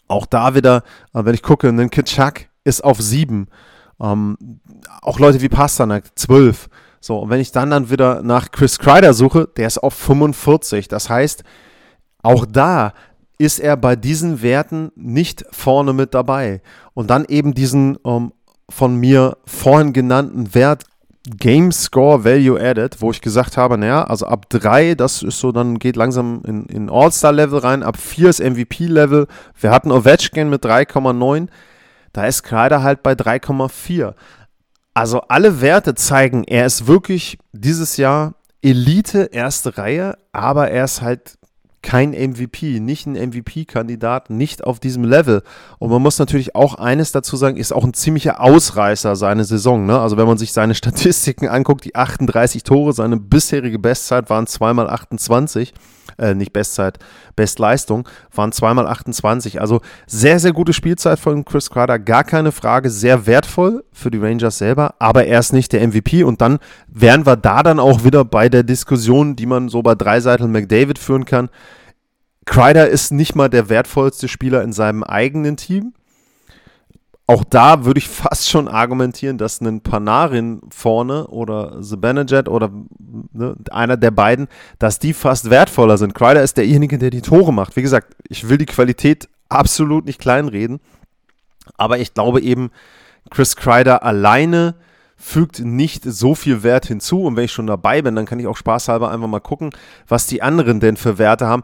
auch 0.08 0.26
da 0.26 0.54
wieder, 0.54 0.82
äh, 1.14 1.24
wenn 1.24 1.34
ich 1.34 1.42
gucke, 1.42 1.68
ein 1.68 1.90
Kitschak 1.90 2.48
ist 2.64 2.84
auf 2.84 3.00
7. 3.00 3.48
Ähm, 4.00 4.36
auch 5.00 5.18
Leute 5.18 5.40
wie 5.40 5.48
Pasternak, 5.48 6.04
12. 6.16 6.68
So, 7.00 7.18
und 7.18 7.30
wenn 7.30 7.40
ich 7.40 7.52
dann 7.52 7.70
dann 7.70 7.90
wieder 7.90 8.22
nach 8.22 8.50
Chris 8.50 8.78
Kreider 8.78 9.14
suche, 9.14 9.48
der 9.56 9.66
ist 9.66 9.78
auf 9.78 9.94
45. 9.94 10.88
Das 10.88 11.10
heißt, 11.10 11.42
auch 12.22 12.46
da 12.46 12.92
ist 13.38 13.58
er 13.58 13.76
bei 13.76 13.96
diesen 13.96 14.40
Werten 14.42 14.92
nicht 14.94 15.44
vorne 15.50 15.92
mit 15.92 16.14
dabei. 16.14 16.62
Und 16.94 17.10
dann 17.10 17.24
eben 17.24 17.54
diesen 17.54 17.98
ähm, 18.04 18.32
von 18.70 18.96
mir 18.96 19.36
vorhin 19.44 19.92
genannten 19.92 20.54
Wert 20.54 20.84
Game 21.24 21.70
Score 21.70 22.24
Value 22.24 22.60
Added, 22.60 23.00
wo 23.00 23.12
ich 23.12 23.20
gesagt 23.20 23.56
habe, 23.56 23.78
naja, 23.78 24.04
also 24.04 24.26
ab 24.26 24.50
3, 24.50 24.96
das 24.96 25.22
ist 25.22 25.38
so, 25.38 25.52
dann 25.52 25.78
geht 25.78 25.94
langsam 25.94 26.42
in, 26.44 26.66
in 26.66 26.90
All-Star-Level 26.90 27.60
rein, 27.60 27.82
ab 27.84 27.96
4 27.96 28.28
ist 28.28 28.40
MVP-Level. 28.40 29.28
Wir 29.60 29.70
hatten 29.70 29.92
Ovechkin 29.92 30.50
mit 30.50 30.64
3,9, 30.64 31.46
da 32.12 32.26
ist 32.26 32.42
Kreider 32.42 32.82
halt 32.82 33.04
bei 33.04 33.12
3,4. 33.12 34.14
Also 34.94 35.20
alle 35.28 35.60
Werte 35.60 35.94
zeigen, 35.94 36.44
er 36.44 36.66
ist 36.66 36.86
wirklich 36.88 37.38
dieses 37.52 37.96
Jahr 37.96 38.34
Elite 38.60 39.30
erste 39.32 39.78
Reihe, 39.78 40.18
aber 40.32 40.70
er 40.70 40.84
ist 40.84 41.02
halt 41.02 41.38
kein 41.82 42.10
MVP, 42.10 42.80
nicht 42.80 43.06
ein 43.06 43.14
MVP-Kandidat, 43.14 44.30
nicht 44.30 44.64
auf 44.64 44.80
diesem 44.80 45.04
Level. 45.04 45.42
Und 45.78 45.90
man 45.90 46.00
muss 46.00 46.18
natürlich 46.18 46.54
auch 46.54 46.76
eines 46.76 47.12
dazu 47.12 47.36
sagen, 47.36 47.56
ist 47.56 47.72
auch 47.72 47.84
ein 47.84 47.94
ziemlicher 47.94 48.40
Ausreißer 48.40 49.16
seine 49.16 49.44
Saison. 49.44 49.86
Ne? 49.86 49.98
Also 49.98 50.16
wenn 50.16 50.26
man 50.26 50.38
sich 50.38 50.52
seine 50.52 50.74
Statistiken 50.76 51.48
anguckt, 51.48 51.84
die 51.84 51.94
38 51.94 52.62
Tore, 52.62 52.92
seine 52.92 53.16
bisherige 53.16 53.78
Bestzeit 53.78 54.30
waren 54.30 54.46
zweimal 54.46 54.88
28, 54.88 55.74
äh, 56.18 56.34
nicht 56.34 56.52
Bestzeit, 56.52 56.98
Bestleistung, 57.36 58.08
waren 58.34 58.52
zweimal 58.52 58.86
28. 58.86 59.60
Also 59.60 59.80
sehr, 60.06 60.38
sehr 60.38 60.52
gute 60.52 60.72
Spielzeit 60.72 61.18
von 61.18 61.44
Chris 61.44 61.70
Kreider, 61.70 61.98
gar 61.98 62.24
keine 62.24 62.52
Frage, 62.52 62.90
sehr 62.90 63.26
wertvoll 63.26 63.84
für 63.92 64.10
die 64.10 64.18
Rangers 64.18 64.58
selber, 64.58 64.94
aber 64.98 65.26
er 65.26 65.40
ist 65.40 65.52
nicht 65.52 65.72
der 65.72 65.86
MVP. 65.86 66.24
Und 66.24 66.40
dann 66.40 66.58
wären 66.88 67.26
wir 67.26 67.36
da 67.36 67.62
dann 67.62 67.80
auch 67.80 68.04
wieder 68.04 68.24
bei 68.24 68.48
der 68.48 68.62
Diskussion, 68.62 69.36
die 69.36 69.46
man 69.46 69.68
so 69.68 69.82
bei 69.82 69.94
Dreiseitel 69.94 70.48
McDavid 70.48 70.98
führen 70.98 71.24
kann 71.24 71.48
Kreider 72.44 72.88
ist 72.88 73.12
nicht 73.12 73.34
mal 73.34 73.48
der 73.48 73.68
wertvollste 73.68 74.28
Spieler 74.28 74.62
in 74.62 74.72
seinem 74.72 75.02
eigenen 75.04 75.56
Team. 75.56 75.94
Auch 77.26 77.44
da 77.44 77.84
würde 77.84 77.98
ich 77.98 78.08
fast 78.08 78.48
schon 78.48 78.68
argumentieren, 78.68 79.38
dass 79.38 79.60
ein 79.60 79.80
Panarin 79.82 80.60
vorne 80.70 81.28
oder 81.28 81.80
Zibanejad 81.82 82.48
oder 82.48 82.70
ne, 83.32 83.54
einer 83.70 83.96
der 83.96 84.10
beiden, 84.10 84.48
dass 84.78 84.98
die 84.98 85.12
fast 85.12 85.50
wertvoller 85.50 85.98
sind. 85.98 86.14
Kreider 86.14 86.42
ist 86.42 86.56
derjenige, 86.56 86.98
der 86.98 87.10
die 87.10 87.22
Tore 87.22 87.52
macht. 87.52 87.76
Wie 87.76 87.82
gesagt, 87.82 88.14
ich 88.28 88.48
will 88.48 88.58
die 88.58 88.66
Qualität 88.66 89.28
absolut 89.48 90.06
nicht 90.06 90.20
kleinreden, 90.20 90.80
aber 91.76 91.98
ich 91.98 92.14
glaube 92.14 92.40
eben, 92.40 92.70
Chris 93.30 93.56
Kreider 93.56 94.02
alleine 94.02 94.74
fügt 95.16 95.60
nicht 95.60 96.02
so 96.04 96.34
viel 96.34 96.64
Wert 96.64 96.86
hinzu. 96.86 97.22
Und 97.22 97.36
wenn 97.36 97.44
ich 97.44 97.52
schon 97.52 97.68
dabei 97.68 98.02
bin, 98.02 98.16
dann 98.16 98.26
kann 98.26 98.40
ich 98.40 98.48
auch 98.48 98.56
spaßhalber 98.56 99.10
einfach 99.10 99.28
mal 99.28 99.40
gucken, 99.40 99.70
was 100.08 100.26
die 100.26 100.42
anderen 100.42 100.80
denn 100.80 100.96
für 100.96 101.18
Werte 101.18 101.46
haben. 101.46 101.62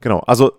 Genau, 0.00 0.18
also 0.20 0.52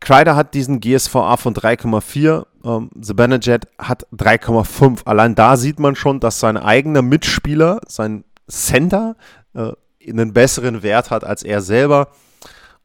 Kreider 0.00 0.36
hat 0.36 0.54
diesen 0.54 0.80
GSVA 0.80 1.36
von 1.36 1.54
3,4, 1.54 2.46
ähm, 2.64 2.90
Zibanejad 3.00 3.68
hat 3.78 4.06
3,5. 4.12 5.06
Allein 5.06 5.34
da 5.34 5.56
sieht 5.56 5.78
man 5.78 5.96
schon, 5.96 6.20
dass 6.20 6.40
sein 6.40 6.56
eigener 6.56 7.02
Mitspieler, 7.02 7.80
sein 7.86 8.24
Center, 8.48 9.16
äh, 9.58 9.72
einen 10.08 10.32
besseren 10.32 10.82
Wert 10.82 11.10
hat 11.10 11.24
als 11.24 11.42
er 11.42 11.60
selber. 11.60 12.08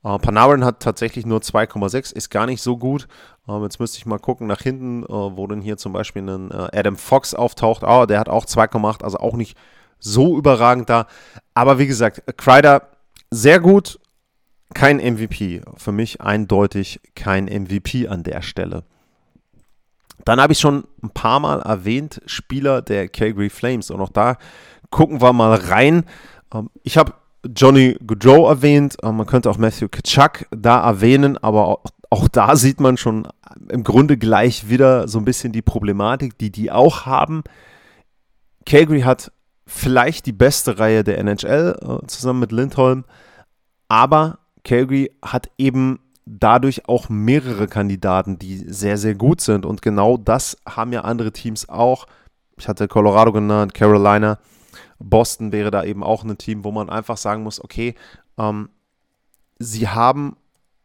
Äh, 0.03 0.19
Panarin 0.19 0.65
hat 0.65 0.81
tatsächlich 0.81 1.25
nur 1.25 1.39
2,6, 1.39 2.13
ist 2.13 2.29
gar 2.29 2.45
nicht 2.45 2.61
so 2.61 2.77
gut. 2.77 3.07
Ähm, 3.47 3.63
jetzt 3.63 3.79
müsste 3.79 3.97
ich 3.97 4.05
mal 4.05 4.19
gucken 4.19 4.47
nach 4.47 4.61
hinten, 4.61 5.03
äh, 5.03 5.07
wo 5.07 5.47
denn 5.47 5.61
hier 5.61 5.77
zum 5.77 5.93
Beispiel 5.93 6.23
ein 6.23 6.51
äh, 6.51 6.67
Adam 6.73 6.97
Fox 6.97 7.33
auftaucht. 7.33 7.83
Oh, 7.85 8.05
der 8.05 8.19
hat 8.19 8.29
auch 8.29 8.45
2,8, 8.45 9.03
also 9.03 9.17
auch 9.17 9.35
nicht 9.35 9.57
so 9.99 10.37
überragend 10.37 10.89
da. 10.89 11.07
Aber 11.53 11.79
wie 11.79 11.87
gesagt, 11.87 12.23
Kreider 12.37 12.89
sehr 13.31 13.59
gut, 13.59 13.99
kein 14.73 14.97
MVP. 14.97 15.61
Für 15.77 15.91
mich 15.91 16.21
eindeutig 16.21 16.99
kein 17.15 17.45
MVP 17.45 18.07
an 18.07 18.23
der 18.23 18.41
Stelle. 18.41 18.83
Dann 20.25 20.39
habe 20.39 20.53
ich 20.53 20.59
schon 20.59 20.85
ein 21.01 21.09
paar 21.09 21.39
Mal 21.39 21.61
erwähnt, 21.61 22.21
Spieler 22.25 22.81
der 22.81 23.07
Calgary 23.09 23.49
Flames. 23.49 23.91
Und 23.91 24.01
auch 24.01 24.09
da 24.09 24.37
gucken 24.89 25.21
wir 25.21 25.33
mal 25.33 25.55
rein. 25.55 26.05
Ähm, 26.53 26.69
ich 26.83 26.97
habe 26.97 27.13
Johnny 27.55 27.97
Goodrow 28.05 28.49
erwähnt. 28.49 28.97
Ähm, 29.03 29.17
man 29.17 29.25
könnte 29.25 29.49
auch 29.49 29.57
Matthew 29.57 29.89
Kitschak 29.89 30.47
da 30.51 30.83
erwähnen, 30.83 31.37
aber 31.37 31.81
auch 32.09 32.27
da 32.27 32.55
sieht 32.55 32.79
man 32.79 32.97
schon 32.97 33.27
im 33.69 33.83
Grunde 33.83 34.17
gleich 34.17 34.69
wieder 34.69 35.07
so 35.07 35.19
ein 35.19 35.25
bisschen 35.25 35.51
die 35.51 35.61
Problematik, 35.61 36.37
die 36.37 36.51
die 36.51 36.71
auch 36.71 37.05
haben. 37.05 37.43
Calgary 38.65 39.01
hat 39.01 39.31
vielleicht 39.65 40.25
die 40.25 40.33
beste 40.33 40.79
Reihe 40.79 41.03
der 41.03 41.17
NHL 41.19 41.77
äh, 41.81 42.07
zusammen 42.07 42.39
mit 42.39 42.51
Lindholm, 42.51 43.05
aber 43.87 44.39
Calgary 44.63 45.11
hat 45.23 45.49
eben 45.57 45.99
dadurch 46.25 46.87
auch 46.87 47.09
mehrere 47.09 47.67
Kandidaten, 47.67 48.39
die 48.39 48.57
sehr, 48.57 48.97
sehr 48.97 49.15
gut 49.15 49.41
sind. 49.41 49.65
Und 49.65 49.81
genau 49.81 50.17
das 50.17 50.57
haben 50.67 50.93
ja 50.93 51.01
andere 51.01 51.31
Teams 51.31 51.67
auch. 51.67 52.05
Ich 52.57 52.67
hatte 52.67 52.87
Colorado 52.87 53.31
genannt, 53.33 53.73
Carolina, 53.73 54.39
Boston 55.09 55.51
wäre 55.51 55.71
da 55.71 55.83
eben 55.83 56.03
auch 56.03 56.23
ein 56.23 56.37
Team, 56.37 56.63
wo 56.63 56.71
man 56.71 56.89
einfach 56.89 57.17
sagen 57.17 57.43
muss, 57.43 57.63
okay, 57.63 57.95
ähm, 58.37 58.69
sie 59.59 59.87
haben 59.87 60.37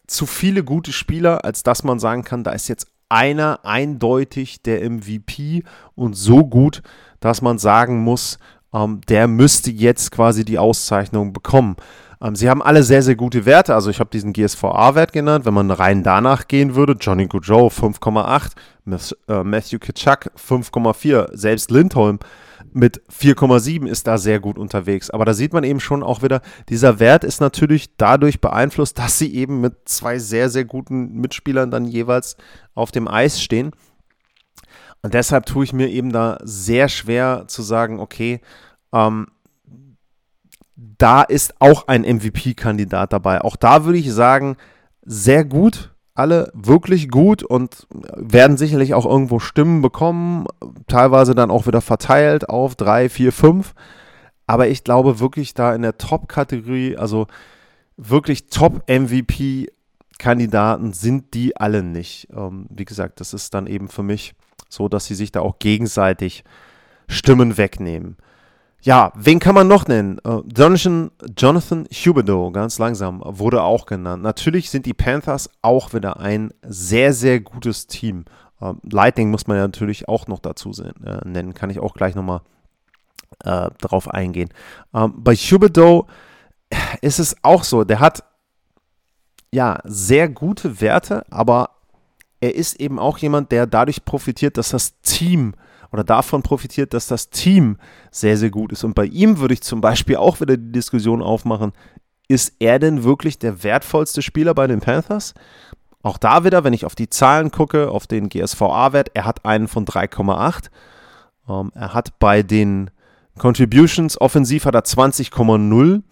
zu 0.07 0.27
viele 0.27 0.64
gute 0.64 0.93
Spieler, 0.93 1.45
als 1.45 1.62
dass 1.62 1.85
man 1.85 1.99
sagen 1.99 2.25
kann, 2.25 2.45
da 2.45 2.53
ist 2.53 2.69
jetzt 2.69 2.89
einer 3.09 3.61
eindeutig 3.64 4.62
der 4.62 4.89
MVP 4.89 5.62
und 5.95 6.14
so 6.14 6.45
gut, 6.45 6.83
dass 7.21 7.43
man 7.43 7.59
sagen 7.59 8.01
muss, 8.01 8.39
ähm, 8.73 9.01
der 9.09 9.29
müsste 9.29 9.71
jetzt 9.71 10.11
quasi 10.11 10.45
die 10.45 10.59
Auszeichnung 10.59 11.33
bekommen. 11.33 11.77
Ähm, 12.21 12.35
sie 12.37 12.51
haben 12.51 12.62
alle 12.62 12.83
sehr, 12.83 13.03
sehr 13.03 13.16
gute 13.16 13.47
Werte. 13.47 13.75
Also 13.75 13.91
ich 13.91 14.01
habe 14.01 14.11
diesen 14.11 14.33
GSVA-Wert 14.33 15.12
genannt. 15.12 15.47
Wenn 15.47 15.55
man 15.55 15.71
rein 15.71 16.03
danach 16.03 16.49
gehen 16.49 16.75
würde, 16.75 16.95
Johnny 16.99 17.27
Goodrow 17.27 17.73
5,8, 17.73 18.53
äh, 19.29 19.45
Matthew 19.45 19.79
Kitschak 19.79 20.31
5,4, 20.37 21.31
selbst 21.37 21.71
Lindholm 21.71 22.19
mit 22.73 23.03
4,7 23.11 23.87
ist 23.87 24.07
da 24.07 24.19
sehr 24.19 24.41
gut 24.41 24.59
unterwegs. 24.59 25.11
Aber 25.11 25.25
da 25.25 25.35
sieht 25.35 25.53
man 25.53 25.64
eben 25.64 25.81
schon 25.81 26.03
auch 26.03 26.23
wieder, 26.23 26.41
dieser 26.69 27.01
Wert 27.01 27.25
ist 27.25 27.41
natürlich 27.41 27.97
dadurch 27.97 28.41
beeinflusst, 28.41 28.99
dass 28.99 29.19
sie 29.19 29.35
eben 29.35 29.61
mit 29.61 29.89
zwei 29.89 30.19
sehr, 30.19 30.51
sehr 30.51 30.64
guten 30.64 31.21
Mitspielern 31.21 31.71
dann 31.71 31.85
jeweils 31.85 32.37
auf 32.75 32.91
dem 32.91 33.09
Eis 33.09 33.41
stehen. 33.41 33.73
Und 35.03 35.14
deshalb 35.14 35.47
tue 35.47 35.64
ich 35.64 35.73
mir 35.73 35.89
eben 35.89 36.12
da 36.12 36.39
sehr 36.43 36.89
schwer 36.89 37.45
zu 37.47 37.62
sagen, 37.62 38.01
okay, 38.01 38.41
ähm, 38.93 39.29
da 40.77 41.23
ist 41.23 41.61
auch 41.61 41.89
ein 41.89 42.03
MVP-Kandidat 42.03 43.12
dabei. 43.12 43.41
Auch 43.41 43.57
da 43.57 43.85
würde 43.85 43.99
ich 43.99 44.12
sagen, 44.12 44.57
sehr 45.03 45.45
gut, 45.45 45.95
alle 46.19 46.51
wirklich 46.53 47.09
gut 47.11 47.45
und 47.45 47.87
werden 48.16 48.57
sicherlich 48.57 48.95
auch 48.95 49.07
irgendwo 49.07 49.39
Stimmen 49.39 49.83
bekommen, 49.83 50.47
teilweise 50.89 51.35
dann 51.35 51.51
auch 51.51 51.66
wieder 51.66 51.81
verteilt 51.81 52.49
auf 52.49 52.75
drei, 52.75 53.09
vier, 53.09 53.33
fünf. 53.33 53.75
Aber 54.47 54.69
ich 54.69 54.83
glaube 54.83 55.21
wirklich 55.21 55.55
da 55.55 55.73
in 55.75 55.83
der 55.83 55.99
Top-Kategorie, 55.99 56.97
also 56.97 57.29
wirklich 57.97 58.47
Top-MVP-Kandidaten 58.47 60.93
sind 60.93 61.35
die 61.35 61.57
alle 61.57 61.85
nicht. 61.85 62.27
Ähm, 62.35 62.66
wie 62.71 62.85
gesagt, 62.85 63.21
das 63.21 63.33
ist 63.33 63.55
dann 63.55 63.69
eben 63.69 63.87
für 63.89 64.03
mich 64.03 64.35
so, 64.69 64.89
dass 64.89 65.07
sie 65.07 65.14
sich 65.14 65.31
da 65.31 65.41
auch 65.41 65.61
gegenseitig 65.61 66.43
Stimmen 67.07 67.57
wegnehmen. 67.57 68.16
Ja, 68.81 69.12
wen 69.16 69.41
kann 69.41 69.55
man 69.55 69.66
noch 69.66 69.89
nennen? 69.89 70.20
Uh, 70.26 70.43
Jonathan, 70.55 71.11
Jonathan 71.37 71.87
Huberdeau, 71.93 72.53
ganz 72.53 72.79
langsam, 72.79 73.22
wurde 73.24 73.62
auch 73.62 73.87
genannt. 73.87 74.22
Natürlich 74.22 74.70
sind 74.70 74.87
die 74.87 74.95
Panthers 74.95 75.51
auch 75.62 75.93
wieder 75.95 76.20
ein 76.20 76.53
sehr, 76.62 77.12
sehr 77.12 77.41
gutes 77.41 77.89
Team. 77.89 78.24
Uh, 78.61 78.74
Lightning 78.89 79.31
muss 79.31 79.49
man 79.49 79.57
ja 79.57 79.64
natürlich 79.64 80.09
auch 80.09 80.29
noch 80.29 80.39
dazu 80.39 80.70
äh, 80.70 81.29
nennen, 81.29 81.55
kann 81.55 81.70
ich 81.70 81.81
auch 81.81 81.95
gleich 81.95 82.14
nochmal 82.14 82.41
äh, 83.45 83.70
darauf 83.81 84.09
eingehen. 84.09 84.51
Ähm, 84.95 85.14
bei 85.16 85.35
Huberdeau 85.35 86.07
ist 87.01 87.18
es 87.18 87.37
auch 87.43 87.64
so, 87.64 87.85
der 87.85 88.01
hat 88.01 88.24
ja 89.53 89.81
sehr 89.85 90.29
gute 90.29 90.81
Werte, 90.81 91.24
aber 91.31 91.70
er 92.41 92.55
ist 92.55 92.81
eben 92.81 92.99
auch 92.99 93.18
jemand, 93.18 93.51
der 93.51 93.66
dadurch 93.66 94.05
profitiert, 94.05 94.57
dass 94.57 94.70
das 94.70 95.01
Team 95.01 95.55
oder 95.93 96.05
davon 96.05 96.43
profitiert, 96.43 96.95
dass 96.95 97.07
das 97.07 97.30
Team 97.30 97.78
sehr, 98.11 98.36
sehr 98.36 98.51
gut 98.51 98.72
ist. 98.72 98.84
Und 98.84 98.95
bei 98.95 99.07
ihm 99.07 99.39
würde 99.39 99.55
ich 99.55 99.62
zum 99.62 99.80
Beispiel 99.80 100.16
auch 100.16 100.41
wieder 100.41 100.57
die 100.57 100.72
Diskussion 100.72 101.22
aufmachen, 101.22 101.72
ist 102.28 102.55
er 102.59 102.78
denn 102.78 103.05
wirklich 103.05 103.39
der 103.39 103.62
wertvollste 103.62 104.20
Spieler 104.20 104.55
bei 104.55 104.66
den 104.66 104.80
Panthers? 104.80 105.34
Auch 106.03 106.18
da 106.18 106.45
wieder, 106.45 106.62
wenn 106.62 106.74
ich 106.74 106.84
auf 106.84 106.95
die 106.95 107.09
Zahlen 107.09 107.51
gucke, 107.51 107.91
auf 107.91 108.07
den 108.07 108.28
GSVA-Wert, 108.28 109.11
er 109.14 109.24
hat 109.24 109.45
einen 109.45 109.66
von 109.66 109.86
3,8. 109.86 110.68
Ähm, 111.49 111.72
er 111.74 111.95
hat 111.95 112.18
bei 112.18 112.43
den 112.43 112.91
Contributions 113.39 114.20
offensiv 114.20 114.66
hat 114.66 114.74
er 114.74 114.82
20,0. 114.82 116.03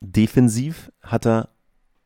Defensiv 0.00 0.90
hat 1.02 1.26
er 1.26 1.48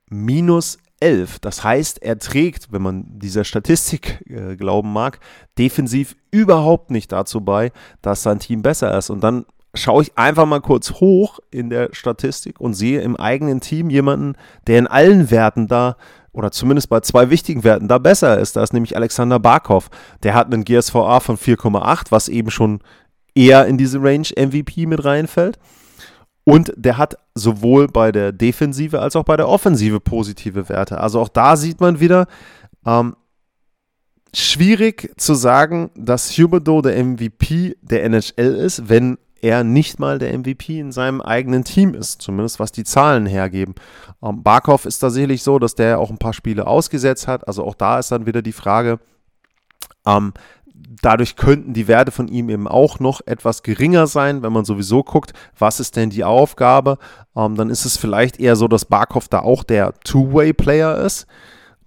minus 0.09 0.79
11. 1.03 1.41
Das 1.41 1.65
heißt, 1.65 2.03
er 2.03 2.19
trägt, 2.19 2.73
wenn 2.73 2.83
man 2.83 3.05
dieser 3.19 3.45
Statistik 3.45 4.25
äh, 4.29 4.57
glauben 4.57 4.93
mag, 4.93 5.19
defensiv 5.59 6.17
überhaupt 6.31 6.91
nicht 6.91 7.13
dazu 7.13 7.41
bei, 7.41 7.73
dass 8.01 8.23
sein 8.23 8.39
Team 8.39 8.63
besser 8.63 8.97
ist. 8.97 9.11
Und 9.11 9.23
dann 9.23 9.45
schaue 9.75 10.03
ich 10.03 10.17
einfach 10.17 10.47
mal 10.47 10.61
kurz 10.61 10.93
hoch 10.93 11.41
in 11.51 11.71
der 11.71 11.89
Statistik 11.93 12.61
und 12.61 12.75
sehe 12.75 13.01
im 13.01 13.17
eigenen 13.17 13.61
Team 13.61 13.91
jemanden, 13.91 14.35
der 14.67 14.79
in 14.79 14.87
allen 14.87 15.31
Werten 15.31 15.67
da 15.67 15.97
oder 16.33 16.51
zumindest 16.51 16.89
bei 16.89 17.01
zwei 17.01 17.31
wichtigen 17.31 17.65
Werten 17.65 17.89
da 17.89 17.99
besser 17.99 18.39
ist. 18.39 18.57
Da 18.57 18.63
ist 18.63 18.73
nämlich 18.73 18.97
Alexander 18.97 19.39
Barkov. 19.39 19.91
Der 20.23 20.35
hat 20.35 20.47
einen 20.47 20.65
GSVA 20.65 21.21
von 21.21 21.37
4,8, 21.37 22.07
was 22.11 22.29
eben 22.29 22.51
schon 22.51 22.81
eher 23.35 23.67
in 23.67 23.77
diese 23.77 24.03
Range 24.03 24.29
MVP 24.37 24.87
mit 24.87 25.05
reinfällt. 25.05 25.59
Und 26.45 26.73
der 26.77 26.99
hat 26.99 27.17
sowohl 27.35 27.87
bei 27.87 28.11
der 28.11 28.33
Defensive 28.33 29.01
als 29.01 29.15
auch 29.17 29.25
bei 29.25 29.37
der 29.37 29.49
Offensive 29.49 30.01
positive 30.01 30.69
Werte. 30.69 30.99
Also 30.99 31.21
auch 31.21 31.29
da 31.29 31.57
sieht 31.57 31.81
man 31.81 32.01
wieder, 32.01 32.27
ähm, 32.85 33.15
schwierig 34.35 35.13
zu 35.17 35.35
sagen, 35.35 35.91
dass 35.95 36.37
Huberdo 36.37 36.83
der 36.83 37.03
MVP 37.03 37.77
der 37.83 38.05
NHL 38.05 38.55
ist, 38.55 38.89
wenn 38.89 39.19
er 39.41 39.65
nicht 39.65 39.99
mal 39.99 40.19
der 40.19 40.37
MVP 40.39 40.79
in 40.79 40.93
seinem 40.93 41.21
eigenen 41.21 41.65
Team 41.65 41.95
ist, 41.95 42.23
zumindest 42.23 42.61
was 42.61 42.73
die 42.73 42.85
Zahlen 42.85 43.27
hergeben. 43.27 43.75
Ähm, 44.23 44.43
Barkov 44.43 44.85
ist 44.87 45.03
da 45.03 45.11
sicherlich 45.11 45.43
so, 45.43 45.59
dass 45.59 45.75
der 45.75 45.99
auch 45.99 46.11
ein 46.11 46.19
paar 46.19 46.33
Spiele 46.33 46.67
ausgesetzt 46.67 47.27
hat. 47.27 47.47
Also 47.47 47.65
auch 47.65 47.75
da 47.75 47.99
ist 47.99 48.13
dann 48.13 48.27
wieder 48.27 48.41
die 48.41 48.53
Frage, 48.53 49.01
ähm, 50.07 50.33
dadurch 51.03 51.37
könnten 51.37 51.73
die 51.73 51.89
Werte 51.89 52.13
von 52.13 52.29
ihm 52.29 52.49
eben 52.49 52.69
auch 52.69 53.01
noch 53.01 53.21
etwas 53.27 53.63
geringer 53.63 54.07
sein, 54.07 54.43
wenn 54.43 54.53
man 54.53 54.65
sowieso 54.65 55.03
guckt, 55.03 55.33
was 55.59 55.81
ist 55.81 55.97
denn 55.97 56.11
die 56.11 56.25
Aufgabe. 56.25 56.99
Ähm, 57.37 57.57
dann 57.57 57.71
ist 57.71 57.85
es 57.85 57.97
vielleicht 57.97 58.41
eher 58.41 58.57
so, 58.57 58.69
dass 58.69 58.85
Barkov 58.85 59.29
da 59.29 59.41
auch 59.41 59.65
der 59.65 59.95
Two-Way-Player 60.05 60.99
ist. 60.99 61.27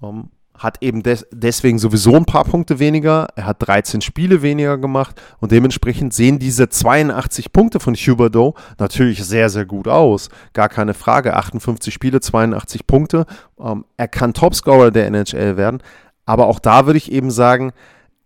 Ähm, 0.03 0.29
hat 0.57 0.77
eben 0.81 1.03
des 1.03 1.27
deswegen 1.31 1.79
sowieso 1.79 2.15
ein 2.15 2.25
paar 2.25 2.45
Punkte 2.45 2.79
weniger. 2.79 3.27
Er 3.35 3.45
hat 3.45 3.57
13 3.59 4.01
Spiele 4.01 4.41
weniger 4.41 4.77
gemacht 4.77 5.21
und 5.39 5.51
dementsprechend 5.51 6.13
sehen 6.13 6.39
diese 6.39 6.69
82 6.69 7.51
Punkte 7.51 7.79
von 7.79 7.93
Huberdo 7.95 8.55
natürlich 8.79 9.23
sehr, 9.23 9.49
sehr 9.49 9.65
gut 9.65 9.87
aus. 9.87 10.29
Gar 10.53 10.69
keine 10.69 10.93
Frage. 10.93 11.35
58 11.35 11.93
Spiele, 11.93 12.21
82 12.21 12.87
Punkte. 12.87 13.25
Ähm, 13.59 13.85
er 13.97 14.07
kann 14.07 14.33
Topscorer 14.33 14.91
der 14.91 15.07
NHL 15.07 15.57
werden. 15.57 15.81
Aber 16.25 16.47
auch 16.47 16.59
da 16.59 16.85
würde 16.85 16.97
ich 16.97 17.11
eben 17.11 17.31
sagen, 17.31 17.71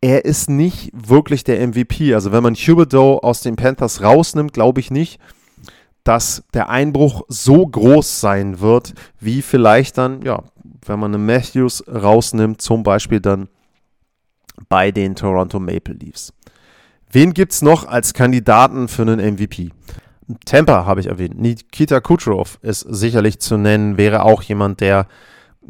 er 0.01 0.25
ist 0.25 0.49
nicht 0.49 0.91
wirklich 0.93 1.43
der 1.43 1.65
MVP. 1.67 2.13
Also 2.13 2.31
wenn 2.31 2.43
man 2.43 2.55
Huberdo 2.55 3.19
aus 3.19 3.41
den 3.41 3.55
Panthers 3.55 4.01
rausnimmt, 4.01 4.53
glaube 4.53 4.79
ich 4.79 4.91
nicht, 4.91 5.19
dass 6.03 6.43
der 6.53 6.69
Einbruch 6.69 7.23
so 7.27 7.67
groß 7.67 8.21
sein 8.21 8.61
wird, 8.61 8.93
wie 9.19 9.41
vielleicht 9.41 9.97
dann, 9.97 10.21
ja, 10.21 10.43
wenn 10.85 10.99
man 10.99 11.13
einen 11.13 11.25
Matthews 11.25 11.83
rausnimmt, 11.87 12.61
zum 12.61 12.83
Beispiel 12.83 13.19
dann 13.19 13.49
bei 14.69 14.91
den 14.91 15.15
Toronto 15.15 15.59
Maple 15.59 15.95
Leafs. 15.95 16.33
Wen 17.11 17.33
gibt 17.33 17.51
es 17.51 17.61
noch 17.61 17.87
als 17.87 18.13
Kandidaten 18.13 18.87
für 18.87 19.01
einen 19.01 19.19
MVP? 19.19 19.71
Tampa 20.45 20.85
habe 20.85 20.99
ich 21.01 21.07
erwähnt. 21.07 21.39
Nikita 21.39 21.99
Kucherov 22.01 22.59
ist 22.61 22.81
sicherlich 22.81 23.39
zu 23.39 23.57
nennen, 23.57 23.97
wäre 23.97 24.23
auch 24.23 24.43
jemand, 24.43 24.79
der 24.79 25.07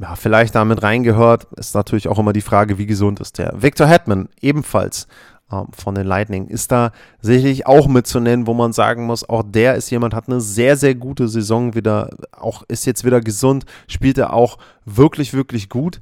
ja, 0.02 0.16
vielleicht 0.16 0.56
damit 0.56 0.82
reingehört. 0.84 1.48
Ist 1.58 1.76
natürlich 1.76 2.08
auch 2.08 2.20
immer 2.20 2.34
die 2.34 2.42
Frage, 2.42 2.78
wie 2.78 2.86
gesund 2.86 3.20
ist 3.20 3.38
der. 3.38 3.54
Victor 3.62 3.88
Hetman, 3.88 4.30
ebenfalls 4.42 5.08
ähm, 5.52 5.68
von 5.72 5.96
den 5.96 6.08
Lightning, 6.08 6.48
ist 6.48 6.72
da 6.72 6.92
sicherlich 7.22 7.68
auch 7.68 7.88
mitzunennen, 7.88 8.48
wo 8.48 8.54
man 8.54 8.72
sagen 8.72 9.06
muss, 9.06 9.28
auch 9.28 9.44
der 9.44 9.76
ist 9.76 9.90
jemand, 9.90 10.14
hat 10.14 10.28
eine 10.28 10.42
sehr, 10.42 10.78
sehr 10.78 10.96
gute 10.96 11.28
Saison 11.28 11.76
wieder, 11.76 12.10
auch 12.32 12.64
ist 12.68 12.86
jetzt 12.86 13.04
wieder 13.04 13.20
gesund, 13.20 13.66
spielt 13.88 14.18
er 14.18 14.34
auch 14.34 14.58
wirklich, 14.86 15.34
wirklich 15.34 15.70
gut. 15.70 16.00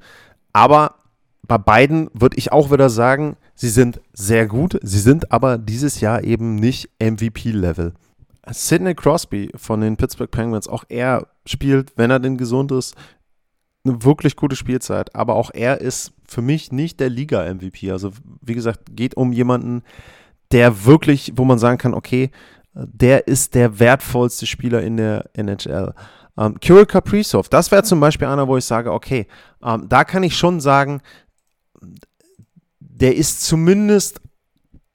Aber 0.53 0.95
bei 1.47 1.57
beiden 1.57 2.09
würde 2.13 2.37
ich 2.37 2.51
auch 2.51 2.71
wieder 2.71 2.89
sagen, 2.89 3.37
sie 3.55 3.69
sind 3.69 4.01
sehr 4.13 4.47
gut, 4.47 4.77
sie 4.83 4.99
sind 4.99 5.31
aber 5.31 5.57
dieses 5.57 6.01
Jahr 6.01 6.23
eben 6.23 6.55
nicht 6.55 6.89
MVP-Level. 7.01 7.93
Sidney 8.49 8.95
Crosby 8.95 9.51
von 9.55 9.81
den 9.81 9.97
Pittsburgh 9.97 10.31
Penguins, 10.31 10.67
auch 10.67 10.83
er 10.87 11.27
spielt, 11.45 11.93
wenn 11.97 12.11
er 12.11 12.19
denn 12.19 12.37
gesund 12.37 12.71
ist, 12.71 12.95
eine 13.87 14.03
wirklich 14.03 14.35
gute 14.35 14.55
Spielzeit. 14.55 15.15
Aber 15.15 15.35
auch 15.35 15.51
er 15.53 15.81
ist 15.81 16.13
für 16.27 16.41
mich 16.41 16.71
nicht 16.71 16.99
der 16.99 17.09
Liga-MVP. 17.09 17.91
Also, 17.91 18.11
wie 18.41 18.53
gesagt, 18.53 18.95
geht 18.95 19.15
um 19.15 19.31
jemanden, 19.31 19.83
der 20.51 20.85
wirklich, 20.85 21.33
wo 21.35 21.45
man 21.45 21.59
sagen 21.59 21.77
kann, 21.77 21.93
okay, 21.93 22.31
der 22.73 23.27
ist 23.27 23.55
der 23.55 23.79
wertvollste 23.79 24.45
Spieler 24.45 24.81
in 24.81 24.97
der 24.97 25.25
NHL. 25.33 25.93
Ähm, 26.37 26.59
Kirill 26.59 26.85
Kaprizov, 26.85 27.49
das 27.49 27.71
wäre 27.71 27.83
zum 27.83 27.99
Beispiel 27.99 28.27
einer, 28.27 28.47
wo 28.47 28.57
ich 28.57 28.65
sage, 28.65 28.91
okay, 28.91 29.27
ähm, 29.63 29.89
da 29.89 30.03
kann 30.03 30.23
ich 30.23 30.37
schon 30.37 30.59
sagen, 30.59 31.01
der 32.79 33.15
ist 33.15 33.43
zumindest 33.43 34.21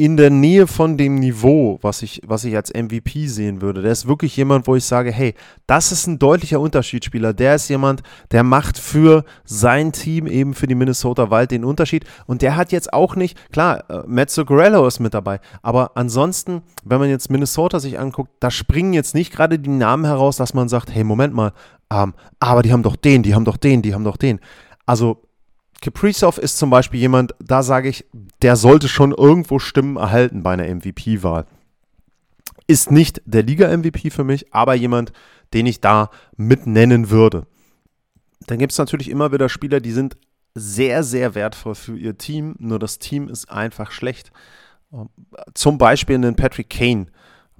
in 0.03 0.17
der 0.17 0.31
Nähe 0.31 0.67
von 0.67 0.97
dem 0.97 1.15
Niveau, 1.21 1.79
was 1.81 2.03
ich, 2.03 2.23
was 2.27 2.43
ich 2.43 2.57
als 2.57 2.75
MVP 2.75 3.29
sehen 3.29 3.63
würde. 3.63 3.83
Der 3.83 3.93
ist 3.93 4.09
wirklich 4.09 4.37
jemand, 4.37 4.67
wo 4.67 4.75
ich 4.75 4.85
sage, 4.85 5.13
hey, 5.13 5.35
das 5.69 5.93
ist 5.93 6.09
ein 6.09 6.19
deutlicher 6.19 6.59
Unterschiedsspieler. 6.59 7.33
Der 7.33 7.55
ist 7.55 7.69
jemand, 7.69 8.03
der 8.33 8.43
macht 8.43 8.79
für 8.79 9.25
sein 9.45 9.93
Team, 9.93 10.27
eben 10.27 10.55
für 10.55 10.67
die 10.67 10.75
Minnesota 10.75 11.31
Wild, 11.31 11.53
den 11.53 11.65
Unterschied. 11.65 12.05
Und 12.27 12.43
der 12.43 12.57
hat 12.57 12.73
jetzt 12.73 12.93
auch 12.93 13.15
nicht, 13.15 13.53
klar, 13.53 13.89
äh, 13.89 14.03
Matt 14.09 14.31
Zuccarello 14.31 14.85
ist 14.89 14.99
mit 14.99 15.15
dabei, 15.15 15.39
aber 15.63 15.93
ansonsten, 15.95 16.63
wenn 16.83 16.99
man 16.99 17.09
jetzt 17.09 17.31
Minnesota 17.31 17.79
sich 17.79 18.01
anguckt, 18.01 18.33
da 18.41 18.51
springen 18.51 18.95
jetzt 18.95 19.15
nicht 19.15 19.33
gerade 19.33 19.61
die 19.61 19.71
Namen 19.71 20.05
heraus, 20.05 20.37
dass 20.37 20.53
man 20.53 20.69
sagt, 20.69 20.93
hey, 20.93 21.05
Moment 21.05 21.33
mal, 21.33 21.53
ähm, 21.93 22.15
aber 22.41 22.63
die 22.63 22.73
haben 22.73 22.83
doch 22.83 22.97
den, 22.97 23.23
die 23.23 23.37
haben 23.37 23.45
doch 23.45 23.57
den, 23.57 23.83
die 23.83 23.95
haben 23.95 24.03
doch 24.03 24.17
den. 24.17 24.41
Also 24.85 25.23
Kaprizov 25.83 26.39
ist 26.39 26.57
zum 26.57 26.71
Beispiel 26.71 27.01
jemand, 27.01 27.35
da 27.41 27.63
sage 27.63 27.89
ich, 27.89 28.07
der 28.41 28.57
sollte 28.57 28.89
schon 28.89 29.13
irgendwo 29.13 29.59
Stimmen 29.59 29.97
erhalten 29.97 30.43
bei 30.43 30.53
einer 30.53 30.73
MVP-Wahl. 30.73 31.45
Ist 32.69 32.93
nicht 32.93 33.21
der 33.27 33.43
Liga-MVP 33.43 34.11
für 34.11 34.25
mich, 34.25 34.55
aber 34.55 34.75
jemand, 34.75 35.13
den 35.53 35.67
ich 35.67 35.81
da 35.81 36.11
mit 36.37 36.67
nennen 36.67 37.11
würde. 37.11 37.47
Dann 38.47 38.59
gibt 38.59 38.73
es 38.73 38.79
natürlich 38.79 39.11
immer 39.11 39.33
wieder 39.33 39.49
Spieler, 39.49 39.81
die 39.81 39.91
sind 39.91 40.17
sehr, 40.55 41.03
sehr 41.03 41.35
wertvoll 41.35 41.75
für 41.75 41.97
ihr 41.97 42.17
Team, 42.17 42.55
nur 42.59 42.79
das 42.79 42.99
Team 42.99 43.29
ist 43.29 43.51
einfach 43.51 43.91
schlecht. 43.91 44.31
Ähm, 44.93 45.09
zum 45.55 45.79
Beispiel 45.79 46.15
einen 46.15 46.37
Patrick 46.37 46.71
Kane 46.71 47.07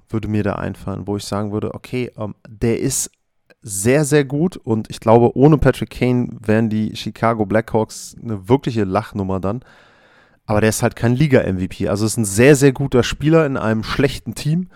würde 0.09 0.29
mir 0.29 0.45
da 0.45 0.55
einfallen, 0.55 1.07
wo 1.07 1.17
ich 1.17 1.25
sagen 1.25 1.53
würde, 1.53 1.75
okay, 1.75 2.13
ähm, 2.17 2.35
der 2.47 2.79
ist 2.79 3.11
sehr, 3.63 4.05
sehr 4.05 4.25
gut 4.25 4.57
und 4.57 4.91
ich 4.91 5.01
glaube, 5.01 5.37
ohne 5.37 5.57
Patrick 5.57 5.91
Kane 5.91 6.29
wären 6.41 6.69
die 6.69 6.97
Chicago 6.97 7.47
Blackhawks 7.47 8.17
eine 8.21 8.49
wirkliche 8.49 8.85
Lachnummer 8.85 9.41
dann. 9.41 9.61
Aber 10.47 10.61
der 10.61 10.71
ist 10.71 10.83
halt 10.83 10.97
kein 10.97 11.15
Liga-MVP. 11.15 11.89
Also 11.89 12.05
ist 12.05 12.17
ein 12.17 12.25
sehr, 12.25 12.57
sehr 12.57 12.73
guter 12.73 13.05
Spieler 13.05 13.47
in 13.47 13.57
einem 13.57 13.85
schlechten 13.85 14.35
Team. 14.35 14.69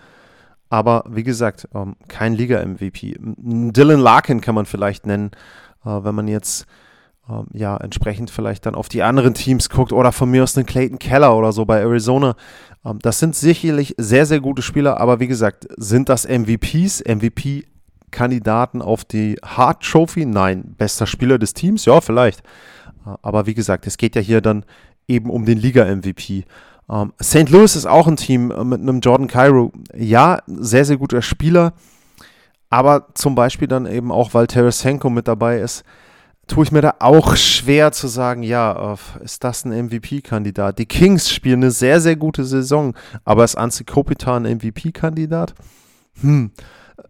Aber 0.69 1.03
wie 1.09 1.23
gesagt, 1.23 1.67
ähm, 1.75 1.95
kein 2.07 2.33
Liga-MVP. 2.33 3.15
Dylan 3.19 3.99
Larkin 3.99 4.41
kann 4.41 4.55
man 4.55 4.65
vielleicht 4.65 5.05
nennen, 5.05 5.31
äh, 5.85 5.89
wenn 5.89 6.15
man 6.15 6.27
jetzt 6.27 6.65
ähm, 7.29 7.47
ja 7.53 7.75
entsprechend 7.77 8.31
vielleicht 8.31 8.65
dann 8.65 8.75
auf 8.75 8.89
die 8.89 9.03
anderen 9.03 9.33
Teams 9.33 9.69
guckt 9.69 9.91
oder 9.91 10.11
von 10.11 10.31
mir 10.31 10.43
aus 10.43 10.57
einen 10.57 10.65
Clayton 10.65 10.99
Keller 10.99 11.35
oder 11.35 11.51
so 11.51 11.65
bei 11.65 11.79
Arizona. 11.79 12.35
Ähm, 12.85 12.99
das 13.01 13.19
sind 13.19 13.35
sicherlich 13.35 13.95
sehr, 13.97 14.25
sehr 14.25 14.39
gute 14.39 14.61
Spieler, 14.61 14.99
aber 14.99 15.19
wie 15.19 15.27
gesagt, 15.27 15.67
sind 15.77 16.09
das 16.09 16.25
MVPs? 16.27 17.03
MVP 17.03 17.65
Kandidaten 18.11 18.81
auf 18.81 19.05
die 19.05 19.37
Hart 19.43 19.83
Trophy? 19.83 20.25
Nein. 20.25 20.75
Bester 20.77 21.07
Spieler 21.07 21.37
des 21.39 21.53
Teams? 21.53 21.85
Ja, 21.85 22.01
vielleicht. 22.01 22.43
Aber 23.21 23.45
wie 23.45 23.53
gesagt, 23.53 23.87
es 23.87 23.97
geht 23.97 24.15
ja 24.15 24.21
hier 24.21 24.41
dann 24.41 24.65
eben 25.07 25.29
um 25.29 25.45
den 25.45 25.57
Liga-MVP. 25.57 26.45
Ähm, 26.89 27.13
St. 27.21 27.49
Louis 27.49 27.75
ist 27.75 27.85
auch 27.85 28.07
ein 28.07 28.17
Team 28.17 28.51
äh, 28.51 28.63
mit 28.63 28.81
einem 28.81 28.99
Jordan 28.99 29.27
Cairo. 29.27 29.71
Ja, 29.95 30.41
sehr, 30.47 30.85
sehr 30.85 30.97
guter 30.97 31.21
Spieler. 31.21 31.73
Aber 32.69 33.07
zum 33.13 33.35
Beispiel 33.35 33.67
dann 33.67 33.85
eben 33.85 34.11
auch, 34.11 34.33
weil 34.33 34.47
Tarasenko 34.47 35.09
mit 35.09 35.27
dabei 35.27 35.59
ist, 35.59 35.83
tue 36.47 36.63
ich 36.63 36.71
mir 36.71 36.81
da 36.81 36.95
auch 36.99 37.35
schwer 37.35 37.91
zu 37.91 38.07
sagen, 38.07 38.43
ja, 38.43 38.93
äh, 38.93 39.23
ist 39.23 39.43
das 39.43 39.65
ein 39.65 39.87
MVP-Kandidat? 39.87 40.79
Die 40.79 40.85
Kings 40.85 41.29
spielen 41.29 41.61
eine 41.61 41.71
sehr, 41.71 42.01
sehr 42.01 42.15
gute 42.15 42.45
Saison, 42.45 42.95
aber 43.25 43.43
ist 43.43 43.55
Anze 43.55 43.83
Kopitar 43.83 44.39
ein 44.39 44.57
MVP-Kandidat? 44.57 45.53
Hm, 46.21 46.51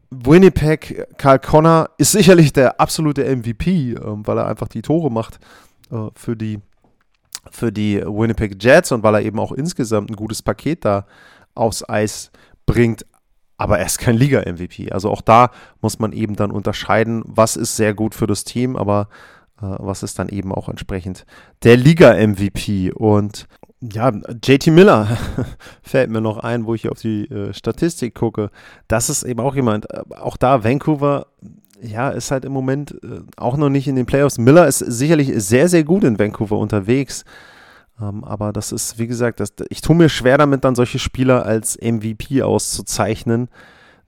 Winnipeg, 0.09 1.05
Karl 1.17 1.39
Connor 1.39 1.89
ist 1.97 2.11
sicherlich 2.11 2.53
der 2.53 2.79
absolute 2.79 3.23
MVP, 3.23 3.93
ähm, 3.93 4.25
weil 4.25 4.38
er 4.38 4.47
einfach 4.47 4.67
die 4.67 4.81
Tore 4.81 5.11
macht 5.11 5.39
äh, 5.91 6.09
für, 6.15 6.35
die, 6.35 6.59
für 7.51 7.71
die 7.71 8.01
Winnipeg 8.01 8.61
Jets 8.61 8.91
und 8.91 9.03
weil 9.03 9.15
er 9.15 9.21
eben 9.21 9.39
auch 9.39 9.51
insgesamt 9.51 10.09
ein 10.09 10.15
gutes 10.15 10.41
Paket 10.41 10.85
da 10.85 11.05
aufs 11.55 11.88
Eis 11.88 12.31
bringt. 12.65 13.05
Aber 13.57 13.79
er 13.79 13.88
ist 13.88 13.97
kein 13.97 14.15
Liga-MVP. 14.15 14.91
Also 14.91 15.09
auch 15.09 15.21
da 15.21 15.49
muss 15.81 15.97
man 15.97 16.11
eben 16.13 16.35
dann 16.35 16.51
unterscheiden, 16.51 17.23
was 17.25 17.55
ist 17.55 17.75
sehr 17.75 17.93
gut 17.93 18.13
für 18.13 18.27
das 18.27 18.43
Team, 18.43 18.75
aber 18.75 19.09
äh, 19.61 19.65
was 19.79 20.03
ist 20.03 20.19
dann 20.19 20.29
eben 20.29 20.53
auch 20.53 20.69
entsprechend 20.69 21.25
der 21.63 21.75
Liga-MVP. 21.75 22.91
Und 22.91 23.47
ja, 23.82 24.11
JT 24.43 24.67
Miller 24.67 25.07
fällt 25.84 26.09
mir 26.09 26.21
noch 26.21 26.38
ein, 26.38 26.65
wo 26.65 26.73
ich 26.73 26.89
auf 26.89 26.99
die 26.99 27.25
äh, 27.25 27.53
Statistik 27.53 28.15
gucke. 28.15 28.49
Das 28.88 29.09
ist 29.09 29.23
eben 29.23 29.39
auch 29.39 29.55
jemand, 29.55 29.91
äh, 29.91 30.01
auch 30.15 30.38
da 30.38 30.63
Vancouver 30.63 31.28
ja, 31.82 32.09
ist 32.09 32.32
halt 32.32 32.45
im 32.45 32.51
Moment 32.51 32.91
äh, 33.03 33.21
auch 33.38 33.57
noch 33.57 33.69
nicht 33.69 33.88
in 33.88 33.95
den 33.95 34.05
Playoffs. 34.05 34.38
Miller 34.38 34.67
ist 34.67 34.80
sicherlich 34.80 35.32
sehr, 35.36 35.69
sehr 35.69 35.84
gut 35.84 36.03
in 36.03 36.17
Vancouver 36.17 36.57
unterwegs. 36.57 37.23
Ähm, 38.01 38.23
aber 38.23 38.53
das 38.53 38.71
ist, 38.71 38.97
wie 38.97 39.07
gesagt, 39.07 39.39
das, 39.39 39.53
ich 39.69 39.82
tue 39.82 39.95
mir 39.95 40.09
schwer 40.09 40.38
damit, 40.38 40.63
dann 40.63 40.75
solche 40.75 40.99
Spieler 40.99 41.45
als 41.45 41.78
MVP 41.82 42.41
auszuzeichnen. 42.41 43.49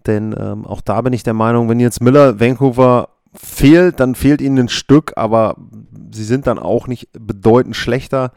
Denn 0.08 0.36
ähm, 0.38 0.66
auch 0.66 0.82
da 0.82 1.02
bin 1.02 1.14
ich 1.14 1.24
der 1.24 1.34
Meinung, 1.34 1.70
wenn 1.70 1.80
jetzt 1.80 2.02
Miller 2.02 2.40
Vancouver 2.40 3.10
fehlt, 3.34 4.00
dann 4.00 4.16
fehlt 4.16 4.42
ihnen 4.42 4.58
ein 4.58 4.70
Stück, 4.70 5.14
aber 5.16 5.56
sie 6.12 6.24
sind 6.24 6.48
dann 6.48 6.58
auch 6.58 6.88
nicht 6.88 7.10
bedeutend 7.14 7.76
schlechter. 7.76 8.32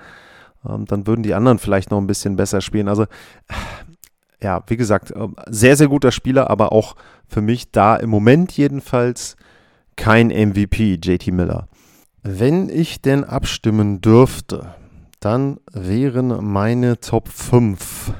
Ähm, 0.68 0.84
dann 0.86 1.06
würden 1.06 1.22
die 1.22 1.34
anderen 1.34 1.58
vielleicht 1.58 1.90
noch 1.90 1.98
ein 1.98 2.06
bisschen 2.06 2.36
besser 2.36 2.60
spielen. 2.60 2.88
Also, 2.88 3.06
ja, 4.42 4.62
wie 4.66 4.76
gesagt, 4.76 5.12
ähm, 5.14 5.36
sehr, 5.48 5.76
sehr 5.76 5.88
guter 5.88 6.12
Spieler, 6.12 6.50
aber 6.50 6.72
auch 6.72 6.96
für 7.28 7.40
mich 7.40 7.70
da 7.70 7.96
im 7.96 8.10
Moment 8.10 8.52
jedenfalls 8.56 9.36
kein 9.96 10.28
MVP, 10.28 10.98
JT 11.02 11.28
Miller. 11.32 11.68
Wenn 12.22 12.68
ich 12.68 13.02
denn 13.02 13.24
abstimmen 13.24 14.00
dürfte, 14.00 14.74
dann 15.20 15.58
wären 15.72 16.44
meine 16.44 17.00
Top 17.00 17.28
5. 17.28 18.12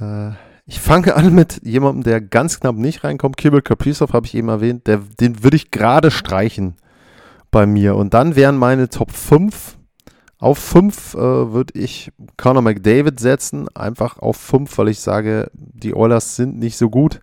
Äh, 0.00 0.30
ich 0.66 0.80
fange 0.80 1.16
an 1.16 1.34
mit 1.34 1.62
jemandem, 1.64 2.04
der 2.04 2.20
ganz 2.20 2.60
knapp 2.60 2.76
nicht 2.76 3.02
reinkommt. 3.02 3.36
Kirill 3.36 3.62
Kaprizov 3.62 4.12
habe 4.12 4.26
ich 4.26 4.34
eben 4.34 4.48
erwähnt. 4.48 4.86
Der, 4.86 4.98
den 4.98 5.42
würde 5.42 5.56
ich 5.56 5.70
gerade 5.70 6.10
streichen 6.10 6.76
bei 7.50 7.66
mir. 7.66 7.96
Und 7.96 8.14
dann 8.14 8.36
wären 8.36 8.56
meine 8.56 8.88
Top 8.88 9.12
5. 9.12 9.76
Auf 10.40 10.58
5 10.58 11.14
äh, 11.14 11.18
würde 11.52 11.78
ich 11.78 12.10
Conor 12.38 12.62
McDavid 12.62 13.20
setzen. 13.20 13.68
Einfach 13.76 14.18
auf 14.18 14.38
5, 14.38 14.78
weil 14.78 14.88
ich 14.88 15.00
sage, 15.00 15.50
die 15.52 15.94
Oilers 15.94 16.34
sind 16.34 16.58
nicht 16.58 16.78
so 16.78 16.88
gut. 16.88 17.20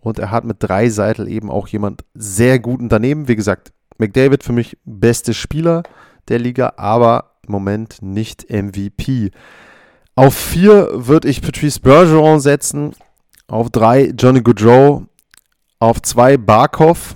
Und 0.00 0.18
er 0.18 0.30
hat 0.30 0.44
mit 0.44 0.56
drei 0.60 0.88
Seitel 0.88 1.28
eben 1.28 1.50
auch 1.50 1.68
jemand 1.68 2.04
sehr 2.14 2.58
guten 2.58 2.88
daneben. 2.88 3.28
Wie 3.28 3.36
gesagt, 3.36 3.72
McDavid 3.98 4.42
für 4.44 4.52
mich 4.52 4.78
beste 4.86 5.34
Spieler 5.34 5.82
der 6.28 6.38
Liga, 6.38 6.72
aber 6.78 7.32
im 7.46 7.52
Moment 7.52 7.98
nicht 8.00 8.50
MVP. 8.50 9.30
Auf 10.14 10.34
4 10.34 11.06
würde 11.06 11.28
ich 11.28 11.42
Patrice 11.42 11.80
Bergeron 11.80 12.40
setzen. 12.40 12.94
Auf 13.46 13.68
3 13.68 14.14
Johnny 14.18 14.40
Goodrow. 14.40 15.02
Auf 15.80 16.00
2 16.00 16.38
Barkov. 16.38 17.14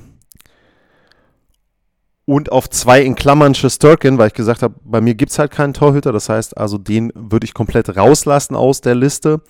Und 2.33 2.51
auf 2.51 2.71
2 2.71 3.03
in 3.03 3.15
Klammern 3.15 3.55
Shesterkin, 3.55 4.17
weil 4.17 4.29
ich 4.29 4.33
gesagt 4.33 4.63
habe, 4.63 4.75
bei 4.85 5.03
mir 5.03 5.15
gibt 5.15 5.33
es 5.33 5.39
halt 5.39 5.51
keinen 5.51 5.75
Torhüter. 5.75 6.13
Das 6.13 6.31
heißt 6.31 6.57
also, 6.57 6.79
den 6.79 7.13
würde 7.15 7.45
ich 7.45 7.53
komplett 7.53 7.95
rauslassen 7.95 8.57
aus 8.57 8.81
der 8.81 8.95
Liste. 8.95 9.43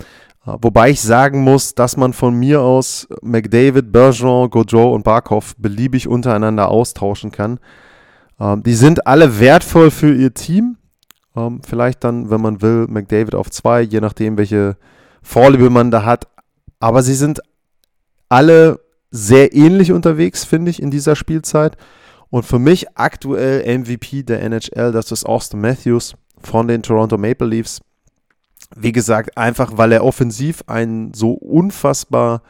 Wobei 0.44 0.90
ich 0.90 1.00
sagen 1.00 1.42
muss, 1.42 1.76
dass 1.76 1.96
man 1.96 2.12
von 2.12 2.34
mir 2.34 2.60
aus 2.60 3.06
McDavid, 3.22 3.92
Bergeron, 3.92 4.50
Gaudreau 4.50 4.92
und 4.92 5.04
Barkov 5.04 5.54
beliebig 5.58 6.08
untereinander 6.08 6.70
austauschen 6.70 7.30
kann. 7.30 7.60
Ähm, 8.40 8.64
die 8.64 8.74
sind 8.74 9.06
alle 9.06 9.38
wertvoll 9.38 9.92
für 9.92 10.12
ihr 10.12 10.34
Team. 10.34 10.76
Ähm, 11.36 11.60
vielleicht 11.64 12.02
dann, 12.02 12.30
wenn 12.30 12.40
man 12.40 12.62
will, 12.62 12.88
McDavid 12.88 13.36
auf 13.36 13.48
zwei, 13.48 13.82
je 13.82 14.00
nachdem, 14.00 14.36
welche 14.36 14.76
Vorliebe 15.22 15.70
man 15.70 15.92
da 15.92 16.04
hat. 16.04 16.26
Aber 16.80 17.04
sie 17.04 17.14
sind 17.14 17.42
alle 18.28 18.80
sehr 19.12 19.54
ähnlich 19.54 19.92
unterwegs, 19.92 20.44
finde 20.44 20.72
ich, 20.72 20.82
in 20.82 20.90
dieser 20.90 21.14
Spielzeit. 21.14 21.76
Und 22.32 22.46
für 22.46 22.58
mich 22.58 22.86
aktuell 22.96 23.78
MVP 23.78 24.22
der 24.22 24.40
NHL, 24.40 24.90
das 24.90 25.12
ist 25.12 25.26
Austin 25.26 25.60
Matthews 25.60 26.14
von 26.40 26.66
den 26.66 26.82
Toronto 26.82 27.18
Maple 27.18 27.46
Leafs. 27.46 27.82
Wie 28.74 28.92
gesagt, 28.92 29.36
einfach 29.36 29.76
weil 29.76 29.92
er 29.92 30.02
offensiv 30.02 30.64
einen 30.66 31.12
so 31.12 31.32
unfassbar 31.32 32.40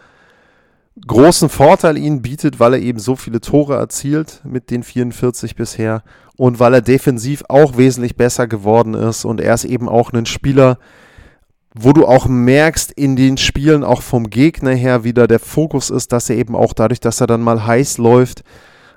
großen 1.04 1.48
Vorteil 1.48 1.98
ihnen 1.98 2.22
bietet, 2.22 2.60
weil 2.60 2.74
er 2.74 2.80
eben 2.80 3.00
so 3.00 3.16
viele 3.16 3.40
Tore 3.40 3.74
erzielt 3.74 4.40
mit 4.44 4.70
den 4.70 4.84
44 4.84 5.56
bisher 5.56 6.04
und 6.36 6.60
weil 6.60 6.74
er 6.74 6.80
defensiv 6.80 7.42
auch 7.48 7.76
wesentlich 7.76 8.14
besser 8.14 8.46
geworden 8.46 8.94
ist 8.94 9.24
und 9.24 9.40
er 9.40 9.54
ist 9.54 9.64
eben 9.64 9.88
auch 9.88 10.12
ein 10.12 10.26
Spieler, 10.26 10.78
wo 11.74 11.92
du 11.92 12.06
auch 12.06 12.26
merkst 12.26 12.92
in 12.92 13.16
den 13.16 13.36
Spielen 13.36 13.82
auch 13.82 14.02
vom 14.02 14.30
Gegner 14.30 14.74
her 14.74 15.02
wieder 15.02 15.26
der 15.26 15.40
Fokus 15.40 15.90
ist, 15.90 16.12
dass 16.12 16.30
er 16.30 16.36
eben 16.36 16.54
auch 16.54 16.72
dadurch, 16.72 17.00
dass 17.00 17.20
er 17.20 17.26
dann 17.26 17.42
mal 17.42 17.66
heiß 17.66 17.98
läuft, 17.98 18.44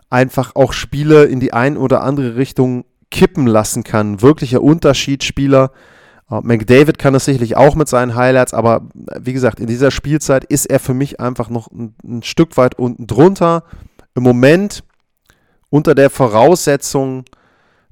einfach 0.10 0.56
auch 0.56 0.74
Spiele 0.74 1.26
in 1.26 1.40
die 1.40 1.54
ein 1.54 1.78
oder 1.78 2.04
andere 2.04 2.36
Richtung 2.36 2.86
kippen 3.12 3.48
lassen 3.48 3.84
kann. 3.84 4.22
Wirklicher 4.22 4.62
Unterschiedsspieler. 4.62 5.72
Uh, 6.30 6.42
McDavid 6.42 6.98
kann 6.98 7.14
es 7.14 7.26
sicherlich 7.26 7.56
auch 7.56 7.76
mit 7.76 7.88
seinen 7.88 8.16
Highlights, 8.16 8.56
aber 8.56 8.88
wie 9.20 9.34
gesagt, 9.34 9.60
in 9.60 9.68
dieser 9.68 9.92
Spielzeit 9.92 10.44
ist 10.44 10.66
er 10.66 10.80
für 10.80 10.96
mich 10.96 11.20
einfach 11.20 11.50
noch 11.50 11.70
ein, 11.72 11.94
ein 12.04 12.24
Stück 12.24 12.58
weit 12.58 12.80
unten 12.80 13.06
drunter. 13.06 13.64
Im 14.16 14.24
Moment 14.24 14.84
unter 15.70 15.94
der 15.94 16.10
Voraussetzung, 16.10 17.26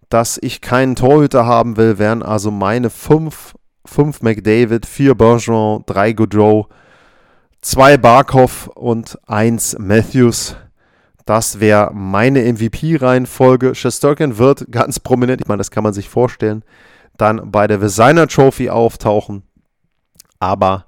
dass 0.09 0.39
ich 0.41 0.61
keinen 0.61 0.95
Torhüter 0.95 1.45
haben 1.45 1.77
will, 1.77 1.99
wären 1.99 2.23
also 2.23 2.49
meine 2.49 2.89
5 2.89 3.53
5 3.85 4.21
McDavid, 4.21 4.85
4 4.85 5.15
Bergeron, 5.15 5.83
3 5.85 6.13
Goodrow, 6.13 6.67
2 7.61 7.97
Barkov 7.97 8.67
und 8.67 9.17
1 9.27 9.77
Matthews. 9.79 10.55
Das 11.25 11.59
wäre 11.59 11.91
meine 11.93 12.41
MVP-Reihenfolge. 12.41 13.75
Shesterkin 13.75 14.37
wird 14.37 14.71
ganz 14.71 14.99
prominent, 14.99 15.41
ich 15.41 15.47
meine, 15.47 15.59
das 15.59 15.71
kann 15.71 15.83
man 15.83 15.93
sich 15.93 16.09
vorstellen, 16.09 16.63
dann 17.17 17.51
bei 17.51 17.67
der 17.67 17.77
Designer 17.77 18.27
Trophy 18.27 18.69
auftauchen. 18.69 19.43
Aber 20.39 20.85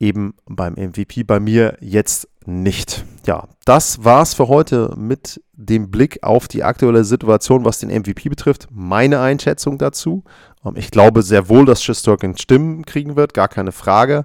eben 0.00 0.34
beim 0.46 0.74
MVP 0.74 1.22
bei 1.22 1.38
mir 1.38 1.76
jetzt 1.80 2.28
nicht. 2.46 3.04
Ja, 3.26 3.46
das 3.64 4.02
war's 4.04 4.34
für 4.34 4.48
heute 4.48 4.94
mit 4.96 5.40
dem 5.52 5.90
Blick 5.90 6.22
auf 6.22 6.48
die 6.48 6.64
aktuelle 6.64 7.04
Situation, 7.04 7.64
was 7.64 7.78
den 7.78 7.90
MVP 7.90 8.28
betrifft. 8.28 8.68
Meine 8.70 9.20
Einschätzung 9.20 9.78
dazu. 9.78 10.24
Ähm, 10.64 10.72
ich 10.76 10.90
glaube 10.90 11.22
sehr 11.22 11.48
wohl, 11.48 11.66
dass 11.66 11.82
Schistokin 11.82 12.36
Stimmen 12.36 12.84
kriegen 12.84 13.14
wird, 13.16 13.34
gar 13.34 13.48
keine 13.48 13.72
Frage. 13.72 14.24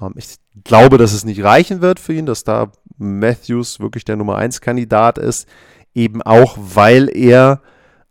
Ähm, 0.00 0.12
ich 0.16 0.36
glaube, 0.64 0.98
dass 0.98 1.12
es 1.12 1.24
nicht 1.24 1.42
reichen 1.42 1.80
wird 1.80 1.98
für 1.98 2.12
ihn, 2.12 2.26
dass 2.26 2.44
da 2.44 2.70
Matthews 2.98 3.80
wirklich 3.80 4.04
der 4.04 4.16
Nummer 4.16 4.36
1 4.36 4.60
Kandidat 4.60 5.18
ist. 5.18 5.48
Eben 5.94 6.22
auch, 6.22 6.56
weil 6.58 7.08
er 7.14 7.62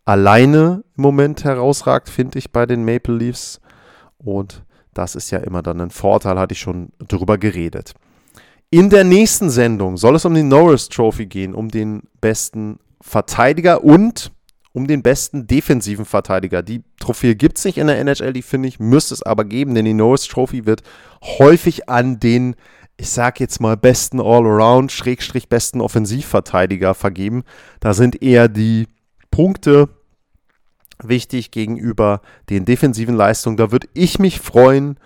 alleine 0.05 0.83
im 0.95 1.01
Moment 1.03 1.43
herausragt, 1.43 2.09
finde 2.09 2.39
ich, 2.39 2.51
bei 2.51 2.65
den 2.65 2.85
Maple 2.85 3.15
Leafs. 3.15 3.59
Und 4.17 4.63
das 4.93 5.15
ist 5.15 5.31
ja 5.31 5.39
immer 5.39 5.61
dann 5.61 5.81
ein 5.81 5.91
Vorteil, 5.91 6.39
hatte 6.39 6.53
ich 6.53 6.59
schon 6.59 6.89
drüber 6.99 7.37
geredet. 7.37 7.93
In 8.69 8.89
der 8.89 9.03
nächsten 9.03 9.49
Sendung 9.49 9.97
soll 9.97 10.15
es 10.15 10.25
um 10.25 10.33
die 10.33 10.43
Norris 10.43 10.89
Trophy 10.89 11.27
gehen, 11.27 11.53
um 11.53 11.69
den 11.69 12.03
besten 12.21 12.79
Verteidiger 13.01 13.83
und 13.83 14.31
um 14.73 14.87
den 14.87 15.01
besten 15.01 15.47
defensiven 15.47 16.03
Verteidiger. 16.03 16.61
Die 16.61 16.83
Trophäe 16.99 17.35
gibt 17.35 17.57
es 17.57 17.65
nicht 17.65 17.77
in 17.77 17.87
der 17.87 17.97
NHL, 17.99 18.33
die 18.33 18.41
finde 18.41 18.67
ich, 18.67 18.79
müsste 18.79 19.13
es 19.13 19.23
aber 19.23 19.45
geben, 19.45 19.73
denn 19.73 19.85
die 19.85 19.93
Norris 19.93 20.27
Trophy 20.27 20.65
wird 20.65 20.81
häufig 21.21 21.87
an 21.87 22.19
den, 22.19 22.55
ich 22.97 23.09
sag 23.09 23.39
jetzt 23.39 23.59
mal, 23.59 23.75
besten 23.75 24.19
All-Around, 24.19 24.91
Schrägstrich 24.91 25.49
besten 25.49 25.81
Offensivverteidiger 25.81 26.93
vergeben. 26.93 27.43
Da 27.79 27.93
sind 27.93 28.21
eher 28.21 28.47
die 28.47 28.87
Punkte 29.31 29.89
wichtig 31.03 31.51
gegenüber 31.51 32.21
den 32.49 32.65
defensiven 32.65 33.15
Leistungen. 33.15 33.57
Da 33.57 33.71
würde 33.71 33.87
ich 33.93 34.19
mich 34.19 34.39
freuen, 34.39 34.97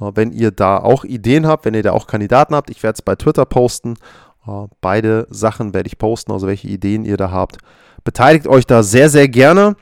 äh, 0.00 0.10
wenn 0.14 0.32
ihr 0.32 0.50
da 0.50 0.78
auch 0.78 1.04
Ideen 1.04 1.46
habt, 1.46 1.64
wenn 1.64 1.74
ihr 1.74 1.82
da 1.82 1.92
auch 1.92 2.06
Kandidaten 2.06 2.54
habt. 2.54 2.70
Ich 2.70 2.82
werde 2.82 2.96
es 2.96 3.02
bei 3.02 3.14
Twitter 3.14 3.44
posten. 3.44 3.94
Äh, 4.46 4.66
beide 4.80 5.26
Sachen 5.30 5.72
werde 5.72 5.86
ich 5.86 5.98
posten, 5.98 6.32
also 6.32 6.46
welche 6.46 6.68
Ideen 6.68 7.04
ihr 7.04 7.16
da 7.16 7.30
habt. 7.30 7.58
Beteiligt 8.02 8.46
euch 8.46 8.66
da 8.66 8.82
sehr, 8.82 9.08
sehr 9.08 9.28
gerne. 9.28 9.76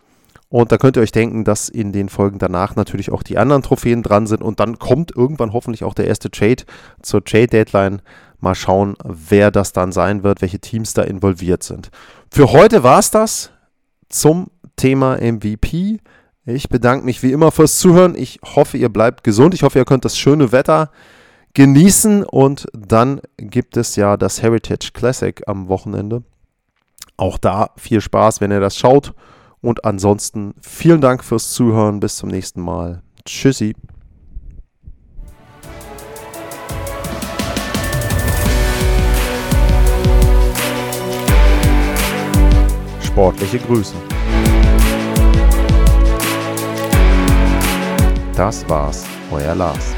Und 0.55 0.71
da 0.71 0.79
könnt 0.79 0.97
ihr 0.97 1.03
euch 1.03 1.11
denken, 1.11 1.43
dass 1.43 1.69
in 1.69 1.91
den 1.91 2.09
Folgen 2.09 2.39
danach 2.39 2.77
natürlich 2.77 3.11
auch 3.11 3.25
die 3.25 3.39
anderen 3.39 3.63
Trophäen 3.63 4.05
dran 4.05 4.29
sind. 4.29 4.41
Und 4.41 4.61
dann 4.61 4.79
kommt 4.79 5.11
irgendwann 5.11 5.53
hoffentlich 5.53 5.83
auch 5.83 5.95
der 5.95 6.07
erste 6.07 6.31
Trade 6.31 6.63
zur 7.03 7.25
Trade-Deadline. 7.25 8.03
Mal 8.39 8.55
schauen, 8.55 8.95
wer 9.03 9.51
das 9.51 9.73
dann 9.73 9.91
sein 9.91 10.23
wird, 10.23 10.43
welche 10.43 10.61
Teams 10.61 10.95
da 10.95 11.03
involviert 11.03 11.65
sind. 11.65 11.91
Für 12.31 12.53
heute 12.53 12.85
war 12.85 13.01
es 13.01 13.11
das 13.11 13.51
zum 14.09 14.47
Thema 14.77 15.17
MVP. 15.17 15.99
Ich 16.47 16.69
bedanke 16.69 17.05
mich 17.05 17.25
wie 17.25 17.33
immer 17.33 17.51
fürs 17.51 17.81
Zuhören. 17.81 18.15
Ich 18.15 18.39
hoffe, 18.45 18.77
ihr 18.77 18.91
bleibt 18.91 19.25
gesund. 19.25 19.55
Ich 19.55 19.65
hoffe, 19.65 19.81
ihr 19.81 19.85
könnt 19.85 20.05
das 20.05 20.17
schöne 20.17 20.53
Wetter 20.53 20.93
genießen. 21.55 22.23
Und 22.23 22.69
dann 22.73 23.21
gibt 23.39 23.77
es 23.77 23.97
ja 23.97 24.17
das 24.17 24.41
Heritage 24.41 24.93
Classic 24.95 25.43
am 25.49 25.67
Wochenende. 25.67 26.23
Auch 27.17 27.39
da 27.39 27.71
viel 27.77 28.01
Spaß, 28.01 28.41
wenn 28.41 28.53
ihr 28.53 28.61
das 28.61 28.79
schaut. 28.79 29.15
Und 29.65 29.87
ansonsten 29.87 30.53
vielen 30.61 31.01
Dank 31.01 31.25
fürs 31.25 31.53
Zuhören. 31.53 31.99
Bis 31.99 32.17
zum 32.17 32.29
nächsten 32.29 32.61
Mal. 32.61 33.03
Tschüssi. 33.25 33.75
Sportliche 43.01 43.59
Grüße. 43.61 43.95
Das 48.37 48.69
war's, 48.69 49.07
euer 49.31 49.55
Lars. 49.55 49.95